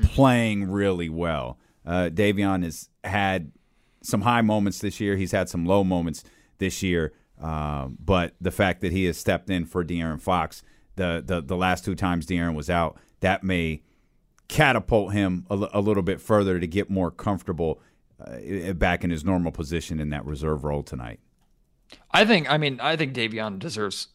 playing 0.01 0.71
really 0.71 1.09
well. 1.09 1.59
Uh, 1.85 2.09
Davion 2.13 2.63
has 2.63 2.89
had 3.03 3.51
some 4.01 4.21
high 4.21 4.41
moments 4.41 4.79
this 4.79 4.99
year. 4.99 5.15
He's 5.15 5.31
had 5.31 5.49
some 5.49 5.65
low 5.65 5.83
moments 5.83 6.23
this 6.57 6.83
year, 6.83 7.13
um, 7.41 7.97
but 8.03 8.35
the 8.39 8.51
fact 8.51 8.81
that 8.81 8.91
he 8.91 9.05
has 9.05 9.17
stepped 9.17 9.49
in 9.49 9.65
for 9.65 9.83
De'Aaron 9.83 10.21
Fox 10.21 10.63
the 10.95 11.23
the 11.25 11.41
the 11.41 11.57
last 11.57 11.85
two 11.85 11.95
times 11.95 12.25
De'Aaron 12.25 12.55
was 12.55 12.69
out, 12.69 12.97
that 13.21 13.43
may 13.43 13.81
catapult 14.47 15.13
him 15.13 15.45
a, 15.49 15.67
a 15.73 15.81
little 15.81 16.03
bit 16.03 16.21
further 16.21 16.59
to 16.59 16.67
get 16.67 16.89
more 16.89 17.09
comfortable 17.09 17.81
uh, 18.19 18.73
back 18.73 19.03
in 19.03 19.09
his 19.09 19.23
normal 19.23 19.51
position 19.51 19.99
in 19.99 20.09
that 20.09 20.25
reserve 20.25 20.63
role 20.63 20.83
tonight. 20.83 21.19
I 22.11 22.25
think, 22.25 22.49
I 22.51 22.57
mean, 22.57 22.79
I 22.79 22.95
think 22.95 23.13
Davion 23.13 23.59
deserves 23.59 24.09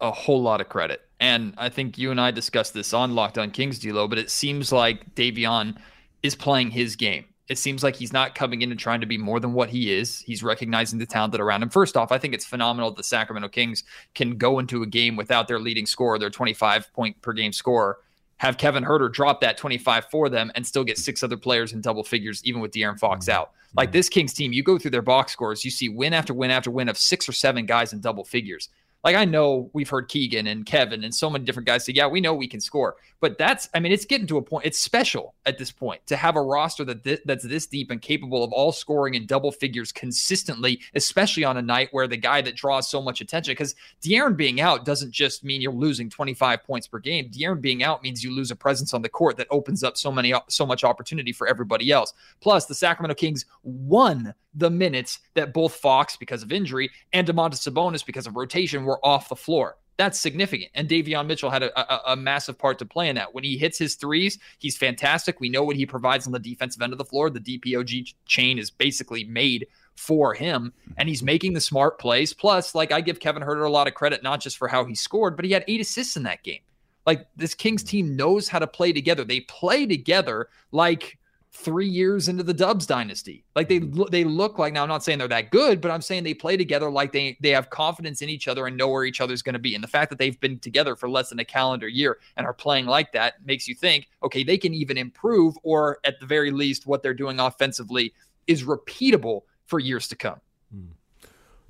a 0.00 0.10
whole 0.10 0.42
lot 0.42 0.60
of 0.60 0.68
credit. 0.68 1.02
And 1.20 1.54
I 1.58 1.68
think 1.68 1.98
you 1.98 2.10
and 2.10 2.20
I 2.20 2.30
discussed 2.30 2.72
this 2.72 2.94
on 2.94 3.14
Locked 3.14 3.36
on 3.36 3.50
Kings, 3.50 3.78
D'Lo, 3.78 4.08
but 4.08 4.18
it 4.18 4.30
seems 4.30 4.72
like 4.72 5.14
Davion 5.14 5.76
is 6.22 6.34
playing 6.34 6.70
his 6.70 6.96
game. 6.96 7.26
It 7.48 7.58
seems 7.58 7.82
like 7.82 7.96
he's 7.96 8.12
not 8.12 8.34
coming 8.34 8.62
in 8.62 8.70
and 8.70 8.80
trying 8.80 9.00
to 9.00 9.06
be 9.06 9.18
more 9.18 9.40
than 9.40 9.52
what 9.52 9.68
he 9.68 9.92
is. 9.92 10.20
He's 10.20 10.42
recognizing 10.42 10.98
the 10.98 11.06
talent 11.06 11.32
that 11.32 11.40
around 11.40 11.62
him. 11.62 11.68
First 11.68 11.96
off, 11.96 12.12
I 12.12 12.18
think 12.18 12.32
it's 12.32 12.46
phenomenal 12.46 12.92
the 12.92 13.02
Sacramento 13.02 13.48
Kings 13.48 13.84
can 14.14 14.38
go 14.38 14.60
into 14.60 14.82
a 14.82 14.86
game 14.86 15.16
without 15.16 15.48
their 15.48 15.58
leading 15.58 15.84
scorer, 15.84 16.18
their 16.18 16.30
25 16.30 16.92
point 16.92 17.20
per 17.20 17.32
game 17.32 17.52
scorer, 17.52 17.98
have 18.36 18.56
Kevin 18.56 18.84
Huerter 18.84 19.12
drop 19.12 19.40
that 19.40 19.58
25 19.58 20.06
for 20.06 20.28
them 20.28 20.50
and 20.54 20.66
still 20.66 20.84
get 20.84 20.96
six 20.96 21.22
other 21.22 21.36
players 21.36 21.72
in 21.72 21.80
double 21.80 22.04
figures, 22.04 22.40
even 22.44 22.60
with 22.62 22.70
De'Aaron 22.70 22.98
Fox 22.98 23.26
mm-hmm. 23.26 23.38
out. 23.38 23.50
Like 23.76 23.92
this 23.92 24.08
Kings 24.08 24.32
team, 24.32 24.52
you 24.52 24.62
go 24.62 24.78
through 24.78 24.92
their 24.92 25.02
box 25.02 25.32
scores, 25.32 25.64
you 25.64 25.70
see 25.70 25.88
win 25.88 26.14
after 26.14 26.32
win 26.32 26.50
after 26.50 26.70
win 26.70 26.88
of 26.88 26.96
six 26.96 27.28
or 27.28 27.32
seven 27.32 27.66
guys 27.66 27.92
in 27.92 28.00
double 28.00 28.24
figures 28.24 28.68
like 29.02 29.16
I 29.16 29.24
know 29.24 29.70
we've 29.72 29.88
heard 29.88 30.08
Keegan 30.08 30.46
and 30.46 30.66
Kevin 30.66 31.04
and 31.04 31.14
so 31.14 31.30
many 31.30 31.44
different 31.44 31.66
guys 31.66 31.84
say, 31.84 31.92
yeah, 31.92 32.06
we 32.06 32.20
know 32.20 32.34
we 32.34 32.48
can 32.48 32.60
score. 32.60 32.96
But 33.20 33.38
that's, 33.38 33.68
I 33.74 33.80
mean, 33.80 33.92
it's 33.92 34.04
getting 34.04 34.26
to 34.28 34.38
a 34.38 34.42
point. 34.42 34.66
It's 34.66 34.78
special 34.78 35.34
at 35.46 35.58
this 35.58 35.70
point 35.70 36.06
to 36.06 36.16
have 36.16 36.36
a 36.36 36.42
roster 36.42 36.84
that 36.84 37.04
th- 37.04 37.20
that's 37.24 37.44
this 37.44 37.66
deep 37.66 37.90
and 37.90 38.00
capable 38.00 38.44
of 38.44 38.52
all 38.52 38.72
scoring 38.72 39.14
in 39.14 39.26
double 39.26 39.52
figures 39.52 39.92
consistently, 39.92 40.80
especially 40.94 41.44
on 41.44 41.56
a 41.56 41.62
night 41.62 41.88
where 41.92 42.06
the 42.06 42.16
guy 42.16 42.42
that 42.42 42.56
draws 42.56 42.90
so 42.90 43.00
much 43.00 43.20
attention. 43.20 43.52
Because 43.52 43.74
De'Aaron 44.02 44.36
being 44.36 44.60
out 44.60 44.84
doesn't 44.84 45.12
just 45.12 45.44
mean 45.44 45.60
you're 45.60 45.72
losing 45.72 46.10
25 46.10 46.62
points 46.62 46.86
per 46.86 46.98
game. 46.98 47.30
De'Aaron 47.30 47.60
being 47.60 47.82
out 47.82 48.02
means 48.02 48.22
you 48.22 48.34
lose 48.34 48.50
a 48.50 48.56
presence 48.56 48.92
on 48.92 49.02
the 49.02 49.08
court 49.08 49.36
that 49.38 49.46
opens 49.50 49.82
up 49.82 49.96
so 49.96 50.12
many 50.12 50.34
so 50.48 50.66
much 50.66 50.84
opportunity 50.84 51.32
for 51.32 51.46
everybody 51.46 51.90
else. 51.90 52.12
Plus, 52.40 52.66
the 52.66 52.74
Sacramento 52.74 53.14
Kings 53.14 53.46
won 53.62 54.34
the 54.54 54.70
minutes 54.70 55.20
that 55.34 55.52
both 55.52 55.74
Fox, 55.74 56.16
because 56.16 56.42
of 56.42 56.52
injury, 56.52 56.90
and 57.12 57.26
Domantas 57.26 57.68
Sabonis, 57.68 58.04
because 58.04 58.26
of 58.26 58.36
rotation, 58.36 58.84
were 58.84 59.04
off 59.04 59.28
the 59.28 59.36
floor. 59.36 59.76
That's 59.96 60.18
significant. 60.18 60.70
And 60.74 60.88
Davion 60.88 61.26
Mitchell 61.26 61.50
had 61.50 61.62
a, 61.62 61.78
a, 61.78 62.12
a, 62.12 62.16
massive 62.16 62.58
part 62.58 62.78
to 62.78 62.86
play 62.86 63.10
in 63.10 63.16
that. 63.16 63.34
When 63.34 63.44
he 63.44 63.58
hits 63.58 63.76
his 63.76 63.96
threes, 63.96 64.38
he's 64.58 64.74
fantastic. 64.74 65.40
We 65.40 65.50
know 65.50 65.62
what 65.62 65.76
he 65.76 65.84
provides 65.84 66.26
on 66.26 66.32
the 66.32 66.38
defensive 66.38 66.80
end 66.80 66.92
of 66.92 66.98
the 66.98 67.04
floor. 67.04 67.28
The 67.28 67.38
DPOG 67.38 68.14
chain 68.24 68.58
is 68.58 68.70
basically 68.70 69.24
made 69.24 69.66
for 69.96 70.32
him, 70.32 70.72
and 70.96 71.06
he's 71.06 71.22
making 71.22 71.52
the 71.52 71.60
smart 71.60 71.98
plays. 71.98 72.32
Plus, 72.32 72.74
like 72.74 72.92
I 72.92 73.02
give 73.02 73.20
Kevin 73.20 73.42
Huerter 73.42 73.66
a 73.66 73.70
lot 73.70 73.88
of 73.88 73.94
credit, 73.94 74.22
not 74.22 74.40
just 74.40 74.56
for 74.56 74.68
how 74.68 74.86
he 74.86 74.94
scored, 74.94 75.36
but 75.36 75.44
he 75.44 75.52
had 75.52 75.64
eight 75.68 75.82
assists 75.82 76.16
in 76.16 76.22
that 76.22 76.42
game. 76.42 76.60
Like 77.04 77.26
this 77.36 77.54
Kings 77.54 77.82
team 77.82 78.16
knows 78.16 78.48
how 78.48 78.58
to 78.58 78.66
play 78.66 78.94
together. 78.94 79.22
They 79.24 79.40
play 79.40 79.84
together 79.84 80.48
like 80.72 81.18
three 81.52 81.88
years 81.88 82.28
into 82.28 82.42
the 82.42 82.54
Dubs 82.54 82.86
dynasty. 82.86 83.44
Like 83.56 83.68
they 83.68 83.78
they 84.10 84.24
look 84.24 84.58
like 84.58 84.72
now. 84.72 84.82
I'm 84.82 84.88
not 84.88 85.02
saying 85.02 85.18
they're 85.18 85.28
that 85.28 85.50
good, 85.50 85.80
but 85.80 85.90
I'm 85.90 86.00
saying 86.00 86.22
they 86.22 86.34
play 86.34 86.56
together 86.56 86.90
like 86.90 87.12
they 87.12 87.36
they 87.40 87.50
have 87.50 87.70
confidence 87.70 88.22
in 88.22 88.28
each 88.28 88.46
other 88.48 88.66
and 88.66 88.76
know 88.76 88.88
where 88.88 89.04
each 89.04 89.20
other's 89.20 89.42
going 89.42 89.54
to 89.54 89.58
be. 89.58 89.74
And 89.74 89.82
the 89.82 89.88
fact 89.88 90.10
that 90.10 90.18
they've 90.18 90.38
been 90.38 90.58
together 90.58 90.94
for 90.94 91.08
less 91.08 91.30
than 91.30 91.38
a 91.40 91.44
calendar 91.44 91.88
year 91.88 92.18
and 92.36 92.46
are 92.46 92.54
playing 92.54 92.86
like 92.86 93.12
that 93.12 93.44
makes 93.44 93.66
you 93.66 93.74
think, 93.74 94.08
okay, 94.22 94.44
they 94.44 94.58
can 94.58 94.72
even 94.74 94.96
improve, 94.96 95.54
or 95.62 95.98
at 96.04 96.20
the 96.20 96.26
very 96.26 96.50
least, 96.50 96.86
what 96.86 97.02
they're 97.02 97.14
doing 97.14 97.40
offensively 97.40 98.14
is 98.46 98.64
repeatable 98.64 99.42
for 99.66 99.78
years 99.78 100.08
to 100.08 100.16
come. 100.16 100.40
Hmm. 100.72 100.90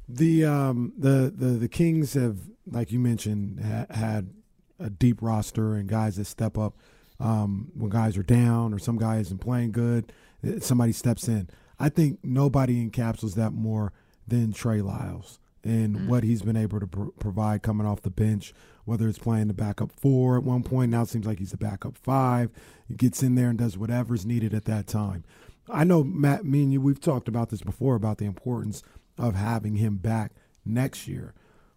The 0.08 0.44
um 0.44 0.92
the 0.98 1.32
the 1.34 1.52
the 1.52 1.68
Kings 1.68 2.14
have, 2.14 2.38
like 2.70 2.92
you 2.92 2.98
mentioned, 2.98 3.60
ha- 3.64 3.94
had 3.94 4.30
a 4.78 4.90
deep 4.90 5.22
roster 5.22 5.74
and 5.74 5.88
guys 5.88 6.16
that 6.16 6.26
step 6.26 6.58
up 6.58 6.76
um, 7.20 7.70
when 7.74 7.90
guys 7.90 8.16
are 8.16 8.22
down 8.22 8.72
or 8.72 8.78
some 8.78 8.96
guy 8.96 9.18
isn't 9.18 9.38
playing 9.38 9.72
good, 9.72 10.12
eh, 10.44 10.58
somebody 10.60 10.92
steps 10.92 11.28
in. 11.28 11.48
I 11.78 11.88
think 11.88 12.18
nobody 12.22 12.88
encapsulates 12.88 13.34
that 13.34 13.52
more 13.52 13.92
than 14.26 14.52
Trey 14.52 14.80
Lyles 14.80 15.38
and 15.62 15.96
mm 15.96 16.06
what 16.06 16.24
he's 16.24 16.42
been 16.42 16.56
able 16.56 16.80
to 16.80 16.86
pr- 16.86 17.08
provide 17.18 17.62
coming 17.62 17.86
off 17.86 18.00
the 18.00 18.10
bench, 18.10 18.54
whether 18.86 19.06
it's 19.06 19.18
playing 19.18 19.48
the 19.48 19.54
backup 19.54 19.92
four 19.92 20.38
at 20.38 20.42
one 20.42 20.62
point, 20.62 20.90
now 20.90 21.02
it 21.02 21.08
seems 21.08 21.26
like 21.26 21.38
he's 21.38 21.50
the 21.50 21.58
backup 21.58 21.96
five. 21.98 22.50
He 22.88 22.94
gets 22.94 23.22
in 23.22 23.34
there 23.34 23.50
and 23.50 23.58
does 23.58 23.76
whatever's 23.76 24.24
needed 24.24 24.54
at 24.54 24.64
that 24.64 24.86
time. 24.86 25.24
I 25.68 25.84
know, 25.84 26.02
Matt, 26.02 26.44
me 26.44 26.62
and 26.62 26.72
you, 26.72 26.80
we've 26.80 27.00
talked 27.00 27.28
about 27.28 27.50
this 27.50 27.60
before 27.60 27.94
about 27.94 28.18
the 28.18 28.24
importance 28.24 28.82
of 29.18 29.34
having 29.34 29.76
him 29.76 29.96
back 29.96 30.32
next 30.64 31.06
year. 31.06 31.34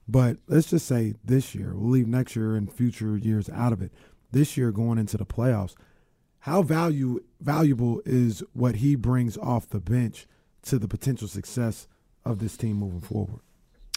But 0.07 0.37
let's 0.47 0.69
just 0.69 0.87
say 0.87 1.15
this 1.23 1.53
year, 1.53 1.73
we'll 1.75 1.91
leave 1.91 2.07
next 2.07 2.35
year 2.35 2.55
and 2.55 2.71
future 2.71 3.17
years 3.17 3.49
out 3.49 3.73
of 3.73 3.81
it 3.81 3.91
this 4.33 4.57
year 4.57 4.71
going 4.71 4.97
into 4.97 5.17
the 5.17 5.25
playoffs, 5.25 5.75
how 6.39 6.61
value 6.61 7.23
valuable 7.39 8.01
is 8.05 8.43
what 8.51 8.75
he 8.75 8.95
brings 8.95 9.37
off 9.37 9.69
the 9.69 9.79
bench 9.79 10.27
to 10.63 10.77
the 10.77 10.87
potential 10.87 11.27
success 11.27 11.87
of 12.25 12.39
this 12.39 12.57
team 12.57 12.75
moving 12.75 13.01
forward? 13.01 13.39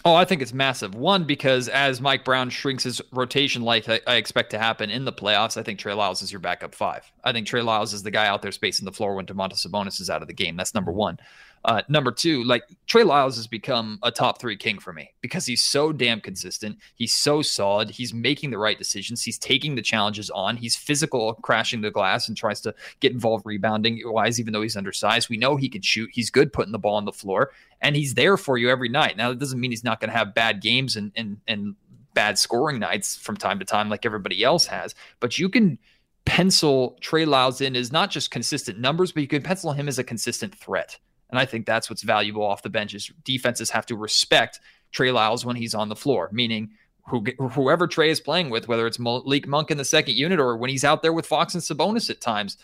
Oh, 0.05 0.15
I 0.15 0.25
think 0.25 0.41
it's 0.41 0.53
massive. 0.53 0.95
One, 0.95 1.25
because 1.25 1.69
as 1.69 2.01
Mike 2.01 2.25
Brown 2.25 2.49
shrinks 2.49 2.85
his 2.85 3.03
rotation 3.11 3.63
like 3.63 3.89
I, 3.89 4.15
expect 4.15 4.51
to 4.51 4.59
happen 4.59 4.89
in 4.89 5.05
the 5.05 5.13
playoffs, 5.13 5.57
I 5.57 5.65
think 5.65 5.81
Trey 5.81 5.95
Lyles 5.95 6.23
is 6.23 6.31
your 6.31 6.39
backup 6.39 6.77
five. 6.77 7.11
I 7.25 7.33
think 7.33 7.49
Trey 7.49 7.63
Lyles 7.63 7.93
is 7.93 8.05
the 8.05 8.13
guy 8.13 8.29
out 8.29 8.41
there 8.41 8.53
spacing 8.53 8.85
the 8.85 8.93
floor 8.93 9.17
when 9.17 9.27
Domantas 9.27 9.67
Sabonis 9.67 10.01
is 10.01 10.09
out 10.09 10.23
of 10.23 10.29
the 10.29 10.35
game. 10.35 10.57
That's 10.57 10.75
number 10.75 10.93
one. 10.93 11.19
Uh, 11.67 11.83
number 11.89 12.13
two, 12.13 12.45
like 12.45 12.63
Trey 12.87 13.03
Lyles 13.03 13.35
has 13.35 13.49
become 13.49 13.99
a 14.05 14.13
top 14.13 14.41
three 14.41 14.57
king 14.57 14.79
for 14.79 14.93
me 14.93 15.11
because 15.21 15.47
he's 15.47 15.63
so 15.63 15.93
damn 15.93 16.21
consistent. 16.21 16.79
He's 16.95 17.13
so 17.13 17.43
solid. 17.43 17.91
He's 17.91 18.15
making 18.15 18.53
the 18.53 18.59
right 18.59 18.79
decisions. 18.79 19.25
He's 19.25 19.37
taking 19.37 19.75
the 19.75 19.83
challenges 19.83 20.31
on. 20.31 20.57
He's 20.57 20.77
physical, 20.77 21.35
crashing 21.35 21.81
the 21.81 21.91
glass 21.91 22.29
and 22.29 22.37
tries 22.37 22.61
to 22.61 22.75
get 23.01 23.11
involved 23.11 23.45
rebounding 23.45 24.01
wise, 24.05 24.39
even 24.39 24.53
though 24.53 24.63
he's 24.63 24.77
undersized. 24.77 25.29
We 25.29 25.39
know 25.39 25.57
he 25.57 25.69
can 25.69 25.83
shoot. 25.83 26.09
He's 26.13 26.31
good 26.31 26.53
putting 26.53 26.71
the 26.71 26.79
ball 26.79 26.95
on 26.95 27.05
the 27.05 27.13
floor, 27.13 27.51
and 27.81 27.97
he's 27.97 28.15
there 28.15 28.37
for 28.37 28.57
you 28.57 28.71
every 28.71 28.89
night. 28.89 29.17
Now, 29.17 29.31
that 29.31 29.41
doesn't 29.41 29.59
mean 29.59 29.73
he's 29.73 29.83
not 29.83 29.99
going 29.99 30.11
to 30.11 30.17
have 30.17 30.35
bad 30.35 30.63
games 30.63 30.95
and 30.95 31.11
and 31.17 31.39
and 31.49 31.75
bad 32.15 32.39
scoring 32.39 32.79
nights 32.79 33.17
from 33.17 33.37
time 33.37 33.59
to 33.59 33.65
time, 33.65 33.91
like 33.91 34.07
everybody 34.07 34.45
else 34.45 34.67
has. 34.67 34.95
But 35.19 35.37
you 35.37 35.49
can 35.49 35.81
pencil 36.27 36.97
Trey 37.01 37.25
Lyles 37.25 37.61
in 37.61 37.75
as 37.75 37.91
not 37.91 38.13
just 38.13 38.31
consistent 38.31 38.79
numbers, 38.79 39.11
but 39.11 39.23
you 39.23 39.29
can 39.29 39.43
pencil 39.43 39.73
him 39.73 39.89
as 39.89 39.99
a 39.99 40.05
consistent 40.05 40.55
threat. 40.55 40.97
And 41.37 41.43
I 41.43 41.45
think 41.45 41.67
that's 41.67 41.91
what's 41.91 42.03
valuable 42.03 42.43
off 42.43 42.63
the 42.63 42.71
bench 42.71 42.95
is 42.95 43.13
defenses 43.23 43.69
have 43.69 43.85
to 43.87 43.95
respect 43.95 44.59
Trey 44.91 45.11
Lyles 45.11 45.45
when 45.45 45.55
he's 45.55 45.75
on 45.75 45.91
the 45.91 45.97
floor, 45.97 46.31
meaning 46.33 46.71
who, 47.07 47.23
whoever 47.51 47.87
Trey 47.87 48.09
is 48.09 48.21
playing 48.21 48.49
with, 48.49 48.69
whether 48.69 48.87
it's 48.87 48.99
Malik 48.99 49.47
Monk 49.47 49.71
in 49.71 49.77
the 49.77 49.85
second 49.85 50.17
unit 50.17 50.41
or 50.41 50.57
when 50.57 50.71
he's 50.71 50.83
out 50.83 51.03
there 51.03 51.13
with 51.13 51.27
Fox 51.27 51.53
and 51.53 51.63
Sabonis 51.63 52.09
at 52.09 52.23
times, 52.23 52.57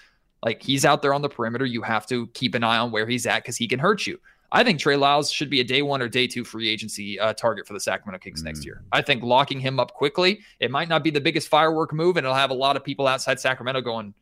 like 0.42 0.62
he's 0.62 0.86
out 0.86 1.02
there 1.02 1.12
on 1.12 1.20
the 1.20 1.28
perimeter. 1.28 1.66
You 1.66 1.82
have 1.82 2.06
to 2.06 2.28
keep 2.28 2.54
an 2.54 2.64
eye 2.64 2.78
on 2.78 2.90
where 2.90 3.06
he's 3.06 3.26
at 3.26 3.42
because 3.42 3.58
he 3.58 3.68
can 3.68 3.78
hurt 3.78 4.06
you. 4.06 4.18
I 4.52 4.64
think 4.64 4.80
Trey 4.80 4.96
Lyles 4.96 5.30
should 5.30 5.50
be 5.50 5.60
a 5.60 5.64
day 5.64 5.82
one 5.82 6.00
or 6.00 6.08
day 6.08 6.26
two 6.26 6.42
free 6.42 6.70
agency 6.70 7.20
uh, 7.20 7.34
target 7.34 7.66
for 7.66 7.74
the 7.74 7.80
Sacramento 7.80 8.20
Kings 8.24 8.40
mm. 8.40 8.46
next 8.46 8.64
year. 8.64 8.82
I 8.90 9.02
think 9.02 9.22
locking 9.22 9.60
him 9.60 9.78
up 9.78 9.92
quickly, 9.92 10.40
it 10.60 10.70
might 10.70 10.88
not 10.88 11.04
be 11.04 11.10
the 11.10 11.20
biggest 11.20 11.48
firework 11.48 11.92
move, 11.92 12.16
and 12.16 12.24
it'll 12.24 12.34
have 12.34 12.50
a 12.50 12.54
lot 12.54 12.76
of 12.76 12.82
people 12.82 13.06
outside 13.06 13.38
Sacramento 13.38 13.82
going, 13.82 14.14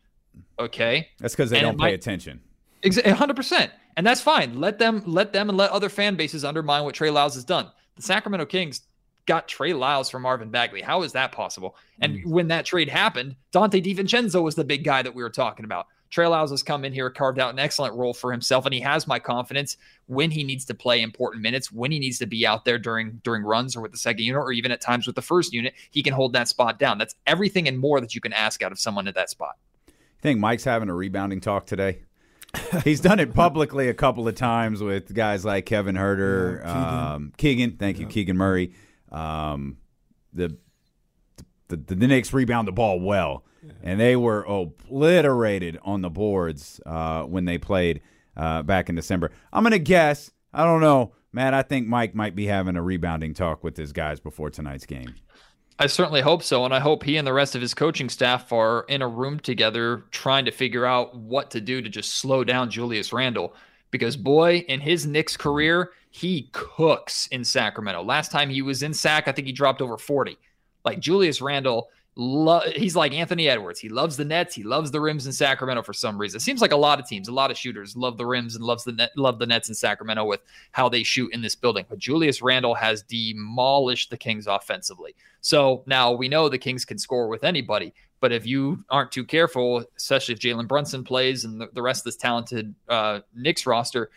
okay. 0.59 1.09
That's 1.21 1.37
because 1.37 1.51
they 1.51 1.59
and 1.59 1.67
don't 1.67 1.79
pay 1.79 1.85
might, 1.85 1.95
attention. 1.95 2.41
Hundred 2.85 3.37
percent, 3.37 3.73
and 3.97 4.07
that's 4.07 4.21
fine. 4.21 4.59
Let 4.59 4.79
them, 4.79 5.03
let 5.07 5.33
them, 5.33 5.49
and 5.49 5.59
let 5.59 5.71
other 5.71 5.89
fan 5.89 6.17
bases 6.17 6.45
undermine 6.45 6.85
what 6.85 6.95
Trey 6.95 7.11
Lyles 7.11 7.35
has 7.35 7.45
done. 7.45 7.71
The 7.97 8.03
Sacramento 8.03 8.47
Kings 8.47 8.83
got 9.27 9.47
Trey 9.49 9.73
Lyles 9.73 10.09
from 10.09 10.23
Marvin 10.23 10.51
Bagley. 10.51 10.81
How 10.81 11.03
is 11.03 11.13
that 11.13 11.33
possible? 11.33 11.77
And 12.01 12.17
mm. 12.17 12.27
when 12.27 12.49
that 12.49 12.65
trade 12.65 12.89
happened, 12.89 13.37
Donte 13.53 13.85
DiVincenzo 13.85 14.43
was 14.43 14.55
the 14.55 14.65
big 14.65 14.83
guy 14.83 15.03
that 15.03 15.15
we 15.15 15.23
were 15.23 15.31
talking 15.31 15.65
about. 15.65 15.87
Trey 16.11 16.27
Lyles 16.27 16.51
has 16.51 16.65
come 16.65 16.85
in 16.85 16.93
here, 16.93 17.09
carved 17.09 17.39
out 17.39 17.53
an 17.53 17.61
excellent 17.61 17.95
role 17.95 18.13
for 18.13 18.33
himself, 18.33 18.65
and 18.65 18.75
he 18.75 18.81
has 18.81 19.07
my 19.07 19.21
confidence 19.21 19.77
when 20.07 20.33
he 20.33 20.43
needs 20.43 20.65
to 20.65 20.75
play 20.75 21.03
important 21.03 21.43
minutes, 21.43 21.71
when 21.71 21.93
he 21.93 22.01
needs 22.01 22.19
to 22.19 22.27
be 22.27 22.45
out 22.45 22.65
there 22.65 22.79
during 22.79 23.21
during 23.23 23.45
runs 23.45 23.77
or 23.77 23.81
with 23.81 23.93
the 23.93 23.99
second 23.99 24.25
unit, 24.25 24.43
or 24.43 24.51
even 24.51 24.73
at 24.73 24.81
times 24.81 25.07
with 25.07 25.15
the 25.15 25.23
first 25.23 25.53
unit. 25.53 25.75
He 25.91 26.03
can 26.03 26.13
hold 26.13 26.33
that 26.33 26.49
spot 26.49 26.81
down. 26.81 26.99
That's 26.99 27.15
everything 27.27 27.69
and 27.69 27.79
more 27.79 28.01
that 28.01 28.15
you 28.15 28.21
can 28.21 28.33
ask 28.33 28.63
out 28.63 28.73
of 28.73 28.81
someone 28.81 29.07
at 29.07 29.15
that 29.15 29.31
spot. 29.31 29.57
You 29.87 29.95
think 30.23 30.41
Mike's 30.41 30.65
having 30.65 30.89
a 30.89 30.95
rebounding 30.95 31.41
talk 31.41 31.67
today? 31.67 32.01
He's 32.85 33.01
done 33.01 33.21
it 33.21 33.35
publicly 33.35 33.89
a 33.89 33.95
couple 33.95 34.27
of 34.27 34.35
times 34.35 34.83
with 34.83 35.15
guys 35.15 35.45
like 35.45 35.67
Kevin 35.67 35.95
Huerter, 35.95 36.61
yeah, 36.61 36.67
Keegan. 36.67 37.13
Um, 37.15 37.33
Keegan. 37.37 37.77
Thank 37.77 37.99
you, 37.99 38.07
Keegan 38.07 38.37
Murray. 38.37 38.75
Um, 39.11 39.77
the, 40.33 40.57
the 41.69 41.77
the 41.77 41.95
the 41.95 42.07
Knicks 42.07 42.33
rebound 42.33 42.67
the 42.67 42.73
ball 42.73 43.01
well, 43.01 43.45
yeah. 43.65 43.73
and 43.83 44.01
they 44.01 44.17
were 44.17 44.45
obliterated 44.45 45.79
on 45.83 46.03
the 46.03 46.11
boards 46.11 46.81
uh, 46.87 47.23
when 47.23 47.45
they 47.45 47.59
played 47.59 48.01
uh, 48.37 48.63
back 48.63 48.89
in 48.89 48.95
December. 48.95 49.31
I'm 49.53 49.63
gonna 49.63 49.79
guess. 49.79 50.31
I 50.53 50.65
don't 50.65 50.81
know, 50.81 51.13
Matt. 51.33 51.55
I 51.55 51.63
think 51.63 51.87
Mike 51.87 52.15
might 52.15 52.35
be 52.35 52.47
having 52.47 52.77
a 52.77 52.83
rebounding 52.83 53.35
talk 53.35 53.63
with 53.63 53.77
his 53.77 53.93
guys 53.93 54.19
before 54.19 54.51
tonight's 54.51 54.87
game. 54.87 55.15
I 55.81 55.87
certainly 55.87 56.21
hope 56.21 56.43
so. 56.43 56.67
And 56.67 56.75
I 56.75 56.79
hope 56.79 57.03
he 57.03 57.17
and 57.17 57.27
the 57.27 57.33
rest 57.33 57.55
of 57.55 57.63
his 57.63 57.73
coaching 57.73 58.11
staff 58.11 58.53
are 58.53 58.85
in 58.89 59.01
a 59.01 59.09
room 59.09 59.41
together 59.41 60.05
trying 60.11 60.45
to 60.45 60.51
figure 60.51 60.85
out 60.85 61.17
what 61.17 61.51
to 61.53 61.61
do 61.63 61.81
to 61.81 61.89
just 61.89 62.17
slow 62.17 62.45
down 62.45 62.71
Julius 62.71 63.15
Randle. 63.15 63.55
Because, 63.91 64.15
boy, 64.15 64.59
in 64.69 64.81
his 64.81 65.07
Knicks 65.07 65.39
career, 65.39 65.93
he 66.11 66.51
cooks 66.53 67.29
in 67.29 67.43
Sacramento. 67.45 68.03
Last 68.03 68.31
time 68.31 68.51
he 68.51 68.61
was 68.61 68.83
in 68.83 68.93
Sac, 68.93 69.27
I 69.27 69.33
think 69.33 69.47
he 69.47 69.55
dropped 69.55 69.81
over 69.81 69.97
40. 69.97 70.37
Like 70.85 71.01
Julius 71.01 71.41
Randle 71.41 71.89
Lo- 72.17 72.63
he's 72.75 72.97
like 72.97 73.15
Anthony 73.15 73.49
Edwards. 73.49 73.79
He 73.79 73.89
loves 73.89 74.17
the 74.17 74.25
Nets. 74.25 74.55
He 74.55 74.63
loves 74.63 74.91
the 74.91 75.01
rims 75.01 75.27
in 75.27 75.33
Sacramento 75.33 75.83
for 75.83 75.93
some 75.93 76.19
reason. 76.19 76.39
It 76.39 76.43
seems 76.43 76.61
like 76.61 76.73
a 76.73 76.77
lot 76.77 76.99
of 76.99 77.07
teams, 77.07 77.29
a 77.29 77.33
lot 77.33 77.51
of 77.51 77.57
shooters 77.57 77.97
love 77.97 78.19
the 78.19 78.27
rims 78.27 78.57
and 78.57 78.65
loves 78.65 78.85
the 78.85 78.93
net, 78.93 79.11
love 79.17 79.39
the 79.39 79.47
Nets 79.47 79.69
in 79.69 79.75
Sacramento 79.75 80.25
with 80.25 80.41
how 80.73 80.89
they 80.89 81.03
shoot 81.03 81.33
in 81.33 81.41
this 81.41 81.55
building. 81.55 81.87
But 81.89 81.99
Julius 81.99 82.43
Randle 82.43 82.75
has 82.75 83.03
demolished 83.03 84.11
the 84.11 84.17
Kings 84.17 84.47
offensively. 84.47 85.15
So 85.41 85.83
now 85.87 86.13
we 86.13 86.29
know 86.29 86.49
the 86.49 86.59
Kings 86.59 86.85
can 86.85 86.99
score 86.99 87.29
with 87.29 87.45
anybody. 87.45 87.95
But 88.21 88.33
if 88.33 88.45
you 88.45 88.85
aren't 88.91 89.13
too 89.13 89.25
careful, 89.25 89.85
especially 89.97 90.35
if 90.35 90.41
Jalen 90.41 90.69
Brunson 90.69 91.05
plays 91.05 91.45
and 91.45 91.61
the, 91.61 91.69
the 91.73 91.81
rest 91.81 92.01
of 92.01 92.05
this 92.05 92.17
talented 92.17 92.75
uh, 92.89 93.21
Knicks 93.35 93.67
roster, 93.67 94.11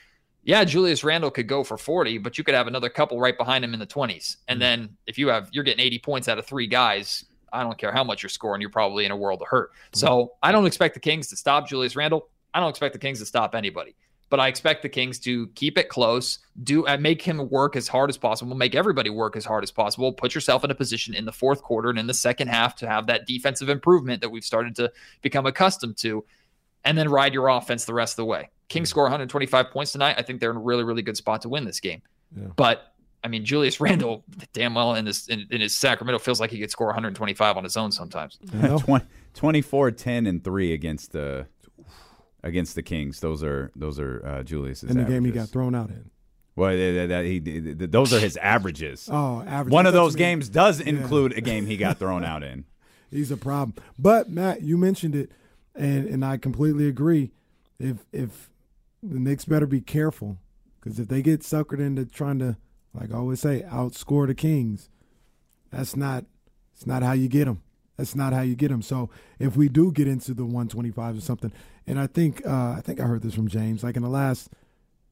yeah, 0.43 0.65
Julius 0.65 1.05
Randle 1.05 1.31
could 1.31 1.47
go 1.47 1.63
for 1.63 1.77
40, 1.77 2.17
but 2.17 2.37
you 2.37 2.43
could 2.43 2.53
have 2.53 2.67
another 2.67 2.89
couple 2.89 3.19
right 3.19 3.37
behind 3.37 3.63
him 3.63 3.73
in 3.73 3.79
the 3.79 3.87
20s. 3.87 4.37
And 4.49 4.61
then 4.61 4.97
if 5.07 5.17
you 5.17 5.29
have 5.29 5.47
you're 5.53 5.63
getting 5.63 5.85
80 5.85 5.99
points 5.99 6.27
out 6.27 6.37
of 6.37 6.45
three 6.45 6.67
guys, 6.67 7.23
I 7.53 7.63
don't 7.63 7.77
care 7.77 7.91
how 7.91 8.03
much 8.03 8.23
you're 8.23 8.29
scoring, 8.29 8.61
you're 8.61 8.69
probably 8.69 9.05
in 9.05 9.11
a 9.11 9.17
world 9.17 9.41
of 9.41 9.47
hurt. 9.47 9.71
Mm-hmm. 9.71 9.99
So 9.99 10.33
I 10.41 10.51
don't 10.51 10.65
expect 10.65 10.93
the 10.95 10.99
Kings 10.99 11.27
to 11.27 11.35
stop 11.35 11.67
Julius 11.67 11.95
Randle. 11.95 12.29
I 12.53 12.59
don't 12.59 12.69
expect 12.69 12.93
the 12.93 12.99
Kings 12.99 13.19
to 13.19 13.25
stop 13.25 13.55
anybody. 13.55 13.95
But 14.29 14.39
I 14.39 14.47
expect 14.47 14.81
the 14.81 14.89
Kings 14.89 15.19
to 15.19 15.47
keep 15.49 15.77
it 15.77 15.89
close, 15.89 16.39
do 16.63 16.87
and 16.87 17.03
make 17.03 17.21
him 17.21 17.49
work 17.49 17.75
as 17.75 17.87
hard 17.87 18.09
as 18.09 18.17
possible, 18.17 18.55
make 18.55 18.73
everybody 18.73 19.11
work 19.11 19.35
as 19.35 19.45
hard 19.45 19.63
as 19.63 19.69
possible. 19.69 20.11
Put 20.11 20.33
yourself 20.33 20.63
in 20.63 20.71
a 20.71 20.75
position 20.75 21.13
in 21.13 21.25
the 21.25 21.31
fourth 21.31 21.61
quarter 21.61 21.91
and 21.91 21.99
in 21.99 22.07
the 22.07 22.15
second 22.15 22.47
half 22.47 22.75
to 22.77 22.87
have 22.87 23.05
that 23.07 23.27
defensive 23.27 23.69
improvement 23.69 24.21
that 24.21 24.29
we've 24.29 24.43
started 24.43 24.75
to 24.77 24.91
become 25.21 25.45
accustomed 25.45 25.97
to, 25.97 26.25
and 26.83 26.97
then 26.97 27.09
ride 27.09 27.33
your 27.33 27.47
offense 27.47 27.85
the 27.85 27.93
rest 27.93 28.13
of 28.13 28.17
the 28.17 28.25
way. 28.25 28.49
Kings 28.69 28.87
mm-hmm. 28.87 28.93
score 28.93 29.03
125 29.03 29.69
points 29.69 29.91
tonight. 29.91 30.15
I 30.17 30.23
think 30.23 30.39
they're 30.39 30.51
in 30.51 30.57
a 30.57 30.61
really, 30.61 30.83
really 30.83 31.03
good 31.03 31.17
spot 31.17 31.41
to 31.43 31.49
win 31.49 31.63
this 31.63 31.79
game. 31.79 32.01
Yeah. 32.35 32.47
But 32.55 32.92
I 33.23 33.27
mean, 33.27 33.45
Julius 33.45 33.79
Randle, 33.79 34.23
damn 34.53 34.75
well 34.75 34.95
in 34.95 35.05
this 35.05 35.27
in, 35.27 35.47
in, 35.49 35.61
his 35.61 35.75
Sacramento 35.75 36.19
feels 36.19 36.39
like 36.39 36.51
he 36.51 36.59
could 36.59 36.71
score 36.71 36.87
125 36.87 37.57
on 37.57 37.63
his 37.63 37.77
own 37.77 37.91
sometimes. 37.91 38.37
20, 38.51 39.05
24, 39.33 39.91
10, 39.91 40.27
and 40.27 40.43
three 40.43 40.73
against 40.73 41.11
the 41.11 41.47
against 42.43 42.75
the 42.75 42.83
Kings. 42.83 43.19
Those 43.19 43.43
are 43.43 43.71
those 43.75 43.99
are 43.99 44.25
uh, 44.25 44.43
Julius's. 44.43 44.89
in 44.89 44.97
the 44.97 45.03
averages. 45.03 45.15
game 45.15 45.25
he 45.25 45.31
got 45.31 45.49
thrown 45.49 45.75
out 45.75 45.89
in. 45.89 46.09
Well, 46.55 46.75
that, 46.75 47.09
that, 47.09 47.25
he, 47.25 47.39
th- 47.39 47.89
those 47.89 48.13
are 48.13 48.19
his 48.19 48.37
averages. 48.37 49.09
Oh, 49.11 49.41
average. 49.41 49.71
One 49.71 49.87
of 49.87 49.93
those 49.93 50.13
me. 50.13 50.19
games 50.19 50.49
does 50.49 50.79
include 50.79 51.35
a 51.35 51.41
game 51.41 51.65
he 51.65 51.77
got 51.77 51.97
thrown 51.97 52.23
out 52.23 52.43
in. 52.43 52.65
He's 53.09 53.31
a 53.31 53.37
problem. 53.37 53.75
But 53.97 54.29
Matt, 54.29 54.61
you 54.61 54.77
mentioned 54.77 55.15
it, 55.15 55.31
and 55.75 56.07
and 56.07 56.25
I 56.25 56.37
completely 56.37 56.87
agree. 56.87 57.31
If 57.79 58.05
if 58.11 58.49
the 59.01 59.19
Knicks 59.19 59.45
better 59.45 59.65
be 59.65 59.81
careful, 59.81 60.37
because 60.79 60.99
if 60.99 61.07
they 61.07 61.21
get 61.21 61.41
suckered 61.41 61.79
into 61.79 62.05
trying 62.05 62.39
to, 62.39 62.57
like 62.93 63.11
I 63.11 63.17
always 63.17 63.39
say, 63.39 63.63
outscore 63.67 64.27
the 64.27 64.35
Kings, 64.35 64.89
that's 65.71 65.95
not 65.95 66.25
it's 66.73 66.85
not 66.85 67.03
how 67.03 67.13
you 67.13 67.27
get 67.27 67.45
them. 67.45 67.61
That's 67.97 68.15
not 68.15 68.33
how 68.33 68.41
you 68.41 68.55
get 68.55 68.69
them. 68.69 68.81
So 68.81 69.09
if 69.39 69.55
we 69.55 69.69
do 69.69 69.91
get 69.91 70.07
into 70.07 70.33
the 70.33 70.43
125 70.43 71.17
or 71.17 71.21
something, 71.21 71.51
and 71.85 71.99
I 71.99 72.07
think 72.07 72.45
uh, 72.45 72.71
I 72.77 72.81
think 72.83 72.99
I 72.99 73.03
heard 73.03 73.21
this 73.21 73.35
from 73.35 73.47
James, 73.47 73.83
like 73.83 73.95
in 73.95 74.03
the 74.03 74.09
last 74.09 74.49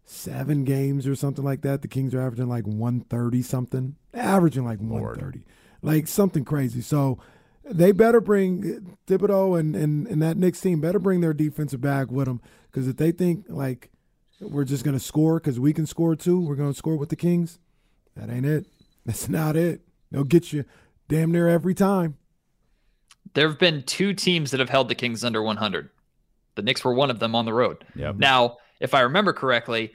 seven 0.05 0.63
games 0.63 1.07
or 1.07 1.15
something 1.15 1.45
like 1.45 1.61
that, 1.61 1.81
the 1.81 1.87
Kings 1.87 2.13
are 2.13 2.21
averaging 2.21 2.49
like 2.49 2.65
130 2.65 3.41
something, 3.41 3.95
averaging 4.13 4.65
like 4.65 4.79
130, 4.79 5.43
like 5.81 6.07
something 6.07 6.43
crazy. 6.43 6.81
So 6.81 7.19
they 7.63 7.91
better 7.91 8.19
bring 8.19 8.97
Thibodeau 9.07 9.59
and, 9.59 9.75
and, 9.75 10.07
and 10.07 10.21
that 10.21 10.37
Knicks 10.37 10.59
team 10.59 10.81
better 10.81 10.99
bring 10.99 11.21
their 11.21 11.33
defensive 11.33 11.81
back 11.81 12.11
with 12.11 12.25
them 12.25 12.41
because 12.69 12.87
if 12.87 12.97
they 12.97 13.11
think 13.11 13.45
like 13.47 13.89
we're 14.39 14.65
just 14.65 14.83
going 14.83 14.97
to 14.97 15.03
score 15.03 15.39
because 15.39 15.59
we 15.59 15.73
can 15.73 15.85
score 15.85 16.15
too, 16.15 16.41
we're 16.41 16.55
going 16.55 16.71
to 16.71 16.77
score 16.77 16.97
with 16.97 17.09
the 17.09 17.15
Kings, 17.15 17.59
that 18.15 18.29
ain't 18.29 18.45
it. 18.45 18.65
That's 19.05 19.27
not 19.29 19.55
it. 19.55 19.81
They'll 20.11 20.23
get 20.23 20.53
you 20.53 20.65
damn 21.07 21.31
near 21.31 21.47
every 21.47 21.73
time. 21.73 22.17
There 23.33 23.47
have 23.47 23.57
been 23.59 23.83
two 23.83 24.13
teams 24.13 24.51
that 24.51 24.59
have 24.59 24.69
held 24.69 24.89
the 24.89 24.95
Kings 24.95 25.23
under 25.23 25.41
100. 25.41 25.89
The 26.55 26.61
Knicks 26.61 26.83
were 26.83 26.93
one 26.93 27.09
of 27.09 27.19
them 27.19 27.33
on 27.33 27.45
the 27.45 27.53
road. 27.53 27.85
Yep. 27.95 28.17
Now, 28.17 28.57
if 28.79 28.93
I 28.93 29.01
remember 29.01 29.31
correctly, 29.31 29.93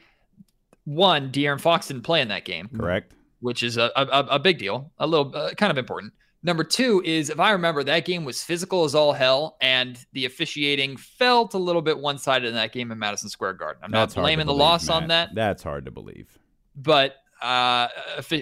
one, 0.85 1.31
De'Aaron 1.31 1.61
Fox 1.61 1.89
didn't 1.89 2.03
play 2.05 2.21
in 2.23 2.29
that 2.29 2.45
game, 2.45 2.69
Correct. 2.75 3.13
which 3.41 3.63
is 3.63 3.77
a, 3.77 3.91
a, 3.95 4.07
a 4.31 4.39
big 4.39 4.59
deal, 4.59 4.91
a 4.99 5.07
little 5.07 5.35
uh, 5.37 5.51
kind 5.55 5.71
of 5.71 5.77
important. 5.79 6.13
Number 6.43 6.65
two 6.65 7.03
is 7.05 7.29
if 7.29 7.41
I 7.41 7.51
remember, 7.51 7.83
that 7.85 8.05
game 8.07 8.25
was 8.25 8.43
physical 8.43 8.85
as 8.85 8.95
all 8.95 9.13
hell, 9.13 9.57
and 9.61 9.99
the 10.13 10.25
officiating 10.27 10.97
felt 10.97 11.55
a 11.55 11.59
little 11.59 11.83
bit 11.83 11.99
one 11.99 12.19
sided 12.19 12.49
in 12.49 12.55
that 12.55 12.73
game 12.73 12.91
in 12.93 12.99
Madison 12.99 13.29
Square 13.29 13.55
Garden. 13.55 13.83
I'm 13.85 13.91
That's 13.91 14.15
not 14.15 14.21
hard 14.21 14.25
to 14.25 14.27
blaming 14.29 14.47
the 14.47 14.53
believe, 14.53 14.61
loss 14.61 14.89
on 14.89 15.09
that, 15.09 15.31
That's 15.35 15.63
hard 15.63 15.85
to 15.87 15.91
believe. 15.91 16.39
but 16.77 17.17
uh, 17.43 17.89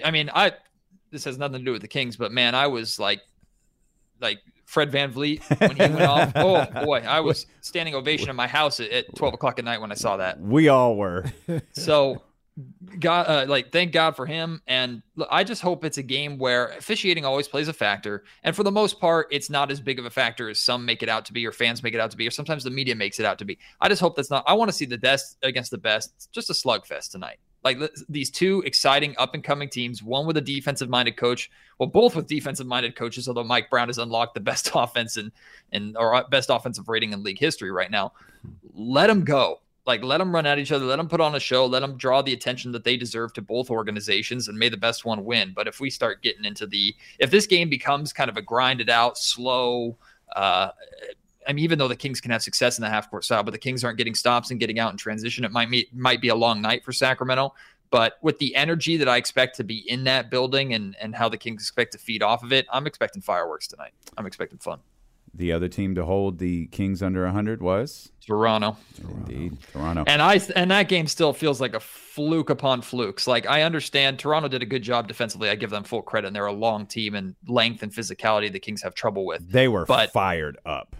I 0.03 0.11
mean, 0.11 0.29
I 0.33 0.53
this 1.11 1.23
has 1.23 1.37
nothing 1.37 1.59
to 1.59 1.65
do 1.65 1.71
with 1.71 1.81
the 1.81 1.87
Kings, 1.87 2.17
but 2.17 2.31
man, 2.31 2.55
I 2.55 2.67
was 2.67 2.99
like, 2.99 3.21
like 4.19 4.39
Fred 4.65 4.91
VanVleet 4.91 5.59
when 5.59 5.75
he 5.75 5.95
went 5.95 6.01
off. 6.01 6.31
Oh 6.35 6.65
boy, 6.85 6.99
I 7.07 7.21
was 7.21 7.45
standing 7.61 7.95
ovation 7.95 8.29
in 8.29 8.35
my 8.35 8.47
house 8.47 8.79
at, 8.79 8.91
at 8.91 9.15
12 9.15 9.35
o'clock 9.35 9.59
at 9.59 9.65
night 9.65 9.81
when 9.81 9.91
I 9.91 9.95
saw 9.95 10.17
that. 10.17 10.39
We 10.39 10.67
all 10.67 10.95
were. 10.95 11.25
So, 11.73 12.21
God, 12.99 13.27
uh, 13.27 13.45
like, 13.49 13.73
thank 13.73 13.91
God 13.91 14.15
for 14.15 14.25
him. 14.25 14.61
And 14.65 15.01
look, 15.17 15.27
I 15.29 15.43
just 15.43 15.61
hope 15.61 15.83
it's 15.83 15.97
a 15.97 16.03
game 16.03 16.37
where 16.37 16.67
officiating 16.69 17.25
always 17.25 17.49
plays 17.49 17.67
a 17.67 17.73
factor. 17.73 18.23
And 18.43 18.55
for 18.55 18.63
the 18.63 18.71
most 18.71 18.99
part, 18.99 19.27
it's 19.29 19.49
not 19.49 19.71
as 19.71 19.81
big 19.81 19.99
of 19.99 20.05
a 20.05 20.09
factor 20.09 20.49
as 20.49 20.59
some 20.59 20.85
make 20.85 21.03
it 21.03 21.09
out 21.09 21.25
to 21.25 21.33
be, 21.33 21.45
or 21.45 21.51
fans 21.51 21.83
make 21.83 21.93
it 21.93 21.99
out 21.99 22.11
to 22.11 22.17
be, 22.17 22.25
or 22.25 22.31
sometimes 22.31 22.63
the 22.63 22.69
media 22.69 22.95
makes 22.95 23.19
it 23.19 23.25
out 23.25 23.39
to 23.39 23.45
be. 23.45 23.59
I 23.81 23.89
just 23.89 24.01
hope 24.01 24.15
that's 24.15 24.29
not. 24.29 24.45
I 24.47 24.53
want 24.53 24.69
to 24.69 24.73
see 24.75 24.85
the 24.85 24.97
best 24.97 25.37
against 25.43 25.69
the 25.69 25.77
best. 25.77 26.13
It's 26.15 26.27
just 26.27 26.49
a 26.49 26.53
slugfest 26.53 27.11
tonight. 27.11 27.39
Like 27.65 27.79
these 28.07 28.29
two 28.29 28.61
exciting 28.63 29.15
up 29.17 29.33
and 29.33 29.43
coming 29.43 29.67
teams, 29.67 30.03
one 30.03 30.27
with 30.27 30.37
a 30.37 30.41
defensive 30.41 30.87
minded 30.87 31.17
coach, 31.17 31.49
well, 31.79 31.89
both 31.89 32.15
with 32.15 32.27
defensive 32.27 32.67
minded 32.67 32.95
coaches. 32.95 33.27
Although 33.27 33.43
Mike 33.43 33.71
Brown 33.71 33.87
has 33.89 33.97
unlocked 33.97 34.35
the 34.35 34.39
best 34.39 34.69
offense 34.75 35.17
and 35.17 35.31
and 35.71 35.97
or 35.97 36.13
uh, 36.13 36.23
best 36.29 36.51
offensive 36.51 36.87
rating 36.87 37.11
in 37.11 37.23
league 37.23 37.39
history 37.39 37.71
right 37.71 37.89
now. 37.89 38.13
Let 38.75 39.07
them 39.07 39.23
go. 39.23 39.61
Like 39.87 40.03
let 40.03 40.19
them 40.19 40.33
run 40.33 40.45
at 40.45 40.59
each 40.59 40.71
other. 40.71 40.85
Let 40.85 40.97
them 40.97 41.07
put 41.07 41.21
on 41.21 41.33
a 41.33 41.39
show. 41.39 41.65
Let 41.65 41.79
them 41.79 41.97
draw 41.97 42.21
the 42.21 42.33
attention 42.33 42.71
that 42.71 42.83
they 42.83 42.97
deserve 42.97 43.33
to 43.33 43.41
both 43.41 43.71
organizations, 43.71 44.47
and 44.47 44.57
may 44.57 44.69
the 44.69 44.77
best 44.77 45.03
one 45.03 45.25
win. 45.25 45.51
But 45.55 45.67
if 45.67 45.79
we 45.79 45.89
start 45.89 46.21
getting 46.21 46.45
into 46.45 46.67
the, 46.67 46.95
if 47.17 47.31
this 47.31 47.47
game 47.47 47.67
becomes 47.67 48.13
kind 48.13 48.29
of 48.29 48.37
a 48.37 48.43
grinded 48.43 48.91
out, 48.91 49.17
slow. 49.17 49.97
Uh, 50.35 50.69
I 51.47 51.53
mean, 51.53 51.63
even 51.63 51.79
though 51.79 51.87
the 51.87 51.95
Kings 51.95 52.21
can 52.21 52.31
have 52.31 52.41
success 52.41 52.77
in 52.77 52.81
the 52.81 52.89
half 52.89 53.09
court 53.09 53.23
style, 53.23 53.43
but 53.43 53.51
the 53.51 53.57
Kings 53.57 53.83
aren't 53.83 53.97
getting 53.97 54.15
stops 54.15 54.51
and 54.51 54.59
getting 54.59 54.79
out 54.79 54.91
in 54.91 54.97
transition, 54.97 55.43
it 55.45 55.51
might 55.51 55.69
be, 55.69 55.87
might 55.93 56.21
be 56.21 56.29
a 56.29 56.35
long 56.35 56.61
night 56.61 56.83
for 56.83 56.91
Sacramento. 56.91 57.53
But 57.91 58.17
with 58.21 58.39
the 58.39 58.55
energy 58.55 58.97
that 58.97 59.07
I 59.07 59.17
expect 59.17 59.55
to 59.57 59.63
be 59.63 59.89
in 59.89 60.03
that 60.05 60.29
building 60.29 60.73
and 60.73 60.95
and 60.99 61.15
how 61.15 61.29
the 61.29 61.37
Kings 61.37 61.61
expect 61.61 61.91
to 61.93 61.97
feed 61.97 62.23
off 62.23 62.43
of 62.43 62.51
it, 62.51 62.65
I'm 62.71 62.87
expecting 62.87 63.21
fireworks 63.21 63.67
tonight. 63.67 63.91
I'm 64.17 64.25
expecting 64.25 64.57
fun. 64.57 64.79
The 65.37 65.51
other 65.51 65.67
team 65.67 65.95
to 65.95 66.05
hold 66.05 66.39
the 66.39 66.67
Kings 66.67 67.03
under 67.03 67.25
100 67.25 67.61
was 67.61 68.11
Toronto. 68.25 68.77
indeed 68.99 69.57
Toronto. 69.71 70.05
And 70.07 70.21
I 70.21 70.39
and 70.55 70.71
that 70.71 70.87
game 70.87 71.07
still 71.07 71.33
feels 71.33 71.59
like 71.61 71.73
a 71.73 71.79
fluke 71.79 72.49
upon 72.49 72.81
flukes. 72.81 73.27
Like 73.27 73.45
I 73.45 73.61
understand 73.61 74.17
Toronto 74.17 74.47
did 74.47 74.63
a 74.63 74.65
good 74.65 74.81
job 74.81 75.07
defensively. 75.07 75.49
I 75.49 75.55
give 75.55 75.69
them 75.69 75.83
full 75.83 76.01
credit. 76.01 76.27
And 76.27 76.35
they're 76.35 76.45
a 76.45 76.53
long 76.53 76.87
team 76.87 77.15
and 77.15 77.35
length 77.47 77.83
and 77.83 77.93
physicality 77.93 78.51
the 78.51 78.59
Kings 78.59 78.81
have 78.81 78.95
trouble 78.95 79.25
with. 79.25 79.47
they 79.49 79.67
were 79.67 79.85
but- 79.85 80.11
fired 80.11 80.57
up. 80.65 80.95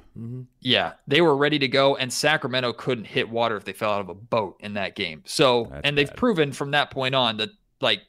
Yeah, 0.61 0.93
they 1.07 1.21
were 1.21 1.35
ready 1.35 1.59
to 1.59 1.67
go, 1.67 1.95
and 1.97 2.11
Sacramento 2.11 2.73
couldn't 2.73 3.05
hit 3.05 3.29
water 3.29 3.57
if 3.57 3.65
they 3.65 3.73
fell 3.73 3.91
out 3.91 4.01
of 4.01 4.09
a 4.09 4.13
boat 4.15 4.55
in 4.61 4.73
that 4.75 4.95
game. 4.95 5.23
So, 5.25 5.67
That's 5.71 5.81
and 5.83 5.97
they've 5.97 6.07
bad. 6.07 6.17
proven 6.17 6.51
from 6.53 6.71
that 6.71 6.89
point 6.91 7.13
on 7.15 7.37
that 7.37 7.49
like 7.81 8.01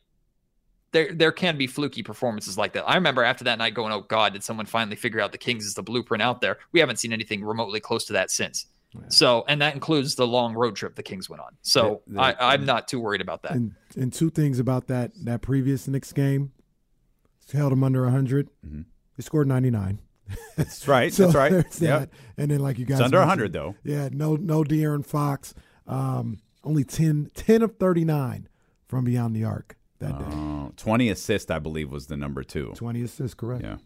there 0.92 1.12
there 1.12 1.32
can 1.32 1.58
be 1.58 1.66
fluky 1.66 2.02
performances 2.02 2.56
like 2.56 2.72
that. 2.74 2.84
I 2.88 2.94
remember 2.94 3.22
after 3.24 3.44
that 3.44 3.58
night 3.58 3.74
going, 3.74 3.92
"Oh 3.92 4.02
God, 4.02 4.32
did 4.34 4.44
someone 4.44 4.66
finally 4.66 4.96
figure 4.96 5.20
out 5.20 5.32
the 5.32 5.38
Kings 5.38 5.66
is 5.66 5.74
the 5.74 5.82
blueprint 5.82 6.22
out 6.22 6.40
there?" 6.40 6.58
We 6.72 6.80
haven't 6.80 6.96
seen 6.96 7.12
anything 7.12 7.44
remotely 7.44 7.80
close 7.80 8.04
to 8.06 8.12
that 8.14 8.30
since. 8.30 8.66
So, 9.08 9.44
and 9.46 9.60
that 9.60 9.74
includes 9.74 10.14
the 10.14 10.26
long 10.26 10.54
road 10.54 10.74
trip 10.74 10.94
the 10.94 11.02
Kings 11.02 11.28
went 11.28 11.42
on. 11.42 11.54
So, 11.60 12.00
The- 12.06 12.14
the- 12.14 12.20
I, 12.20 12.54
I'm 12.54 12.64
not 12.64 12.88
too 12.88 12.98
worried 12.98 13.20
about 13.20 13.42
that. 13.42 13.52
And 13.52 13.74
and 13.96 14.10
two 14.12 14.30
things 14.30 14.58
about 14.58 14.86
that 14.86 15.10
that 15.24 15.42
previous 15.42 15.86
Knicks 15.86 16.12
game, 16.14 16.52
held 17.52 17.72
them 17.72 17.84
under 17.84 18.04
100. 18.04 18.48
Mhm. 18.66 18.84
They 19.16 19.22
scored 19.22 19.48
99. 19.48 20.00
That's 20.56 20.86
right. 20.88 21.12
So 21.12 21.24
That's 21.24 21.34
right. 21.34 21.52
there's 21.52 21.80
Yep. 21.80 22.00
that. 22.00 22.08
And 22.36 22.50
then 22.50 22.60
like 22.60 22.78
you 22.78 22.84
guys 22.84 22.98
It's 22.98 23.04
under 23.04 23.18
mentioned, 23.18 23.52
100 23.52 23.52
though. 23.52 23.74
Yeah, 23.84 24.08
no 24.12 24.36
no 24.36 24.62
De'Aaron 24.64 25.04
Fox. 25.04 25.54
Um, 25.86 26.38
only 26.64 26.82
10, 26.84 27.30
10 27.34 27.62
of 27.62 27.76
39 27.76 28.48
from 28.88 29.04
beyond 29.04 29.36
the 29.36 29.44
arc 29.44 29.76
that 30.00 30.18
day. 30.18 30.24
Oh, 30.30 30.72
20 30.76 31.08
assists, 31.10 31.50
I 31.50 31.58
believe, 31.60 31.90
was 31.92 32.08
the 32.08 32.16
number 32.16 32.42
two. 32.42 32.72
20 32.74 33.02
assists, 33.02 33.34
correct. 33.34 33.62
Yeah. 33.62 33.76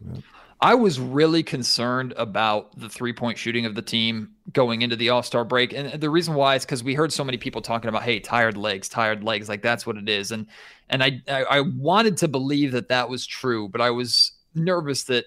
I 0.62 0.74
was 0.74 0.98
really 1.00 1.42
concerned 1.42 2.12
about 2.16 2.78
the 2.78 2.88
three 2.88 3.12
point 3.12 3.38
shooting 3.38 3.64
of 3.66 3.74
the 3.74 3.82
team 3.82 4.30
going 4.52 4.82
into 4.82 4.96
the 4.96 5.08
All 5.10 5.22
Star 5.22 5.44
break. 5.44 5.72
And 5.72 6.00
the 6.00 6.10
reason 6.10 6.34
why 6.34 6.56
is 6.56 6.64
because 6.64 6.82
we 6.84 6.94
heard 6.94 7.12
so 7.12 7.24
many 7.24 7.38
people 7.38 7.62
talking 7.62 7.88
about, 7.88 8.02
hey, 8.02 8.18
tired 8.20 8.56
legs, 8.56 8.88
tired 8.88 9.22
legs. 9.24 9.48
Like 9.48 9.62
that's 9.62 9.86
what 9.86 9.96
it 9.96 10.08
is. 10.08 10.32
And 10.32 10.46
and 10.88 11.02
I, 11.02 11.22
I, 11.28 11.44
I 11.44 11.60
wanted 11.60 12.16
to 12.18 12.28
believe 12.28 12.72
that 12.72 12.88
that 12.88 13.08
was 13.08 13.26
true, 13.26 13.68
but 13.68 13.80
I 13.80 13.90
was 13.90 14.32
nervous 14.54 15.04
that 15.04 15.26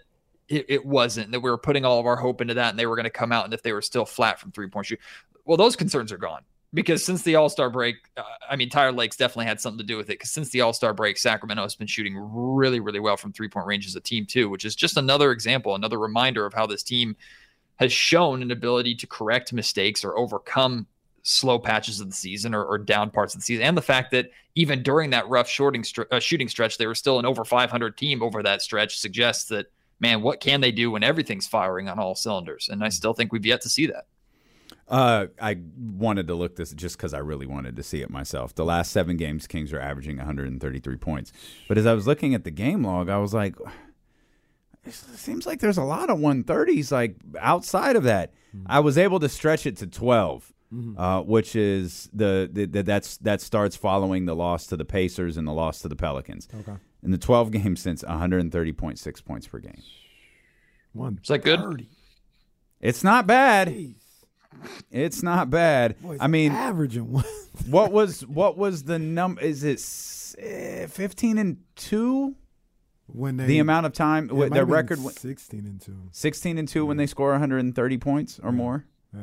it, 0.50 0.66
it 0.70 0.86
wasn't, 0.86 1.32
that 1.32 1.39
we 1.39 1.50
were 1.50 1.58
putting 1.58 1.86
all 1.86 2.00
of 2.00 2.06
our 2.06 2.16
hope 2.16 2.41
into 2.41 2.54
that 2.56 2.70
and 2.70 2.80
they 2.80 2.86
were 2.86 2.96
going 2.96 3.06
to 3.06 3.10
come 3.10 3.32
out 3.32 3.46
and 3.46 3.54
if 3.54 3.62
they 3.62 3.74
were 3.74 3.82
still 3.82 4.06
flat 4.06 4.39
from 4.39 4.52
three 4.52 4.68
point 4.68 4.86
shoot. 4.86 5.00
Well, 5.46 5.58
those 5.58 5.76
concerns 5.76 6.12
are 6.12 6.18
gone. 6.18 6.44
because 6.74 7.06
since 7.06 7.22
the 7.22 7.36
All 7.36 7.50
Star 7.50 7.70
break, 7.70 7.98
uh, 8.18 8.24
I 8.50 8.56
mean, 8.56 8.70
Tyler 8.70 8.91
Lakes 8.91 9.16
definitely 9.16 9.46
had 9.46 9.62
something 9.62 9.78
to 9.78 9.84
do 9.84 9.98
with 9.98 10.10
it. 10.10 10.14
Because 10.14 10.32
since 10.32 10.50
the 10.50 10.62
All 10.62 10.74
Star 10.74 10.94
break, 10.94 11.18
Sacramento 11.18 11.62
has 11.62 11.76
been 11.76 11.88
shooting 11.88 12.16
really, 12.18 12.80
really 12.80 13.00
well 13.00 13.18
from 13.18 13.32
three 13.32 13.48
point 13.48 13.68
range 13.68 13.86
as 13.86 13.96
a 13.96 14.02
team, 14.02 14.26
too, 14.26 14.50
which 14.50 14.66
is 14.66 14.76
just 14.76 14.98
another 14.98 15.32
example, 15.32 15.76
another 15.76 16.00
reminder 16.00 16.46
of 16.46 16.54
how 16.54 16.66
this 16.66 16.84
team 16.84 17.16
has 17.78 17.91
shown 17.91 18.41
an 18.41 18.52
ability 18.52 18.96
to 18.96 19.08
correct 19.08 19.54
mistakes 19.54 20.04
or 20.04 20.18
overcome 20.18 20.88
slow 21.24 21.58
patches 21.58 22.00
of 22.00 22.08
the 22.10 22.16
season 22.16 22.54
or, 22.54 22.64
or 22.64 22.78
down 22.78 23.10
parts 23.10 23.34
of 23.34 23.39
the 23.39 23.46
season. 23.46 23.64
And 23.64 23.78
the 23.78 23.82
fact 23.82 24.12
that 24.12 24.30
even 24.56 24.84
during 24.84 25.10
that 25.12 25.28
rough 25.28 25.50
shorting 25.50 25.84
uh, 26.12 26.20
shooting 26.20 26.50
stretch, 26.50 26.78
they 26.78 26.86
were 26.86 26.96
still 26.96 27.18
an 27.20 27.26
over 27.26 27.46
500 27.46 27.98
team 27.98 28.22
over 28.22 28.44
that 28.44 28.62
stretch 28.62 29.00
suggests 29.00 29.46
that, 29.50 29.68
man, 30.00 30.22
what 30.22 30.39
can 30.39 30.62
they 30.62 30.72
do 30.72 30.91
when 30.91 31.04
everything's 31.04 31.48
firing 31.48 31.89
on 31.89 32.00
all 32.00 32.16
cylinders? 32.16 32.70
And 32.70 32.84
I 32.84 32.89
still 32.89 33.14
think 33.14 33.32
we've 33.32 33.46
yet 33.46 33.62
to 33.62 33.70
see 33.70 33.88
that. 33.88 34.06
Uh, 34.88 35.28
I 35.41 35.60
wanted 35.78 36.28
to 36.28 36.36
look 36.36 36.56
this 36.56 36.72
just 36.74 36.98
because 36.98 37.14
I 37.14 37.20
really 37.20 37.46
wanted 37.46 37.76
to 37.78 37.84
see 37.84 38.02
it 38.02 38.10
myself. 38.10 38.54
The 38.54 38.66
last 38.66 38.91
seven 38.91 39.18
games, 39.18 39.48
Kings 39.48 39.72
are 39.72 39.80
averaging 39.80 40.18
133 40.18 40.98
points. 40.98 41.32
But 41.68 41.78
as 41.78 41.86
I 41.86 41.94
was 41.94 42.06
looking 42.06 42.36
at 42.36 42.44
the 42.44 42.52
game 42.52 42.84
log, 42.84 43.10
I 43.10 43.18
was 43.18 43.34
like, 43.34 43.56
it 44.86 44.94
seems 44.94 45.46
like 45.46 45.60
there's 45.60 45.78
a 45.78 45.84
lot 45.84 46.10
of 46.10 46.20
130s 46.20 46.91
like 46.91 47.16
outside 47.39 47.96
of 47.96 48.04
that. 48.04 48.34
Mm-hmm. 48.56 48.66
I 48.68 48.82
was 48.82 48.98
able 48.98 49.20
to 49.22 49.30
stretch 49.30 49.66
it 49.66 49.78
to 49.78 49.88
12. 49.88 50.52
Mm-hmm. 50.74 51.00
Uh, 51.00 51.22
which 51.22 51.56
is 51.56 52.10
the, 52.14 52.50
the, 52.52 52.66
the, 52.66 52.82
that's 52.82 53.18
that 53.18 53.41
starts 53.41 53.76
following 53.76 54.26
the 54.26 54.36
loss 54.36 54.66
to 54.66 54.76
the 54.76 54.86
Pacers 54.86 55.38
and 55.38 55.48
the 55.48 55.52
loss 55.52 55.84
to 55.84 55.88
the 55.88 55.96
Pelicans. 55.96 56.48
Okay. 56.62 56.74
In 57.04 57.12
the 57.12 57.18
12 57.18 57.51
games 57.51 57.82
since 57.82 58.04
130.6 58.04 59.26
points 59.26 59.47
per 59.47 59.60
game. 59.60 59.82
One. 60.93 61.20
Is 61.22 61.28
that 61.28 61.39
good? 61.39 61.86
It's 62.80 63.04
not 63.04 63.28
bad. 63.28 63.70
Jeez. 63.70 63.95
It's 64.91 65.24
not 65.24 65.49
bad. 65.49 65.99
Boy, 66.01 66.18
I 66.20 66.28
mean, 66.28 66.51
averaging 66.51 67.12
one. 67.12 67.26
what 67.70 67.91
was 67.91 68.26
what 68.26 68.58
was 68.58 68.84
the 68.84 68.99
number? 68.99 69.41
Is 69.41 69.64
it 69.64 69.80
uh, 70.39 70.88
fifteen 70.88 71.38
and 71.38 71.58
two? 71.76 72.36
When 73.08 73.38
they, 73.38 73.45
the 73.45 73.60
amount 73.60 73.86
of 73.86 73.93
time 73.93 74.32
yeah, 74.34 74.47
their 74.49 74.66
record 74.66 74.99
sixteen 74.99 75.66
and 75.66 75.82
two. 75.82 76.10
Sixteen 76.12 76.58
and 76.58 76.68
two 76.68 76.80
yeah. 76.80 76.86
when 76.86 76.97
they 76.97 77.08
score 77.08 77.32
130 77.32 77.97
points 77.97 78.39
or 78.39 78.49
yeah. 78.49 78.56
more. 78.56 78.86
Yeah, 79.14 79.22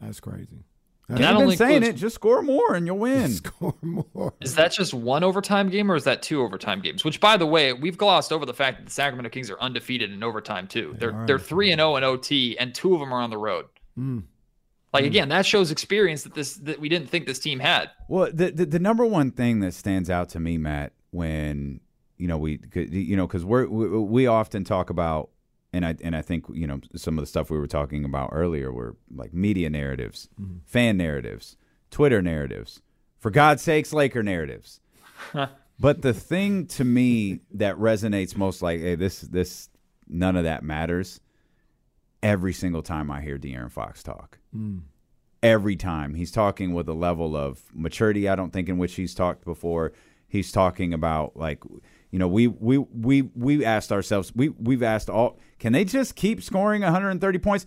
that's 0.00 0.20
crazy. 0.20 0.64
That's 1.10 1.22
I've 1.24 1.38
been 1.38 1.56
saying 1.56 1.82
it. 1.82 1.96
Just 1.96 2.14
score 2.14 2.40
more 2.40 2.74
and 2.74 2.86
you'll 2.86 2.98
win. 2.98 3.30
Score 3.40 3.74
more. 3.82 4.32
Is 4.40 4.54
that 4.54 4.72
just 4.72 4.94
one 4.94 5.24
overtime 5.24 5.68
game 5.68 5.90
or 5.90 5.96
is 5.96 6.04
that 6.04 6.22
two 6.22 6.40
overtime 6.42 6.80
games? 6.80 7.04
Which, 7.04 7.18
by 7.18 7.36
the 7.36 7.46
way, 7.46 7.72
we've 7.72 7.98
glossed 7.98 8.32
over 8.32 8.46
the 8.46 8.54
fact 8.54 8.78
that 8.78 8.84
the 8.84 8.92
Sacramento 8.92 9.30
Kings 9.30 9.50
are 9.50 9.58
undefeated 9.60 10.12
in 10.12 10.22
overtime 10.22 10.68
too. 10.68 10.94
They 10.98 11.06
are 11.06 11.26
they're 11.26 11.38
three 11.38 11.72
and 11.72 11.80
zero 11.80 11.92
oh 11.92 11.96
in 11.96 12.04
OT, 12.04 12.56
and 12.58 12.74
two 12.74 12.94
of 12.94 13.00
them 13.00 13.12
are 13.12 13.20
on 13.20 13.30
the 13.30 13.38
road. 13.38 13.66
Mm. 13.98 14.24
Like 14.92 15.04
mm. 15.04 15.08
again, 15.08 15.28
that 15.30 15.46
shows 15.46 15.70
experience 15.70 16.22
that 16.22 16.34
this 16.34 16.54
that 16.56 16.80
we 16.80 16.88
didn't 16.88 17.08
think 17.08 17.26
this 17.26 17.38
team 17.38 17.58
had. 17.58 17.90
Well, 18.08 18.30
the, 18.32 18.50
the 18.52 18.66
the 18.66 18.78
number 18.78 19.04
one 19.04 19.32
thing 19.32 19.60
that 19.60 19.74
stands 19.74 20.10
out 20.10 20.28
to 20.30 20.40
me, 20.40 20.58
Matt, 20.58 20.92
when 21.10 21.80
you 22.18 22.28
know 22.28 22.38
we 22.38 22.60
you 22.74 23.16
know 23.16 23.26
because 23.26 23.44
we're 23.44 23.66
we, 23.66 23.88
we 23.88 24.26
often 24.26 24.64
talk 24.64 24.90
about 24.90 25.30
and 25.72 25.84
I 25.86 25.96
and 26.02 26.16
I 26.16 26.22
think 26.22 26.46
you 26.52 26.66
know 26.66 26.80
some 26.96 27.18
of 27.18 27.22
the 27.22 27.26
stuff 27.26 27.50
we 27.50 27.58
were 27.58 27.66
talking 27.66 28.04
about 28.04 28.30
earlier 28.32 28.72
were 28.72 28.96
like 29.14 29.32
media 29.32 29.70
narratives, 29.70 30.28
mm-hmm. 30.40 30.58
fan 30.64 30.96
narratives, 30.96 31.56
Twitter 31.90 32.20
narratives, 32.20 32.82
for 33.18 33.30
God's 33.30 33.62
sakes, 33.62 33.92
Laker 33.92 34.22
narratives. 34.22 34.80
but 35.78 36.02
the 36.02 36.14
thing 36.14 36.66
to 36.66 36.84
me 36.84 37.40
that 37.52 37.76
resonates 37.76 38.36
most, 38.36 38.62
like, 38.62 38.80
hey, 38.80 38.96
this 38.96 39.20
this 39.20 39.68
none 40.08 40.36
of 40.36 40.44
that 40.44 40.62
matters. 40.64 41.20
Every 42.22 42.52
single 42.52 42.82
time 42.82 43.10
I 43.10 43.22
hear 43.22 43.38
De'Aaron 43.38 43.70
Fox 43.70 44.02
talk, 44.02 44.38
mm. 44.54 44.82
every 45.42 45.76
time 45.76 46.14
he's 46.14 46.30
talking 46.30 46.74
with 46.74 46.86
a 46.86 46.92
level 46.92 47.34
of 47.34 47.62
maturity 47.72 48.28
I 48.28 48.36
don't 48.36 48.52
think 48.52 48.68
in 48.68 48.76
which 48.76 48.94
he's 48.94 49.14
talked 49.14 49.44
before. 49.44 49.92
He's 50.30 50.50
talking 50.50 50.94
about 50.94 51.36
like 51.36 51.62
you 52.10 52.18
know, 52.18 52.28
we 52.28 52.46
we 52.46 52.78
we 52.78 53.22
we 53.22 53.64
asked 53.64 53.92
ourselves, 53.92 54.32
we 54.34 54.48
we've 54.48 54.82
asked 54.82 55.08
all, 55.08 55.38
can 55.58 55.72
they 55.72 55.84
just 55.84 56.16
keep 56.16 56.42
scoring 56.42 56.82
130 56.82 57.38
points? 57.38 57.66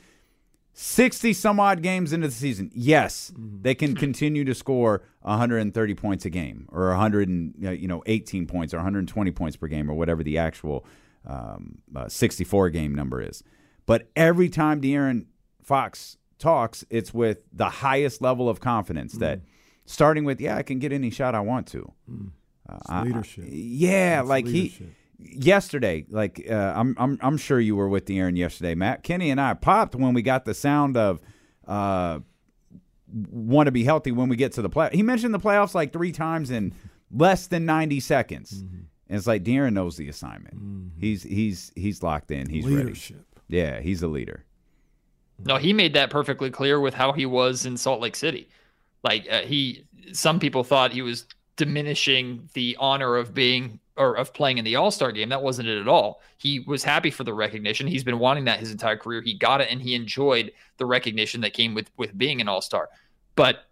60 0.76 1.34
some 1.34 1.60
odd 1.60 1.84
games 1.84 2.14
into 2.14 2.28
the 2.28 2.34
season. 2.34 2.72
Yes, 2.74 3.32
mm-hmm. 3.32 3.62
they 3.62 3.76
can 3.76 3.96
continue 3.96 4.44
to 4.44 4.56
score 4.56 5.04
130 5.22 5.94
points 5.94 6.26
a 6.26 6.32
game 6.32 6.68
or 6.72 6.88
100 6.90 7.30
and, 7.30 7.54
you 7.80 7.88
know 7.88 8.02
18 8.08 8.48
points 8.48 8.74
or 8.74 8.78
120 8.78 9.32
points 9.32 9.56
per 9.56 9.68
game 9.68 9.90
or 9.90 9.94
whatever 9.94 10.24
the 10.24 10.40
actual 10.40 10.86
um, 11.28 11.78
uh, 11.96 12.10
64 12.10 12.70
game 12.70 12.96
number 12.96 13.22
is. 13.22 13.44
But 13.86 14.10
every 14.16 14.50
time 14.50 14.82
De'Aaron 14.82 15.26
Fox 15.62 16.18
talks, 16.40 16.84
it's 16.90 17.14
with 17.14 17.40
the 17.54 17.70
highest 17.70 18.22
level 18.22 18.50
of 18.50 18.60
confidence 18.60 19.14
mm-hmm. 19.14 19.22
that 19.22 19.42
starting 19.86 20.26
with, 20.26 20.42
yeah, 20.42 20.58
I 20.58 20.64
can 20.64 20.80
get 20.80 20.92
any 20.92 21.10
shot 21.10 21.36
I 21.36 21.42
want 21.42 21.68
to. 21.68 21.92
Mm. 22.10 22.32
Uh, 22.68 23.04
leadership. 23.06 23.46
I, 23.46 23.50
yeah, 23.52 24.22
it's 24.22 24.30
like 24.30 24.46
leadership. 24.46 24.88
he 24.88 24.96
yesterday. 25.24 26.06
Like 26.10 26.46
uh, 26.50 26.74
I'm, 26.76 26.96
I'm, 26.98 27.20
I'm 27.22 27.38
sure 27.38 27.60
you 27.60 27.76
were 27.76 27.90
with 27.90 28.06
De'Aaron 28.06 28.38
yesterday, 28.38 28.76
Matt. 28.76 29.04
Kenny 29.04 29.30
and 29.30 29.40
I 29.40 29.54
popped 29.54 29.96
when 29.96 30.14
we 30.14 30.22
got 30.22 30.46
the 30.46 30.54
sound 30.54 30.98
of 30.98 31.22
uh, 31.68 32.20
"Want 33.08 33.68
to 33.68 33.72
Be 33.72 33.84
Healthy" 33.84 34.12
when 34.12 34.30
we 34.30 34.36
get 34.36 34.54
to 34.54 34.62
the 34.62 34.70
play. 34.70 34.90
He 34.94 35.04
mentioned 35.04 35.34
the 35.34 35.40
playoffs 35.40 35.74
like 35.74 35.94
three 35.94 36.12
times 36.12 36.52
in 36.52 36.74
less 37.12 37.48
than 37.48 37.66
90 37.66 38.00
seconds, 38.00 38.64
mm-hmm. 38.64 38.76
and 39.08 39.18
it's 39.18 39.28
like 39.28 39.44
De'Aaron 39.44 39.74
knows 39.74 39.98
the 39.98 40.10
assignment. 40.10 40.56
Mm-hmm. 40.56 41.00
He's, 41.00 41.24
he's, 41.24 41.72
he's 41.76 42.02
locked 42.02 42.32
in. 42.32 42.50
He's 42.50 42.66
leadership. 42.66 43.18
ready. 43.18 43.28
Yeah, 43.50 43.80
he's 43.82 44.02
a 44.02 44.08
leader. 44.08 44.46
No, 45.46 45.58
he 45.58 45.74
made 45.74 45.94
that 45.94 46.10
perfectly 46.10 46.50
clear 46.50 46.80
with 46.80 46.94
how 46.94 47.12
he 47.12 47.26
was 47.26 47.66
in 47.66 47.78
Salt 47.78 48.02
Lake 48.02 48.16
City. 48.16 48.50
Like 49.04 49.28
uh, 49.30 49.42
he, 49.42 49.86
some 50.14 50.40
people 50.40 50.64
thought 50.64 50.94
he 50.94 51.02
was 51.02 51.26
diminishing 51.56 52.50
the 52.54 52.76
honor 52.80 53.16
of 53.16 53.34
being 53.34 53.80
or 53.96 54.16
of 54.16 54.34
playing 54.34 54.58
in 54.58 54.66
the 54.66 54.76
All 54.76 54.92
Star 54.92 55.12
game. 55.12 55.30
That 55.30 55.44
wasn't 55.44 55.68
it 55.68 55.80
at 55.80 55.88
all. 55.88 56.22
He 56.38 56.62
was 56.62 56.84
happy 56.84 57.12
for 57.12 57.24
the 57.24 57.34
recognition. 57.34 57.88
He's 57.88 58.04
been 58.04 58.20
wanting 58.20 58.46
that 58.46 58.60
his 58.60 58.72
entire 58.72 58.98
career. 58.98 59.22
He 59.22 59.36
got 59.36 59.62
it, 59.62 59.70
and 59.70 59.82
he 59.82 59.94
enjoyed 59.96 60.52
the 60.78 60.86
recognition 60.86 61.42
that 61.42 61.54
came 61.54 61.74
with 61.74 61.92
with 61.98 62.18
being 62.18 62.42
an 62.42 62.48
All 62.48 62.62
Star. 62.62 62.90
But 63.36 63.66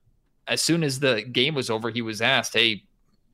as 0.47 0.61
soon 0.61 0.83
as 0.83 0.99
the 0.99 1.23
game 1.23 1.55
was 1.55 1.69
over, 1.69 1.89
he 1.89 2.01
was 2.01 2.21
asked, 2.21 2.53
"Hey, 2.53 2.83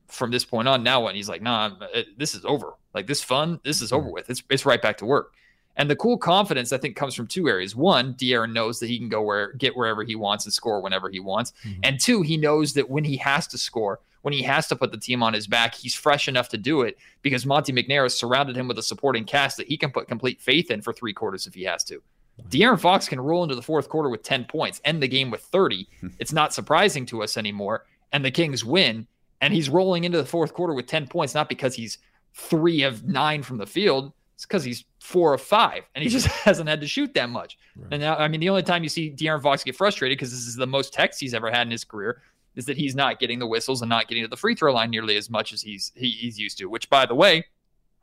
from 0.06 0.30
this 0.30 0.44
point 0.44 0.68
on, 0.68 0.82
now 0.82 1.02
what?" 1.02 1.10
And 1.10 1.16
he's 1.16 1.28
like, 1.28 1.42
"Nah, 1.42 1.72
this 2.16 2.34
is 2.34 2.44
over. 2.44 2.74
Like 2.94 3.06
this 3.06 3.22
fun, 3.22 3.60
this 3.64 3.82
is 3.82 3.92
over 3.92 4.10
with. 4.10 4.30
It's 4.30 4.42
it's 4.50 4.64
right 4.64 4.80
back 4.80 4.96
to 4.98 5.06
work." 5.06 5.34
And 5.76 5.88
the 5.88 5.96
cool 5.96 6.18
confidence, 6.18 6.72
I 6.72 6.78
think, 6.78 6.96
comes 6.96 7.14
from 7.14 7.28
two 7.28 7.48
areas. 7.48 7.76
One, 7.76 8.14
De'Aaron 8.14 8.52
knows 8.52 8.80
that 8.80 8.88
he 8.88 8.98
can 8.98 9.08
go 9.08 9.22
where 9.22 9.52
get 9.52 9.76
wherever 9.76 10.02
he 10.02 10.16
wants 10.16 10.44
and 10.44 10.52
score 10.52 10.80
whenever 10.80 11.08
he 11.08 11.20
wants. 11.20 11.52
Mm-hmm. 11.64 11.80
And 11.84 12.00
two, 12.00 12.22
he 12.22 12.36
knows 12.36 12.72
that 12.72 12.90
when 12.90 13.04
he 13.04 13.16
has 13.18 13.46
to 13.48 13.58
score, 13.58 14.00
when 14.22 14.34
he 14.34 14.42
has 14.42 14.66
to 14.68 14.76
put 14.76 14.90
the 14.90 14.98
team 14.98 15.22
on 15.22 15.32
his 15.32 15.46
back, 15.46 15.74
he's 15.74 15.94
fresh 15.94 16.28
enough 16.28 16.48
to 16.50 16.58
do 16.58 16.82
it 16.82 16.98
because 17.22 17.46
Monte 17.46 17.72
McNair 17.72 18.02
has 18.02 18.18
surrounded 18.18 18.56
him 18.56 18.68
with 18.68 18.78
a 18.78 18.82
supporting 18.82 19.24
cast 19.24 19.56
that 19.56 19.68
he 19.68 19.76
can 19.76 19.90
put 19.90 20.08
complete 20.08 20.40
faith 20.40 20.70
in 20.70 20.82
for 20.82 20.92
three 20.92 21.12
quarters 21.12 21.46
if 21.46 21.54
he 21.54 21.64
has 21.64 21.84
to. 21.84 22.02
De'Aaron 22.48 22.78
Fox 22.78 23.08
can 23.08 23.20
roll 23.20 23.42
into 23.42 23.54
the 23.54 23.62
fourth 23.62 23.88
quarter 23.88 24.08
with 24.08 24.22
10 24.22 24.44
points, 24.44 24.80
end 24.84 25.02
the 25.02 25.08
game 25.08 25.30
with 25.30 25.42
30. 25.42 25.88
Hmm. 26.00 26.08
it's 26.18 26.32
not 26.32 26.54
surprising 26.54 27.04
to 27.06 27.22
us 27.22 27.36
anymore. 27.36 27.84
And 28.12 28.24
the 28.24 28.30
Kings 28.30 28.64
win. 28.64 29.06
And 29.40 29.54
he's 29.54 29.68
rolling 29.68 30.04
into 30.04 30.18
the 30.18 30.24
fourth 30.24 30.52
quarter 30.52 30.74
with 30.74 30.86
10 30.86 31.06
points, 31.08 31.34
not 31.34 31.48
because 31.48 31.74
he's 31.74 31.98
three 32.34 32.82
of 32.82 33.04
nine 33.04 33.42
from 33.42 33.58
the 33.58 33.66
field. 33.66 34.12
It's 34.34 34.46
because 34.46 34.64
he's 34.64 34.84
four 35.00 35.34
of 35.34 35.40
five, 35.40 35.82
and 35.94 36.02
he 36.04 36.08
hmm. 36.08 36.12
just 36.12 36.26
hasn't 36.44 36.68
had 36.68 36.80
to 36.80 36.86
shoot 36.86 37.12
that 37.14 37.28
much. 37.28 37.58
Right. 37.76 37.88
And 37.92 38.02
now, 38.02 38.16
I 38.16 38.28
mean, 38.28 38.40
the 38.40 38.48
only 38.48 38.62
time 38.62 38.82
you 38.82 38.88
see 38.88 39.10
De'Aaron 39.10 39.42
Fox 39.42 39.64
get 39.64 39.76
frustrated 39.76 40.16
because 40.16 40.30
this 40.30 40.46
is 40.46 40.54
the 40.54 40.66
most 40.66 40.92
text 40.92 41.20
he's 41.20 41.34
ever 41.34 41.50
had 41.50 41.66
in 41.66 41.70
his 41.70 41.84
career 41.84 42.22
is 42.58 42.66
that 42.66 42.76
he's 42.76 42.96
not 42.96 43.20
getting 43.20 43.38
the 43.38 43.46
whistles 43.46 43.80
and 43.80 43.88
not 43.88 44.08
getting 44.08 44.24
to 44.24 44.28
the 44.28 44.36
free 44.36 44.54
throw 44.54 44.74
line 44.74 44.90
nearly 44.90 45.16
as 45.16 45.30
much 45.30 45.52
as 45.52 45.62
he's 45.62 45.92
he, 45.94 46.10
he's 46.10 46.38
used 46.38 46.58
to. 46.58 46.66
Which, 46.66 46.90
by 46.90 47.06
the 47.06 47.14
way, 47.14 47.44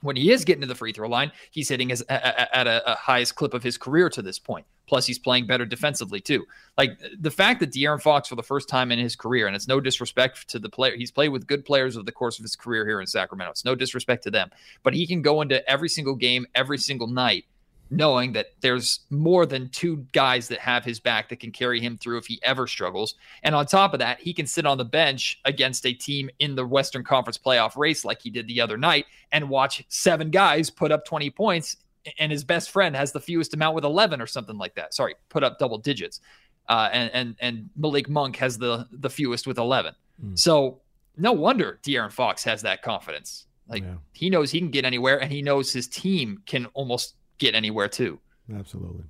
when 0.01 0.15
he 0.15 0.31
is 0.31 0.45
getting 0.45 0.61
to 0.61 0.67
the 0.67 0.75
free 0.75 0.93
throw 0.93 1.09
line, 1.09 1.31
he's 1.51 1.67
hitting 1.67 1.89
his, 1.89 2.01
at 2.03 2.67
a, 2.67 2.91
a, 2.91 2.95
highest 2.95 3.35
clip 3.35 3.53
of 3.53 3.63
his 3.63 3.77
career 3.77 4.09
to 4.09 4.21
this 4.21 4.39
point. 4.39 4.65
Plus, 4.87 5.05
he's 5.05 5.19
playing 5.19 5.47
better 5.47 5.65
defensively 5.65 6.21
too. 6.21 6.45
Like 6.77 6.97
the 7.19 7.31
fact 7.31 7.59
that 7.59 7.71
De'Aaron 7.71 8.01
Fox, 8.01 8.29
for 8.29 8.35
the 8.35 8.43
first 8.43 8.69
time 8.69 8.91
in 8.91 8.99
his 8.99 9.15
career, 9.15 9.47
and 9.47 9.55
it's 9.55 9.67
no 9.67 9.81
disrespect 9.81 10.47
to 10.49 10.59
the 10.59 10.69
player, 10.69 10.95
he's 10.95 11.11
played 11.11 11.29
with 11.29 11.47
good 11.47 11.65
players 11.65 11.97
over 11.97 12.05
the 12.05 12.11
course 12.11 12.39
of 12.39 12.43
his 12.43 12.55
career 12.55 12.85
here 12.85 13.01
in 13.01 13.07
Sacramento. 13.07 13.51
It's 13.51 13.65
no 13.65 13.75
disrespect 13.75 14.23
to 14.23 14.31
them, 14.31 14.51
but 14.83 14.93
he 14.93 15.05
can 15.05 15.21
go 15.21 15.41
into 15.41 15.67
every 15.69 15.89
single 15.89 16.15
game, 16.15 16.45
every 16.55 16.77
single 16.77 17.07
night, 17.07 17.45
knowing 17.89 18.33
that 18.33 18.47
there's 18.61 19.01
more 19.09 19.45
than 19.45 19.69
two 19.69 20.05
guys 20.11 20.47
that 20.47 20.59
have 20.59 20.83
his 20.83 20.99
back 20.99 21.29
that 21.29 21.39
can 21.39 21.51
carry 21.51 21.79
him 21.79 21.97
through 21.97 22.17
if 22.17 22.25
he 22.25 22.39
ever 22.43 22.67
struggles. 22.67 23.15
And 23.43 23.53
on 23.53 23.65
top 23.65 23.93
of 23.93 23.99
that, 23.99 24.19
he 24.19 24.33
can 24.33 24.47
sit 24.47 24.65
on 24.65 24.77
the 24.77 24.85
bench 24.85 25.39
against 25.45 25.85
a 25.85 25.93
team 25.93 26.29
in 26.39 26.55
the 26.55 26.65
Western 26.65 27.03
Conference 27.03 27.37
playoff 27.37 27.77
race 27.77 28.03
like 28.03 28.21
he 28.21 28.29
did 28.29 28.47
the 28.47 28.59
other 28.59 28.77
night 28.77 29.05
and 29.31 29.49
watch 29.49 29.83
seven 29.87 30.31
guys 30.31 30.69
put 30.69 30.91
up 30.91 31.05
20 31.05 31.29
points 31.29 31.77
and 32.19 32.31
his 32.31 32.43
best 32.43 32.71
friend 32.71 32.95
has 32.95 33.11
the 33.11 33.19
fewest 33.19 33.53
amount 33.53 33.75
with 33.75 33.83
11 33.83 34.21
or 34.21 34.27
something 34.27 34.57
like 34.57 34.75
that. 34.75 34.93
Sorry, 34.93 35.15
put 35.29 35.43
up 35.43 35.59
double 35.59 35.77
digits. 35.77 36.21
Uh, 36.67 36.89
and 36.91 37.11
and 37.13 37.35
and 37.41 37.69
Malik 37.75 38.09
Monk 38.09 38.35
has 38.37 38.57
the 38.57 38.87
the 38.91 39.09
fewest 39.09 39.45
with 39.45 39.57
11. 39.57 39.93
Mm. 40.23 40.37
So 40.37 40.81
no 41.15 41.31
wonder 41.31 41.79
De'Aaron 41.83 42.11
Fox 42.11 42.43
has 42.43 42.63
that 42.63 42.81
confidence. 42.81 43.45
Like 43.67 43.83
yeah. 43.83 43.95
he 44.13 44.29
knows 44.29 44.51
he 44.51 44.59
can 44.59 44.71
get 44.71 44.85
anywhere, 44.85 45.21
and 45.21 45.31
he 45.31 45.41
knows 45.41 45.71
his 45.71 45.87
team 45.87 46.41
can 46.45 46.65
almost 46.67 47.15
get 47.37 47.55
anywhere 47.55 47.87
too. 47.87 48.19
Absolutely. 48.53 49.03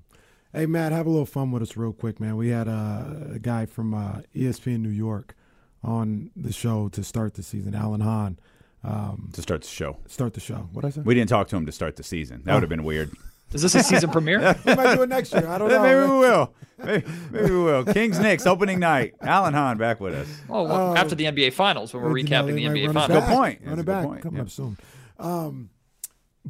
Hey, 0.53 0.65
Matt, 0.65 0.91
have 0.93 1.05
a 1.05 1.09
little 1.09 1.25
fun 1.25 1.51
with 1.51 1.61
us 1.61 1.75
real 1.75 1.91
quick, 1.91 2.19
man. 2.19 2.37
We 2.37 2.47
had 2.49 2.67
uh, 2.69 3.03
a 3.33 3.39
guy 3.39 3.65
from 3.65 3.93
uh, 3.93 4.21
ESPN 4.33 4.79
New 4.79 4.89
York 4.89 5.35
on 5.83 6.31
the 6.35 6.53
show 6.53 6.87
to 6.89 7.03
start 7.03 7.33
the 7.33 7.43
season, 7.43 7.75
Alan 7.75 8.01
Hahn. 8.01 8.39
Um, 8.83 9.31
to 9.33 9.41
start 9.41 9.63
the 9.63 9.67
show. 9.67 9.97
Start 10.07 10.33
the 10.33 10.39
show. 10.39 10.69
What 10.71 10.85
I 10.85 10.91
say? 10.91 11.01
We 11.01 11.13
didn't 11.15 11.29
talk 11.29 11.47
to 11.49 11.55
him 11.57 11.65
to 11.65 11.71
start 11.71 11.95
the 11.97 12.03
season. 12.03 12.41
That 12.45 12.51
Oh. 12.51 12.55
would 12.55 12.63
have 12.63 12.69
been 12.69 12.83
weird. 12.85 13.11
Is 13.51 13.61
this 13.61 13.75
a 13.75 13.83
season 13.83 14.09
premiere? 14.11 14.39
we 14.65 14.75
might 14.75 14.95
do 14.95 15.01
it 15.03 15.09
next 15.09 15.33
year. 15.33 15.47
I 15.47 15.57
don't 15.57 15.69
know. 15.69 15.81
maybe 15.81 15.99
man. 15.99 16.09
we 16.11 16.17
will. 16.19 16.53
Maybe, 16.83 17.05
maybe 17.31 17.51
we 17.51 17.63
will. 17.63 17.83
Kings 17.85 18.19
Knicks 18.19 18.45
opening 18.45 18.79
night. 18.79 19.13
Alan 19.21 19.53
Hahn 19.53 19.77
back 19.77 19.99
with 19.99 20.13
us. 20.13 20.27
Oh, 20.49 20.63
well, 20.63 20.95
after 20.97 21.15
the 21.15 21.25
NBA 21.25 21.53
Finals, 21.53 21.93
when 21.93 22.01
we're 22.03 22.09
Well, 22.09 22.17
you 22.17 22.23
know, 22.25 22.43
recapping 22.43 22.45
they 22.47 22.53
the 22.53 22.65
NBA 22.65 22.93
Finals. 22.93 23.07
back. 23.07 23.27
Good 23.29 23.35
point. 23.35 23.61
Run 23.63 23.69
it 23.69 23.73
a 23.73 23.75
good 23.77 23.85
back. 23.85 24.05
point, 24.05 24.21
Coming 24.23 24.37
yeah. 24.37 24.41
up 24.43 24.49
soon. 24.49 24.77
Um, 25.19 25.69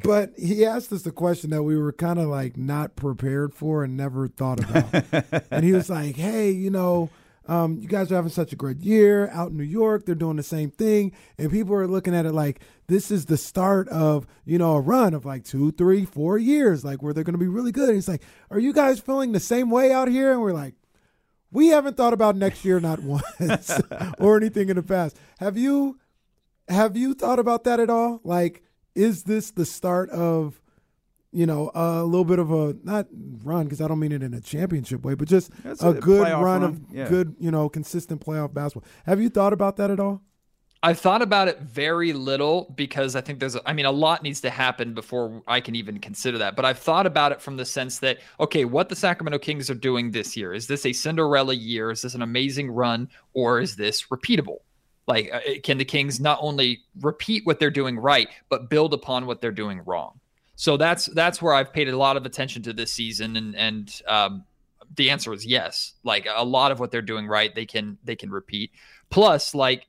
but 0.02 0.32
he 0.36 0.64
asked 0.64 0.92
us 0.92 1.02
the 1.02 1.12
question 1.12 1.50
that 1.50 1.62
we 1.62 1.76
were 1.76 1.92
kind 1.92 2.18
of 2.18 2.26
like 2.26 2.56
not 2.56 2.96
prepared 2.96 3.54
for 3.54 3.84
and 3.84 3.96
never 3.96 4.28
thought 4.28 4.60
about. 4.60 5.44
and 5.50 5.64
he 5.64 5.72
was 5.72 5.88
like, 5.88 6.16
"Hey, 6.16 6.50
you 6.50 6.70
know." 6.70 7.10
Um, 7.48 7.78
you 7.78 7.86
guys 7.86 8.10
are 8.10 8.16
having 8.16 8.32
such 8.32 8.52
a 8.52 8.56
great 8.56 8.80
year 8.80 9.28
out 9.28 9.52
in 9.52 9.56
New 9.56 9.62
York. 9.62 10.04
They're 10.04 10.16
doing 10.16 10.36
the 10.36 10.42
same 10.42 10.72
thing, 10.72 11.12
and 11.38 11.48
people 11.48 11.76
are 11.76 11.86
looking 11.86 12.12
at 12.12 12.26
it 12.26 12.32
like 12.32 12.60
this 12.88 13.12
is 13.12 13.26
the 13.26 13.36
start 13.36 13.88
of 13.88 14.26
you 14.44 14.58
know 14.58 14.74
a 14.74 14.80
run 14.80 15.14
of 15.14 15.24
like 15.24 15.44
two, 15.44 15.70
three, 15.70 16.04
four 16.04 16.38
years, 16.38 16.84
like 16.84 17.02
where 17.04 17.12
they're 17.12 17.22
going 17.22 17.34
to 17.34 17.38
be 17.38 17.46
really 17.46 17.70
good. 17.70 17.88
And 17.88 17.94
he's 17.94 18.08
like, 18.08 18.22
"Are 18.50 18.58
you 18.58 18.72
guys 18.72 18.98
feeling 18.98 19.30
the 19.30 19.38
same 19.38 19.70
way 19.70 19.92
out 19.92 20.08
here?" 20.08 20.32
And 20.32 20.40
we're 20.40 20.52
like, 20.52 20.74
"We 21.52 21.68
haven't 21.68 21.96
thought 21.96 22.12
about 22.12 22.34
next 22.34 22.64
year 22.64 22.80
not 22.80 23.00
once 23.04 23.80
or 24.18 24.36
anything 24.36 24.68
in 24.68 24.74
the 24.74 24.82
past. 24.82 25.16
Have 25.38 25.56
you? 25.56 26.00
Have 26.68 26.96
you 26.96 27.14
thought 27.14 27.38
about 27.38 27.62
that 27.62 27.78
at 27.78 27.90
all? 27.90 28.20
Like, 28.24 28.64
is 28.96 29.22
this 29.24 29.52
the 29.52 29.64
start 29.64 30.10
of?" 30.10 30.60
You 31.32 31.44
know, 31.44 31.70
a 31.74 32.02
little 32.02 32.24
bit 32.24 32.38
of 32.38 32.50
a 32.50 32.76
not 32.82 33.08
run 33.44 33.64
because 33.64 33.82
I 33.82 33.88
don't 33.88 33.98
mean 33.98 34.12
it 34.12 34.22
in 34.22 34.32
a 34.32 34.40
championship 34.40 35.04
way, 35.04 35.12
but 35.14 35.28
just 35.28 35.50
That's 35.62 35.82
a 35.82 35.90
a 35.90 35.94
good 35.94 36.22
run, 36.22 36.42
run, 36.42 36.62
of 36.62 36.80
yeah. 36.90 37.08
good, 37.10 37.36
you 37.38 37.50
know, 37.50 37.68
consistent 37.68 38.24
playoff 38.24 38.54
basketball. 38.54 38.88
Have 39.04 39.20
you 39.20 39.28
thought 39.28 39.52
about 39.52 39.76
that 39.76 39.90
at 39.90 40.00
all? 40.00 40.22
I've 40.82 40.98
thought 40.98 41.20
about 41.20 41.48
it 41.48 41.60
very 41.60 42.14
little 42.14 42.72
because 42.74 43.16
I 43.16 43.20
think 43.20 43.40
there's, 43.40 43.56
a, 43.56 43.68
I 43.68 43.74
mean, 43.74 43.86
a 43.86 43.90
lot 43.90 44.22
needs 44.22 44.40
to 44.42 44.50
happen 44.50 44.94
before 44.94 45.42
I 45.46 45.60
can 45.60 45.74
even 45.74 45.98
consider 45.98 46.38
that. 46.38 46.56
But 46.56 46.64
I've 46.64 46.78
thought 46.78 47.06
about 47.06 47.32
it 47.32 47.42
from 47.42 47.56
the 47.56 47.64
sense 47.66 47.98
that, 47.98 48.18
okay, 48.40 48.64
what 48.64 48.88
the 48.88 48.96
Sacramento 48.96 49.38
Kings 49.38 49.68
are 49.68 49.74
doing 49.74 50.12
this 50.12 50.36
year 50.38 50.54
is 50.54 50.68
this 50.68 50.86
a 50.86 50.92
Cinderella 50.92 51.54
year? 51.54 51.90
Is 51.90 52.00
this 52.02 52.14
an 52.14 52.22
amazing 52.22 52.70
run, 52.70 53.08
or 53.34 53.60
is 53.60 53.76
this 53.76 54.06
repeatable? 54.06 54.58
Like, 55.06 55.30
uh, 55.32 55.40
can 55.62 55.78
the 55.78 55.84
Kings 55.84 56.18
not 56.18 56.38
only 56.40 56.80
repeat 57.00 57.46
what 57.46 57.60
they're 57.60 57.70
doing 57.70 57.98
right, 57.98 58.28
but 58.48 58.68
build 58.68 58.92
upon 58.92 59.26
what 59.26 59.40
they're 59.40 59.52
doing 59.52 59.82
wrong? 59.84 60.18
So 60.56 60.76
that's 60.76 61.06
that's 61.06 61.40
where 61.40 61.54
I've 61.54 61.72
paid 61.72 61.88
a 61.88 61.96
lot 61.96 62.16
of 62.16 62.26
attention 62.26 62.62
to 62.62 62.72
this 62.72 62.92
season, 62.92 63.36
and 63.36 63.54
and 63.54 64.02
um, 64.08 64.44
the 64.96 65.10
answer 65.10 65.32
is 65.32 65.46
yes. 65.46 65.94
Like 66.02 66.26
a 66.34 66.44
lot 66.44 66.72
of 66.72 66.80
what 66.80 66.90
they're 66.90 67.02
doing 67.02 67.26
right, 67.26 67.54
they 67.54 67.66
can 67.66 67.98
they 68.04 68.16
can 68.16 68.30
repeat. 68.30 68.72
Plus, 69.10 69.54
like 69.54 69.86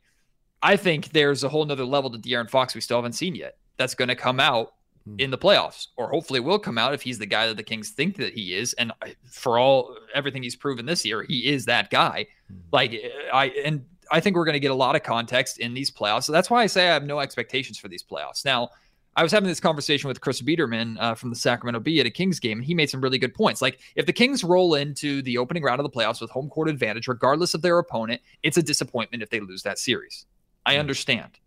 I 0.61 0.75
think 0.75 1.09
there's 1.13 1.43
a 1.43 1.49
whole 1.49 1.65
nother 1.65 1.85
level 1.85 2.11
to 2.11 2.17
De'Aaron 2.17 2.49
Fox 2.49 2.75
we 2.75 2.81
still 2.81 2.97
haven't 2.97 3.13
seen 3.13 3.33
yet. 3.33 3.57
That's 3.77 3.95
going 3.95 4.09
to 4.09 4.15
come 4.15 4.39
out 4.39 4.73
in 5.19 5.31
the 5.31 5.37
playoffs, 5.37 5.87
or 5.95 6.09
hopefully 6.09 6.41
will 6.41 6.59
come 6.59 6.77
out 6.77 6.93
if 6.93 7.01
he's 7.01 7.17
the 7.17 7.25
guy 7.25 7.47
that 7.47 7.55
the 7.55 7.63
Kings 7.63 7.91
think 7.91 8.17
that 8.17 8.33
he 8.33 8.53
is. 8.53 8.73
And 8.73 8.91
for 9.31 9.57
all 9.57 9.95
everything 10.13 10.43
he's 10.43 10.55
proven 10.55 10.85
this 10.85 11.05
year, 11.05 11.23
he 11.23 11.47
is 11.47 11.65
that 11.65 11.89
guy. 11.89 12.27
Like 12.71 12.93
I 13.33 13.45
and 13.63 13.85
I 14.11 14.19
think 14.19 14.35
we're 14.35 14.45
going 14.45 14.53
to 14.53 14.59
get 14.59 14.71
a 14.71 14.75
lot 14.75 14.95
of 14.95 15.03
context 15.03 15.59
in 15.59 15.73
these 15.73 15.91
playoffs. 15.91 16.23
So 16.23 16.31
that's 16.31 16.49
why 16.49 16.63
I 16.63 16.67
say 16.67 16.89
I 16.89 16.93
have 16.93 17.03
no 17.03 17.19
expectations 17.19 17.77
for 17.77 17.87
these 17.87 18.03
playoffs. 18.03 18.45
Now, 18.45 18.69
I 19.15 19.23
was 19.23 19.31
having 19.31 19.49
this 19.49 19.59
conversation 19.59 20.07
with 20.07 20.21
Chris 20.21 20.43
Biderman 20.43 20.95
uh, 20.99 21.15
from 21.15 21.31
the 21.31 21.35
Sacramento 21.35 21.79
Bee 21.79 21.99
at 21.99 22.05
a 22.05 22.11
Kings 22.11 22.39
game, 22.39 22.59
and 22.59 22.65
he 22.65 22.75
made 22.75 22.89
some 22.89 23.01
really 23.01 23.17
good 23.17 23.33
points. 23.33 23.63
Like, 23.63 23.79
if 23.95 24.05
the 24.05 24.13
Kings 24.13 24.43
roll 24.43 24.75
into 24.75 25.23
the 25.23 25.39
opening 25.39 25.63
round 25.63 25.79
of 25.79 25.83
the 25.83 25.89
playoffs 25.89 26.21
with 26.21 26.29
home 26.29 26.49
court 26.49 26.69
advantage, 26.69 27.07
regardless 27.07 27.55
of 27.55 27.63
their 27.63 27.79
opponent, 27.79 28.21
it's 28.43 28.57
a 28.57 28.61
disappointment 28.63 29.23
if 29.23 29.31
they 29.31 29.39
lose 29.39 29.63
that 29.63 29.79
series. 29.79 30.27
I 30.67 30.77
understand. 30.77 31.39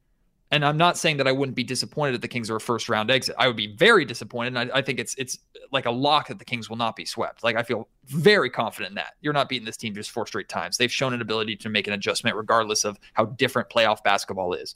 And 0.52 0.64
I'm 0.64 0.76
not 0.76 0.98
saying 0.98 1.16
that 1.18 1.28
I 1.28 1.32
wouldn't 1.32 1.54
be 1.54 1.62
disappointed 1.62 2.16
if 2.16 2.22
the 2.22 2.28
Kings 2.28 2.50
are 2.50 2.56
a 2.56 2.60
first 2.60 2.88
round 2.88 3.10
exit. 3.10 3.36
I 3.38 3.46
would 3.46 3.56
be 3.56 3.76
very 3.76 4.04
disappointed. 4.04 4.56
And 4.56 4.72
I, 4.72 4.78
I 4.78 4.82
think 4.82 4.98
it's 4.98 5.14
it's 5.14 5.38
like 5.70 5.86
a 5.86 5.90
lock 5.90 6.28
that 6.28 6.40
the 6.40 6.44
Kings 6.44 6.68
will 6.68 6.76
not 6.76 6.96
be 6.96 7.04
swept. 7.04 7.44
Like 7.44 7.56
I 7.56 7.62
feel 7.62 7.88
very 8.06 8.50
confident 8.50 8.90
in 8.90 8.94
that. 8.96 9.14
You're 9.20 9.32
not 9.32 9.48
beating 9.48 9.64
this 9.64 9.76
team 9.76 9.94
just 9.94 10.10
four 10.10 10.26
straight 10.26 10.48
times. 10.48 10.76
They've 10.76 10.90
shown 10.90 11.14
an 11.14 11.20
ability 11.20 11.56
to 11.56 11.68
make 11.68 11.86
an 11.86 11.92
adjustment 11.92 12.36
regardless 12.36 12.84
of 12.84 12.98
how 13.12 13.26
different 13.26 13.70
playoff 13.70 14.02
basketball 14.02 14.52
is. 14.52 14.74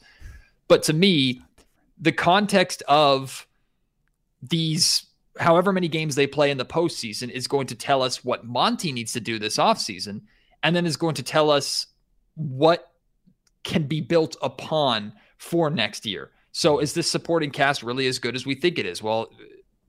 But 0.68 0.84
to 0.84 0.92
me, 0.92 1.42
the 2.00 2.12
context 2.12 2.82
of 2.86 3.46
these 4.42 5.06
however 5.40 5.72
many 5.72 5.88
games 5.88 6.14
they 6.14 6.28
play 6.28 6.52
in 6.52 6.58
the 6.58 6.64
postseason 6.64 7.28
is 7.30 7.48
going 7.48 7.66
to 7.66 7.74
tell 7.74 8.02
us 8.02 8.24
what 8.24 8.44
Monte 8.44 8.92
needs 8.92 9.12
to 9.12 9.20
do 9.20 9.40
this 9.40 9.56
offseason, 9.56 10.20
and 10.62 10.76
then 10.76 10.86
is 10.86 10.96
going 10.96 11.16
to 11.16 11.22
tell 11.24 11.50
us 11.50 11.86
what 12.36 12.92
can 13.64 13.84
be 13.84 14.00
built 14.00 14.36
upon 14.42 15.12
for 15.44 15.70
next 15.70 16.06
year. 16.06 16.30
So 16.52 16.78
is 16.78 16.94
this 16.94 17.10
supporting 17.10 17.50
cast 17.50 17.82
really 17.82 18.06
as 18.06 18.18
good 18.18 18.34
as 18.34 18.46
we 18.46 18.54
think 18.54 18.78
it 18.78 18.86
is? 18.86 19.02
Well, 19.02 19.30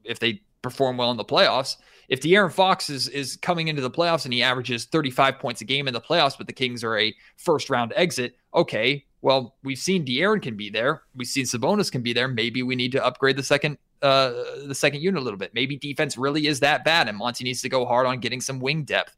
if 0.04 0.20
they 0.20 0.42
perform 0.62 0.98
well 0.98 1.12
in 1.12 1.18
the 1.18 1.26
playoffs, 1.26 1.78
if 2.10 2.22
De'Aaron 2.22 2.52
Fox 2.52 2.90
is 2.90 3.08
is 3.08 3.38
coming 3.38 3.68
into 3.68 3.82
the 3.82 3.90
playoffs 3.90 4.26
and 4.26 4.34
he 4.34 4.44
averages 4.44 4.86
35 4.86 5.40
points 5.40 5.62
a 5.62 5.66
game 5.66 5.88
in 5.88 5.94
the 5.94 6.02
playoffs, 6.02 6.38
but 6.38 6.48
the 6.48 6.54
Kings 6.54 6.84
are 6.84 6.98
a 6.98 7.16
first 7.38 7.70
round 7.70 7.94
exit, 7.96 8.36
okay. 8.54 9.06
Well, 9.22 9.56
we've 9.64 9.80
seen 9.80 10.06
De'Aaron 10.06 10.42
can 10.42 10.56
be 10.56 10.70
there. 10.70 11.02
We've 11.16 11.28
seen 11.28 11.46
Sabonis 11.46 11.92
can 11.92 12.04
be 12.04 12.14
there. 12.14 12.28
Maybe 12.28 12.62
we 12.62 12.76
need 12.76 12.92
to 12.92 13.04
upgrade 13.04 13.38
the 13.38 13.44
second 13.44 13.78
uh 14.02 14.34
the 14.68 14.76
second 14.76 15.02
unit 15.02 15.22
a 15.22 15.24
little 15.24 15.40
bit. 15.40 15.54
Maybe 15.54 15.78
defense 15.78 16.18
really 16.18 16.48
is 16.48 16.60
that 16.60 16.84
bad 16.84 17.08
and 17.08 17.18
Monte 17.18 17.44
needs 17.44 17.62
to 17.62 17.70
go 17.70 17.86
hard 17.86 18.06
on 18.06 18.20
getting 18.20 18.42
some 18.42 18.60
wing 18.60 18.84
depth 18.84 19.16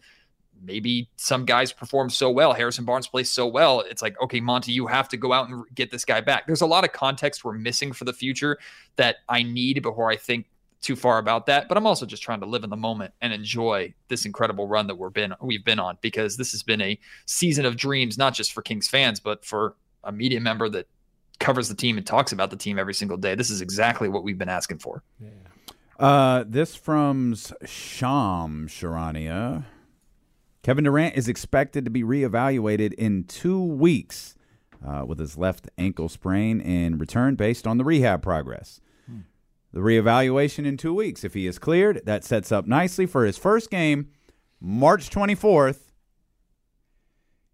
maybe 0.63 1.09
some 1.15 1.45
guys 1.45 1.71
perform 1.71 2.09
so 2.09 2.29
well. 2.29 2.53
Harrison 2.53 2.85
Barnes 2.85 3.07
plays 3.07 3.31
so 3.31 3.47
well. 3.47 3.81
It's 3.81 4.01
like, 4.01 4.19
okay, 4.21 4.39
Monte, 4.39 4.71
you 4.71 4.87
have 4.87 5.09
to 5.09 5.17
go 5.17 5.33
out 5.33 5.49
and 5.49 5.63
get 5.75 5.91
this 5.91 6.05
guy 6.05 6.21
back. 6.21 6.47
There's 6.47 6.61
a 6.61 6.65
lot 6.65 6.83
of 6.83 6.91
context 6.91 7.43
we're 7.43 7.53
missing 7.53 7.93
for 7.93 8.05
the 8.05 8.13
future 8.13 8.57
that 8.95 9.17
I 9.29 9.43
need 9.43 9.81
before 9.81 10.09
I 10.09 10.15
think 10.15 10.47
too 10.81 10.95
far 10.95 11.17
about 11.17 11.45
that. 11.47 11.67
But 11.67 11.77
I'm 11.77 11.87
also 11.87 12.05
just 12.05 12.23
trying 12.23 12.39
to 12.41 12.45
live 12.45 12.63
in 12.63 12.69
the 12.69 12.77
moment 12.77 13.13
and 13.21 13.33
enjoy 13.33 13.93
this 14.07 14.25
incredible 14.25 14.67
run 14.67 14.87
that 14.87 14.95
we're 14.95 15.09
been 15.09 15.33
we've 15.41 15.65
been 15.65 15.79
on 15.79 15.97
because 16.01 16.37
this 16.37 16.51
has 16.51 16.63
been 16.63 16.81
a 16.81 16.99
season 17.25 17.65
of 17.65 17.75
dreams, 17.75 18.17
not 18.17 18.33
just 18.33 18.53
for 18.53 18.61
Kings 18.61 18.87
fans, 18.87 19.19
but 19.19 19.43
for 19.43 19.75
a 20.03 20.11
media 20.11 20.39
member 20.39 20.69
that 20.69 20.87
covers 21.39 21.69
the 21.69 21.75
team 21.75 21.97
and 21.97 22.05
talks 22.05 22.31
about 22.31 22.49
the 22.49 22.55
team 22.55 22.79
every 22.79 22.93
single 22.93 23.17
day. 23.17 23.35
This 23.35 23.49
is 23.49 23.61
exactly 23.61 24.09
what 24.09 24.23
we've 24.23 24.37
been 24.37 24.49
asking 24.49 24.79
for. 24.79 25.03
Uh, 25.99 26.43
this 26.47 26.75
from 26.75 27.35
Shams 27.65 28.71
Charania. 28.71 29.65
Kevin 30.67 30.83
Durant 30.83 31.15
is 31.15 31.29
expected 31.29 31.85
to 31.85 31.91
be 31.91 32.03
reevaluated 32.03 32.91
in 32.95 33.23
two 33.23 33.63
weeks 33.63 34.35
uh, 34.85 35.05
with 35.07 35.17
his 35.17 35.37
left 35.37 35.69
ankle 35.77 36.09
sprain 36.09 36.59
and 36.59 36.99
return 36.99 37.35
based 37.35 37.65
on 37.65 37.77
the 37.77 37.85
rehab 37.85 38.21
progress. 38.21 38.81
The 39.71 39.79
reevaluation 39.79 40.65
in 40.65 40.75
two 40.75 40.93
weeks. 40.93 41.23
If 41.23 41.35
he 41.35 41.47
is 41.47 41.57
cleared, 41.57 42.01
that 42.05 42.25
sets 42.25 42.51
up 42.51 42.67
nicely 42.67 43.05
for 43.05 43.23
his 43.23 43.37
first 43.37 43.71
game, 43.71 44.09
March 44.59 45.09
24th, 45.09 45.93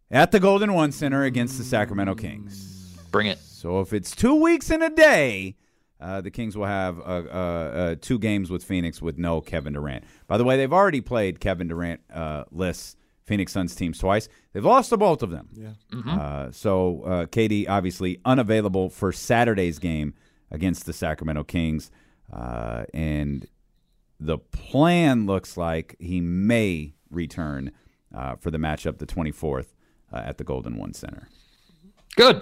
at 0.09 0.31
the 0.31 0.39
Golden 0.39 0.73
One 0.73 0.91
Center 0.91 1.23
against 1.23 1.59
the 1.59 1.63
Sacramento 1.63 2.15
Kings. 2.15 2.97
Bring 3.11 3.27
it. 3.27 3.37
So 3.37 3.79
if 3.81 3.93
it's 3.93 4.15
two 4.15 4.41
weeks 4.41 4.71
in 4.71 4.81
a 4.81 4.89
day, 4.89 5.55
uh, 6.01 6.21
the 6.21 6.31
Kings 6.31 6.57
will 6.57 6.65
have 6.65 6.97
uh, 6.97 7.03
uh, 7.03 7.35
uh, 7.35 7.95
two 8.01 8.17
games 8.17 8.49
with 8.49 8.63
Phoenix 8.63 9.03
with 9.03 9.19
no 9.19 9.39
Kevin 9.39 9.73
Durant. 9.73 10.03
By 10.25 10.39
the 10.39 10.43
way, 10.43 10.57
they've 10.57 10.73
already 10.73 11.01
played 11.01 11.39
Kevin 11.39 11.67
Durant 11.67 12.01
uh, 12.11 12.45
lists 12.49 12.95
Phoenix 13.25 13.51
Suns 13.53 13.75
teams 13.75 13.97
twice. 13.97 14.27
They've 14.51 14.65
lost 14.65 14.89
to 14.89 14.97
both 14.97 15.23
of 15.23 15.29
them. 15.29 15.49
Yeah. 15.53 16.11
Uh, 16.11 16.51
so 16.51 17.03
uh, 17.03 17.25
KD 17.25 17.67
obviously 17.69 18.19
unavailable 18.25 18.89
for 18.89 19.11
Saturday's 19.11 19.79
game 19.79 20.13
against 20.51 20.85
the 20.85 20.93
Sacramento 20.93 21.43
Kings, 21.45 21.89
uh, 22.31 22.83
and 22.93 23.47
the 24.19 24.37
plan 24.37 25.25
looks 25.25 25.57
like 25.57 25.95
he 25.99 26.21
may 26.21 26.93
return 27.09 27.71
uh, 28.13 28.35
for 28.35 28.51
the 28.51 28.57
matchup 28.57 28.97
the 28.99 29.05
24th 29.05 29.67
uh, 30.11 30.17
at 30.17 30.37
the 30.37 30.43
Golden 30.43 30.77
One 30.77 30.93
Center. 30.93 31.27
Good. 32.15 32.41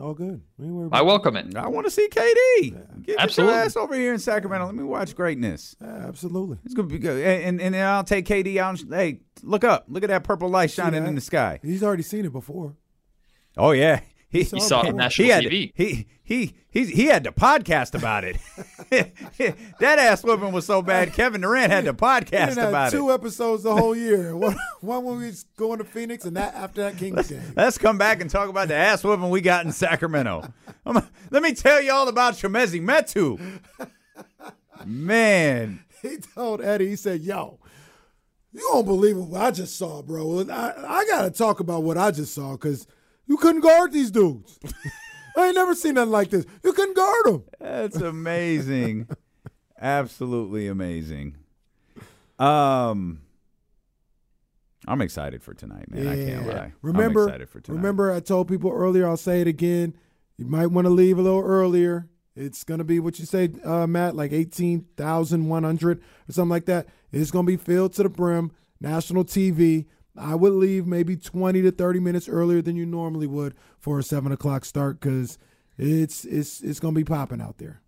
All 0.00 0.14
good. 0.14 0.40
We 0.58 0.66
ain't 0.66 0.94
I 0.94 1.02
welcome 1.02 1.36
it. 1.36 1.56
I 1.56 1.66
want 1.68 1.86
to 1.86 1.90
see 1.90 2.08
KD. 2.08 2.70
Get, 2.72 3.02
get 3.02 3.16
Absolutely. 3.18 3.54
your 3.54 3.64
ass 3.64 3.76
over 3.76 3.94
here 3.94 4.12
in 4.12 4.20
Sacramento. 4.20 4.66
Let 4.66 4.74
me 4.74 4.84
watch 4.84 5.14
greatness. 5.14 5.74
Yeah, 5.80 6.06
absolutely. 6.06 6.58
It's 6.64 6.74
gonna 6.74 6.88
be 6.88 6.98
good. 6.98 7.20
And 7.24 7.60
and, 7.60 7.74
and 7.74 7.84
I'll 7.84 8.04
take 8.04 8.26
KD 8.26 8.58
out. 8.58 8.80
And, 8.80 8.94
hey, 8.94 9.20
look 9.42 9.64
up. 9.64 9.86
Look 9.88 10.04
at 10.04 10.08
that 10.10 10.22
purple 10.24 10.48
light 10.48 10.70
shining 10.70 11.06
in 11.06 11.14
the 11.14 11.20
sky. 11.20 11.58
He's 11.62 11.82
already 11.82 12.04
seen 12.04 12.24
it 12.24 12.32
before. 12.32 12.76
Oh 13.56 13.72
yeah. 13.72 14.00
He, 14.30 14.44
saw 14.44 14.56
You 14.56 14.62
saw 14.62 14.80
it 14.82 14.88
on 14.88 14.92
He 14.92 14.98
national 14.98 15.24
he 15.24 15.30
had 15.30 15.44
TV. 15.44 15.72
he 15.74 16.06
he 16.22 16.54
he 16.70 16.84
he 16.84 17.04
had 17.06 17.24
to 17.24 17.32
podcast 17.32 17.94
about 17.94 18.24
it. 18.24 18.36
that 19.80 19.98
ass 19.98 20.22
whooping 20.22 20.52
was 20.52 20.66
so 20.66 20.82
bad. 20.82 21.14
Kevin 21.14 21.40
Durant 21.40 21.72
had 21.72 21.86
to 21.86 21.94
podcast 21.94 22.48
done 22.54 22.56
had 22.58 22.68
about 22.68 22.90
two 22.92 23.08
it. 23.10 23.14
episodes 23.14 23.62
the 23.62 23.74
whole 23.74 23.96
year. 23.96 24.36
one, 24.36 24.56
one 24.82 25.04
when 25.04 25.18
we 25.18 25.26
was 25.26 25.44
going 25.56 25.78
to 25.78 25.84
Phoenix, 25.84 26.26
and 26.26 26.36
that 26.36 26.54
after 26.54 26.82
that 26.82 26.98
Kings 26.98 27.28
game. 27.28 27.40
Let's 27.56 27.78
come 27.78 27.96
back 27.96 28.20
and 28.20 28.28
talk 28.28 28.50
about 28.50 28.68
the 28.68 28.74
ass 28.74 29.02
whooping 29.02 29.30
we 29.30 29.40
got 29.40 29.64
in 29.64 29.72
Sacramento. 29.72 30.52
Let 31.30 31.42
me 31.42 31.54
tell 31.54 31.80
you 31.82 31.92
all 31.92 32.08
about 32.08 32.34
Chimezie 32.34 32.82
Metu. 32.82 33.40
Man, 34.84 35.84
He 36.02 36.18
told 36.18 36.60
Eddie, 36.62 36.88
he 36.90 36.96
said, 36.96 37.22
"Yo, 37.22 37.58
You 38.52 38.60
don't 38.72 38.84
believe 38.84 39.16
what 39.16 39.40
I 39.40 39.50
just 39.50 39.76
saw, 39.76 40.02
bro. 40.02 40.40
I, 40.50 40.72
I 41.00 41.04
got 41.06 41.22
to 41.22 41.30
talk 41.30 41.60
about 41.60 41.82
what 41.82 41.98
I 41.98 42.10
just 42.10 42.34
saw 42.34 42.52
because 42.52 42.86
you 43.28 43.36
couldn't 43.36 43.60
guard 43.60 43.92
these 43.92 44.10
dudes. 44.10 44.58
I 45.36 45.46
ain't 45.46 45.54
never 45.54 45.74
seen 45.74 45.94
nothing 45.94 46.10
like 46.10 46.30
this. 46.30 46.44
You 46.64 46.72
couldn't 46.72 46.96
guard 46.96 47.26
them. 47.26 47.44
That's 47.60 47.96
amazing. 47.96 49.08
Absolutely 49.80 50.66
amazing. 50.66 51.36
Um, 52.38 53.20
I'm 54.86 55.00
excited 55.00 55.42
for 55.42 55.54
tonight, 55.54 55.90
man. 55.90 56.08
I 56.08 56.16
can't 56.16 56.46
lie. 56.46 56.72
Remember, 56.82 57.22
I'm 57.22 57.28
excited 57.28 57.48
for 57.50 57.60
tonight. 57.60 57.76
remember, 57.76 58.12
I 58.12 58.20
told 58.20 58.48
people 58.48 58.72
earlier. 58.72 59.06
I'll 59.06 59.16
say 59.16 59.40
it 59.40 59.46
again. 59.46 59.94
You 60.36 60.46
might 60.46 60.68
want 60.68 60.86
to 60.86 60.90
leave 60.90 61.18
a 61.18 61.22
little 61.22 61.42
earlier. 61.42 62.08
It's 62.34 62.62
gonna 62.62 62.84
be 62.84 63.00
what 63.00 63.18
you 63.18 63.26
say, 63.26 63.50
uh, 63.64 63.86
Matt, 63.86 64.14
like 64.14 64.32
eighteen 64.32 64.86
thousand 64.96 65.48
one 65.48 65.64
hundred 65.64 66.00
or 66.28 66.32
something 66.32 66.50
like 66.50 66.66
that. 66.66 66.86
It's 67.12 67.30
gonna 67.32 67.46
be 67.46 67.56
filled 67.56 67.92
to 67.94 68.04
the 68.04 68.08
brim. 68.08 68.52
National 68.80 69.24
TV. 69.24 69.86
I 70.18 70.34
would 70.34 70.52
leave 70.52 70.86
maybe 70.86 71.16
twenty 71.16 71.62
to 71.62 71.70
thirty 71.70 72.00
minutes 72.00 72.28
earlier 72.28 72.60
than 72.60 72.76
you 72.76 72.86
normally 72.86 73.26
would 73.26 73.54
for 73.78 73.98
a 73.98 74.02
seven 74.02 74.32
o'clock 74.32 74.64
start 74.64 75.00
because 75.00 75.38
it's 75.76 76.24
it's 76.24 76.60
it's 76.60 76.80
gonna 76.80 76.94
be 76.94 77.04
popping 77.04 77.40
out 77.40 77.58
there. 77.58 77.80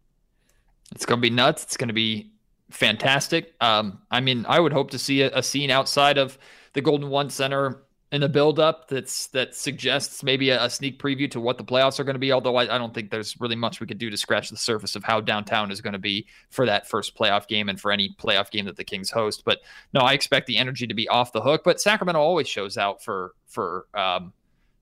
It's 0.92 1.06
going 1.06 1.18
to 1.18 1.22
be 1.22 1.30
nuts. 1.30 1.62
It's 1.62 1.76
going 1.76 1.88
to 1.88 1.94
be 1.94 2.32
fantastic. 2.70 3.54
Um, 3.60 4.00
I 4.10 4.20
mean, 4.20 4.44
I 4.48 4.60
would 4.60 4.72
hope 4.72 4.90
to 4.90 4.98
see 4.98 5.22
a, 5.22 5.30
a 5.38 5.42
scene 5.42 5.70
outside 5.70 6.18
of 6.18 6.38
the 6.72 6.80
Golden 6.80 7.10
One 7.10 7.30
Center 7.30 7.82
in 8.12 8.20
the 8.20 8.28
build-up 8.28 8.88
that's 8.88 9.28
that 9.28 9.54
suggests 9.54 10.24
maybe 10.24 10.50
a, 10.50 10.64
a 10.64 10.70
sneak 10.70 11.00
preview 11.00 11.30
to 11.30 11.40
what 11.40 11.58
the 11.58 11.64
playoffs 11.64 12.00
are 12.00 12.04
going 12.04 12.14
to 12.14 12.20
be. 12.20 12.32
Although 12.32 12.56
I, 12.56 12.74
I, 12.74 12.78
don't 12.78 12.92
think 12.92 13.10
there's 13.10 13.38
really 13.40 13.54
much 13.54 13.80
we 13.80 13.86
could 13.86 13.98
do 13.98 14.10
to 14.10 14.16
scratch 14.16 14.50
the 14.50 14.56
surface 14.56 14.96
of 14.96 15.04
how 15.04 15.20
downtown 15.20 15.70
is 15.70 15.80
going 15.80 15.92
to 15.92 15.98
be 15.98 16.26
for 16.50 16.66
that 16.66 16.88
first 16.88 17.16
playoff 17.16 17.46
game 17.46 17.68
and 17.68 17.80
for 17.80 17.92
any 17.92 18.14
playoff 18.18 18.50
game 18.50 18.64
that 18.64 18.76
the 18.76 18.84
Kings 18.84 19.10
host. 19.10 19.44
But 19.44 19.60
no, 19.94 20.00
I 20.00 20.14
expect 20.14 20.48
the 20.48 20.56
energy 20.56 20.88
to 20.88 20.94
be 20.94 21.08
off 21.08 21.32
the 21.32 21.40
hook. 21.40 21.62
But 21.64 21.80
Sacramento 21.80 22.20
always 22.20 22.48
shows 22.48 22.76
out 22.76 23.02
for 23.02 23.34
for 23.46 23.86
um, 23.94 24.32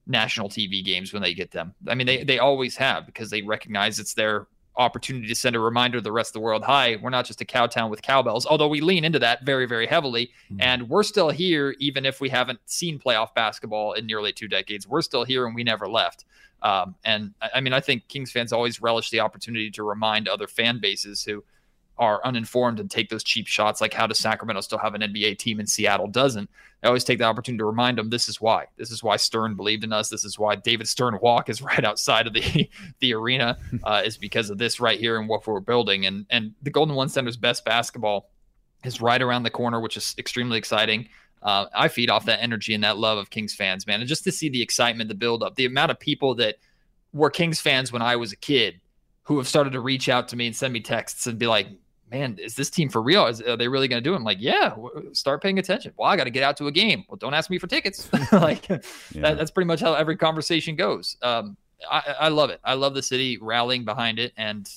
national 0.07 0.49
TV 0.49 0.83
games 0.83 1.13
when 1.13 1.21
they 1.21 1.35
get 1.35 1.51
them. 1.51 1.75
I 1.87 1.93
mean, 1.93 2.07
they 2.07 2.23
they 2.23 2.39
always 2.39 2.75
have 2.77 3.05
because 3.05 3.29
they 3.29 3.43
recognize 3.43 3.99
it's 3.99 4.15
their 4.15 4.47
opportunity 4.79 5.27
to 5.27 5.35
send 5.35 5.55
a 5.55 5.59
reminder 5.59 5.97
to 5.99 6.01
the 6.01 6.11
rest 6.11 6.29
of 6.29 6.33
the 6.33 6.39
world 6.39 6.63
hi 6.63 6.97
we're 7.01 7.09
not 7.09 7.25
just 7.25 7.41
a 7.41 7.45
cow 7.45 7.67
town 7.67 7.91
with 7.91 8.01
cowbells 8.01 8.45
although 8.47 8.67
we 8.67 8.81
lean 8.81 9.05
into 9.05 9.19
that 9.19 9.43
very 9.45 9.67
very 9.67 9.85
heavily. 9.85 10.31
Mm-hmm. 10.45 10.61
and 10.61 10.89
we're 10.89 11.03
still 11.03 11.29
here 11.29 11.75
even 11.79 12.05
if 12.05 12.21
we 12.21 12.29
haven't 12.29 12.59
seen 12.65 12.97
playoff 12.97 13.35
basketball 13.35 13.93
in 13.93 14.07
nearly 14.07 14.31
two 14.31 14.47
decades. 14.47 14.87
We're 14.87 15.01
still 15.01 15.23
here 15.25 15.45
and 15.45 15.53
we 15.53 15.63
never 15.63 15.87
left. 15.87 16.25
Um, 16.61 16.95
and 17.05 17.33
I 17.53 17.61
mean 17.61 17.73
i 17.73 17.79
think 17.79 18.07
kings 18.07 18.31
fans 18.31 18.51
always 18.51 18.81
relish 18.81 19.09
the 19.11 19.19
opportunity 19.19 19.69
to 19.71 19.83
remind 19.83 20.27
other 20.27 20.47
fan 20.47 20.79
bases 20.79 21.23
who 21.23 21.43
are 21.99 22.25
uninformed 22.25 22.79
and 22.79 22.89
take 22.89 23.09
those 23.09 23.23
cheap 23.23 23.45
shots 23.45 23.81
like 23.81 23.93
how 23.93 24.07
does 24.07 24.17
sacramento 24.17 24.61
still 24.61 24.79
have 24.79 24.95
an 24.95 25.01
nba 25.01 25.37
team 25.37 25.59
and 25.59 25.69
seattle 25.69 26.07
doesn't 26.07 26.49
I 26.81 26.87
always 26.87 27.03
take 27.03 27.17
the 27.17 27.25
opportunity 27.25 27.59
to 27.59 27.65
remind 27.65 27.97
them 27.97 28.09
this 28.09 28.29
is 28.29 28.39
why. 28.39 28.67
This 28.77 28.89
is 28.89 29.03
why 29.03 29.17
Stern 29.17 29.55
believed 29.55 29.83
in 29.83 29.91
us. 29.91 30.09
This 30.09 30.23
is 30.23 30.39
why 30.39 30.55
David 30.55 30.87
Stern 30.87 31.19
walk 31.21 31.49
is 31.49 31.61
right 31.61 31.83
outside 31.83 32.27
of 32.27 32.33
the 32.33 32.69
the 32.99 33.13
arena 33.13 33.57
uh, 33.83 34.01
is 34.05 34.17
because 34.17 34.49
of 34.49 34.57
this 34.57 34.79
right 34.79 34.99
here 34.99 35.19
and 35.19 35.27
what 35.27 35.45
we're 35.45 35.59
building. 35.59 36.05
And 36.05 36.25
and 36.29 36.53
the 36.61 36.69
Golden 36.69 36.95
One 36.95 37.09
Center's 37.09 37.37
best 37.37 37.65
basketball 37.65 38.29
is 38.83 39.01
right 39.01 39.21
around 39.21 39.43
the 39.43 39.49
corner, 39.49 39.79
which 39.79 39.97
is 39.97 40.15
extremely 40.17 40.57
exciting. 40.57 41.09
Uh, 41.41 41.65
I 41.73 41.87
feed 41.87 42.09
off 42.09 42.25
that 42.25 42.41
energy 42.41 42.73
and 42.73 42.83
that 42.83 42.97
love 42.97 43.17
of 43.17 43.29
Kings 43.29 43.53
fans, 43.53 43.87
man. 43.87 44.01
And 44.01 44.09
just 44.09 44.23
to 44.25 44.31
see 44.31 44.49
the 44.49 44.61
excitement, 44.61 45.07
the 45.07 45.15
build 45.15 45.43
up, 45.43 45.55
the 45.55 45.65
amount 45.65 45.91
of 45.91 45.99
people 45.99 46.35
that 46.35 46.57
were 47.13 47.29
Kings 47.29 47.59
fans 47.59 47.91
when 47.91 48.01
I 48.01 48.15
was 48.17 48.33
a 48.33 48.37
kid 48.37 48.79
who 49.23 49.37
have 49.37 49.47
started 49.47 49.73
to 49.73 49.79
reach 49.79 50.09
out 50.09 50.27
to 50.29 50.35
me 50.35 50.47
and 50.47 50.55
send 50.55 50.73
me 50.73 50.81
texts 50.81 51.27
and 51.27 51.39
be 51.39 51.47
like, 51.47 51.67
man, 52.11 52.37
is 52.39 52.55
this 52.55 52.69
team 52.69 52.89
for 52.89 53.01
real? 53.01 53.25
Is, 53.27 53.41
are 53.41 53.57
they 53.57 53.67
really 53.67 53.87
going 53.87 54.01
to 54.01 54.07
do 54.07 54.13
it? 54.13 54.17
I'm 54.17 54.23
like, 54.23 54.39
yeah, 54.39 54.75
start 55.13 55.41
paying 55.41 55.59
attention. 55.59 55.93
Well, 55.97 56.09
I 56.09 56.15
got 56.15 56.25
to 56.25 56.29
get 56.29 56.43
out 56.43 56.57
to 56.57 56.67
a 56.67 56.71
game. 56.71 57.05
Well, 57.07 57.17
don't 57.17 57.33
ask 57.33 57.49
me 57.49 57.57
for 57.57 57.67
tickets. 57.67 58.09
like 58.31 58.67
yeah. 58.69 58.77
that, 59.15 59.37
that's 59.37 59.51
pretty 59.51 59.67
much 59.67 59.79
how 59.79 59.93
every 59.93 60.17
conversation 60.17 60.75
goes. 60.75 61.17
Um, 61.21 61.57
I, 61.89 62.15
I, 62.21 62.27
love 62.29 62.49
it. 62.49 62.59
I 62.63 62.73
love 62.73 62.93
the 62.93 63.03
city 63.03 63.37
rallying 63.39 63.85
behind 63.85 64.19
it, 64.19 64.33
and 64.37 64.69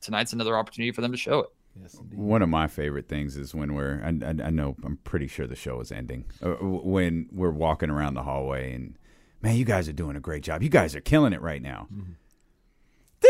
tonight's 0.00 0.32
another 0.32 0.56
opportunity 0.56 0.92
for 0.92 1.02
them 1.02 1.12
to 1.12 1.18
show 1.18 1.40
it. 1.40 1.48
Yes, 1.80 1.96
One 2.12 2.42
of 2.42 2.48
my 2.48 2.66
favorite 2.66 3.08
things 3.08 3.36
is 3.36 3.54
when 3.54 3.74
we're, 3.74 4.02
I, 4.02 4.08
I, 4.26 4.46
I, 4.46 4.50
know, 4.50 4.74
I'm 4.84 4.96
pretty 5.04 5.28
sure 5.28 5.46
the 5.46 5.54
show 5.54 5.80
is 5.80 5.92
ending, 5.92 6.24
uh, 6.42 6.54
when 6.60 7.28
we're 7.30 7.52
walking 7.52 7.90
around 7.90 8.14
the 8.14 8.24
hallway 8.24 8.72
and, 8.72 8.96
man, 9.42 9.54
you 9.54 9.64
guys 9.64 9.88
are 9.88 9.92
doing 9.92 10.16
a 10.16 10.20
great 10.20 10.42
job. 10.42 10.62
You 10.62 10.68
guys 10.68 10.96
are 10.96 11.00
killing 11.00 11.32
it 11.32 11.40
right 11.40 11.62
now. 11.62 11.86
Mm-hmm 11.92 12.12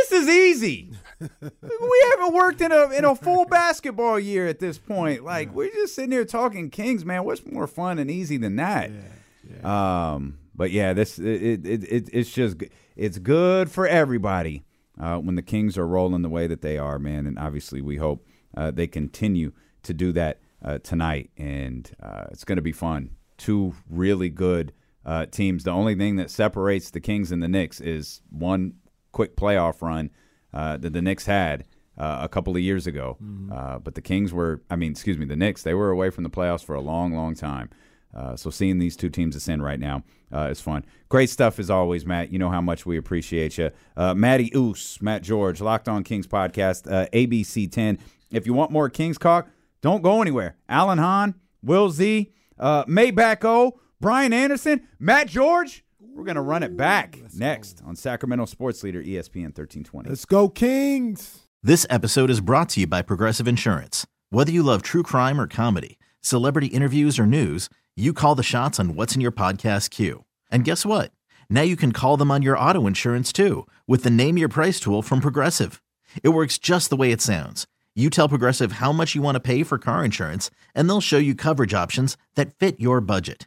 this 0.09 0.23
is 0.23 0.29
easy. 0.29 0.91
we 1.21 2.07
haven't 2.11 2.35
worked 2.35 2.61
in 2.61 2.73
a 2.73 2.91
in 2.91 3.05
a 3.05 3.15
full 3.15 3.45
basketball 3.45 4.19
year 4.19 4.47
at 4.47 4.59
this 4.59 4.79
point. 4.79 5.25
Like 5.25 5.53
we're 5.53 5.73
just 5.73 5.95
sitting 5.95 6.13
here 6.13 6.25
talking 6.25 6.71
Kings, 6.71 7.05
man. 7.05 7.25
What's 7.25 7.45
more 7.47 7.67
fun 7.67 7.99
and 7.99 8.11
easy 8.11 8.37
than 8.37 8.57
that? 8.57 8.91
Yeah, 8.91 9.61
yeah. 9.63 10.13
Um, 10.13 10.39
but 10.55 10.71
yeah, 10.71 10.93
this 10.93 11.19
it, 11.19 11.67
it, 11.67 11.85
it 11.85 12.09
it's 12.13 12.31
just 12.31 12.57
it's 12.97 13.19
good 13.19 13.71
for 13.71 13.87
everybody 13.87 14.65
uh, 15.01 15.19
when 15.19 15.35
the 15.35 15.43
Kings 15.43 15.79
are 15.79 15.87
rolling 15.87 16.23
the 16.23 16.29
way 16.29 16.47
that 16.47 16.63
they 16.63 16.79
are, 16.79 16.99
man. 16.99 17.27
And 17.27 17.39
obviously, 17.39 17.81
we 17.81 17.97
hope 17.97 18.27
uh, 18.57 18.71
they 18.71 18.87
continue 18.87 19.53
to 19.83 19.95
do 19.95 20.13
that 20.13 20.41
uh, 20.65 20.79
tonight, 20.79 21.31
and 21.37 21.91
uh, 22.03 22.25
it's 22.31 22.45
going 22.45 22.57
to 22.57 22.63
be 22.63 22.73
fun. 22.73 23.11
Two 23.37 23.75
really 23.89 24.29
good 24.29 24.73
uh, 25.05 25.27
teams. 25.27 25.65
The 25.65 25.71
only 25.71 25.95
thing 25.95 26.17
that 26.17 26.31
separates 26.31 26.91
the 26.91 27.01
Kings 27.01 27.31
and 27.31 27.43
the 27.43 27.49
Knicks 27.49 27.81
is 27.81 28.21
one 28.31 28.75
quick 29.13 29.37
playoff 29.37 29.83
run 29.83 30.11
uh, 30.53 30.77
that 30.79 30.93
the 30.93 31.03
Knicks 31.03 31.27
had 31.27 31.65
uh, 31.97 32.21
a 32.23 32.29
couple 32.29 32.55
of 32.57 32.63
years 32.63 32.87
ago. 32.87 33.17
Mm-hmm. 33.23 33.53
Uh, 33.53 33.79
but 33.79 33.95
the 33.95 34.03
Kings 34.03 34.33
were, 34.33 34.63
I 34.71 34.77
mean, 34.77 34.93
excuse 34.93 35.19
me, 35.19 35.27
the 35.27 35.37
Knicks, 35.37 35.63
they 35.63 35.75
were 35.75 35.91
away 35.91 36.11
from 36.11 36.25
the 36.25 36.31
playoffs 36.31 36.65
for 36.65 36.75
a 36.75 36.81
long, 36.81 37.13
long 37.15 37.35
time. 37.35 37.71
Uh, 38.15 38.35
so 38.35 38.49
seeing 38.51 38.79
these 38.79 38.97
two 38.97 39.11
teams 39.11 39.37
ascend 39.37 39.63
right 39.63 39.79
now 39.79 40.03
uh, 40.33 40.49
is 40.51 40.61
fun. 40.61 40.85
Great 41.09 41.29
stuff 41.29 41.59
as 41.59 41.69
always, 41.69 42.07
Matt. 42.07 42.33
You 42.33 42.39
know 42.39 42.49
how 42.49 42.61
much 42.63 42.87
we 42.87 42.97
appreciate 42.97 43.59
you. 43.59 43.71
Uh, 43.97 44.15
Matty 44.15 44.51
Oos, 44.57 44.99
Matt 45.03 45.23
George, 45.23 45.61
Locked 45.61 45.89
On 45.89 46.03
Kings 46.03 46.27
podcast, 46.27 46.85
ABC 47.13 47.71
10. 47.71 47.99
If 48.31 48.47
you 48.47 48.55
want 48.55 48.71
more 48.71 48.89
Kings 48.89 49.19
talk, 49.19 49.51
don't 49.83 50.03
go 50.03 50.23
anywhere. 50.23 50.57
Alan 50.69 50.99
Hahn, 50.99 51.35
Will 51.63 51.91
Z, 51.91 52.33
uh, 52.59 52.85
Maybach 52.85 53.45
O, 53.45 53.81
Brian 54.01 54.33
Anderson, 54.33 54.87
Matt 54.99 55.29
George. 55.29 55.85
We're 56.19 56.25
going 56.25 56.35
to 56.35 56.41
run 56.41 56.64
it 56.64 56.77
back 56.77 57.16
Let's 57.23 57.37
next 57.37 57.81
go. 57.81 57.91
on 57.91 57.95
Sacramento 57.95 58.47
Sports 58.47 58.83
Leader 58.83 59.01
ESPN 59.01 59.57
1320. 59.57 60.09
Let's 60.09 60.25
go, 60.25 60.49
Kings. 60.49 61.47
This 61.62 61.87
episode 61.89 62.29
is 62.29 62.41
brought 62.41 62.71
to 62.71 62.81
you 62.81 62.89
by 62.89 63.03
Progressive 63.03 63.47
Insurance. 63.47 64.05
Whether 64.31 64.51
you 64.51 64.64
love 64.64 64.83
true 64.83 65.05
crime 65.05 65.41
or 65.41 65.47
comedy, 65.47 65.97
celebrity 66.21 66.66
interviews 66.66 67.21
or 67.21 67.27
news, 67.27 67.69
you 67.95 68.12
call 68.12 68.35
the 68.35 68.43
shots 68.43 68.81
on 68.81 68.97
what's 68.97 69.14
in 69.14 69.21
your 69.21 69.31
podcast 69.31 69.91
queue. 69.91 70.25
And 70.51 70.64
guess 70.64 70.85
what? 70.85 71.12
Now 71.49 71.62
you 71.62 71.77
can 71.77 71.93
call 71.93 72.16
them 72.16 72.33
on 72.33 72.43
your 72.43 72.59
auto 72.59 72.89
insurance 72.89 73.33
too 73.33 73.69
with 73.87 74.03
the 74.03 74.11
Name 74.11 74.37
Your 74.37 74.49
Price 74.49 74.81
tool 74.81 75.03
from 75.03 75.21
Progressive. 75.21 75.81
It 76.25 76.31
works 76.31 76.59
just 76.59 76.91
the 76.91 76.97
way 76.97 77.12
it 77.12 77.21
sounds. 77.21 77.69
You 77.95 78.11
tell 78.11 78.29
Progressive 78.29 78.73
how 78.73 78.91
much 78.91 79.14
you 79.14 79.23
want 79.23 79.37
to 79.37 79.41
pay 79.41 79.62
for 79.62 79.79
car 79.79 80.05
insurance, 80.05 80.51
and 80.75 80.89
they'll 80.89 81.01
show 81.01 81.19
you 81.19 81.37
coverage 81.37 81.75
options 81.75 82.16
that 82.35 82.59
fit 82.59 82.81
your 82.81 83.01
budget. 83.01 83.47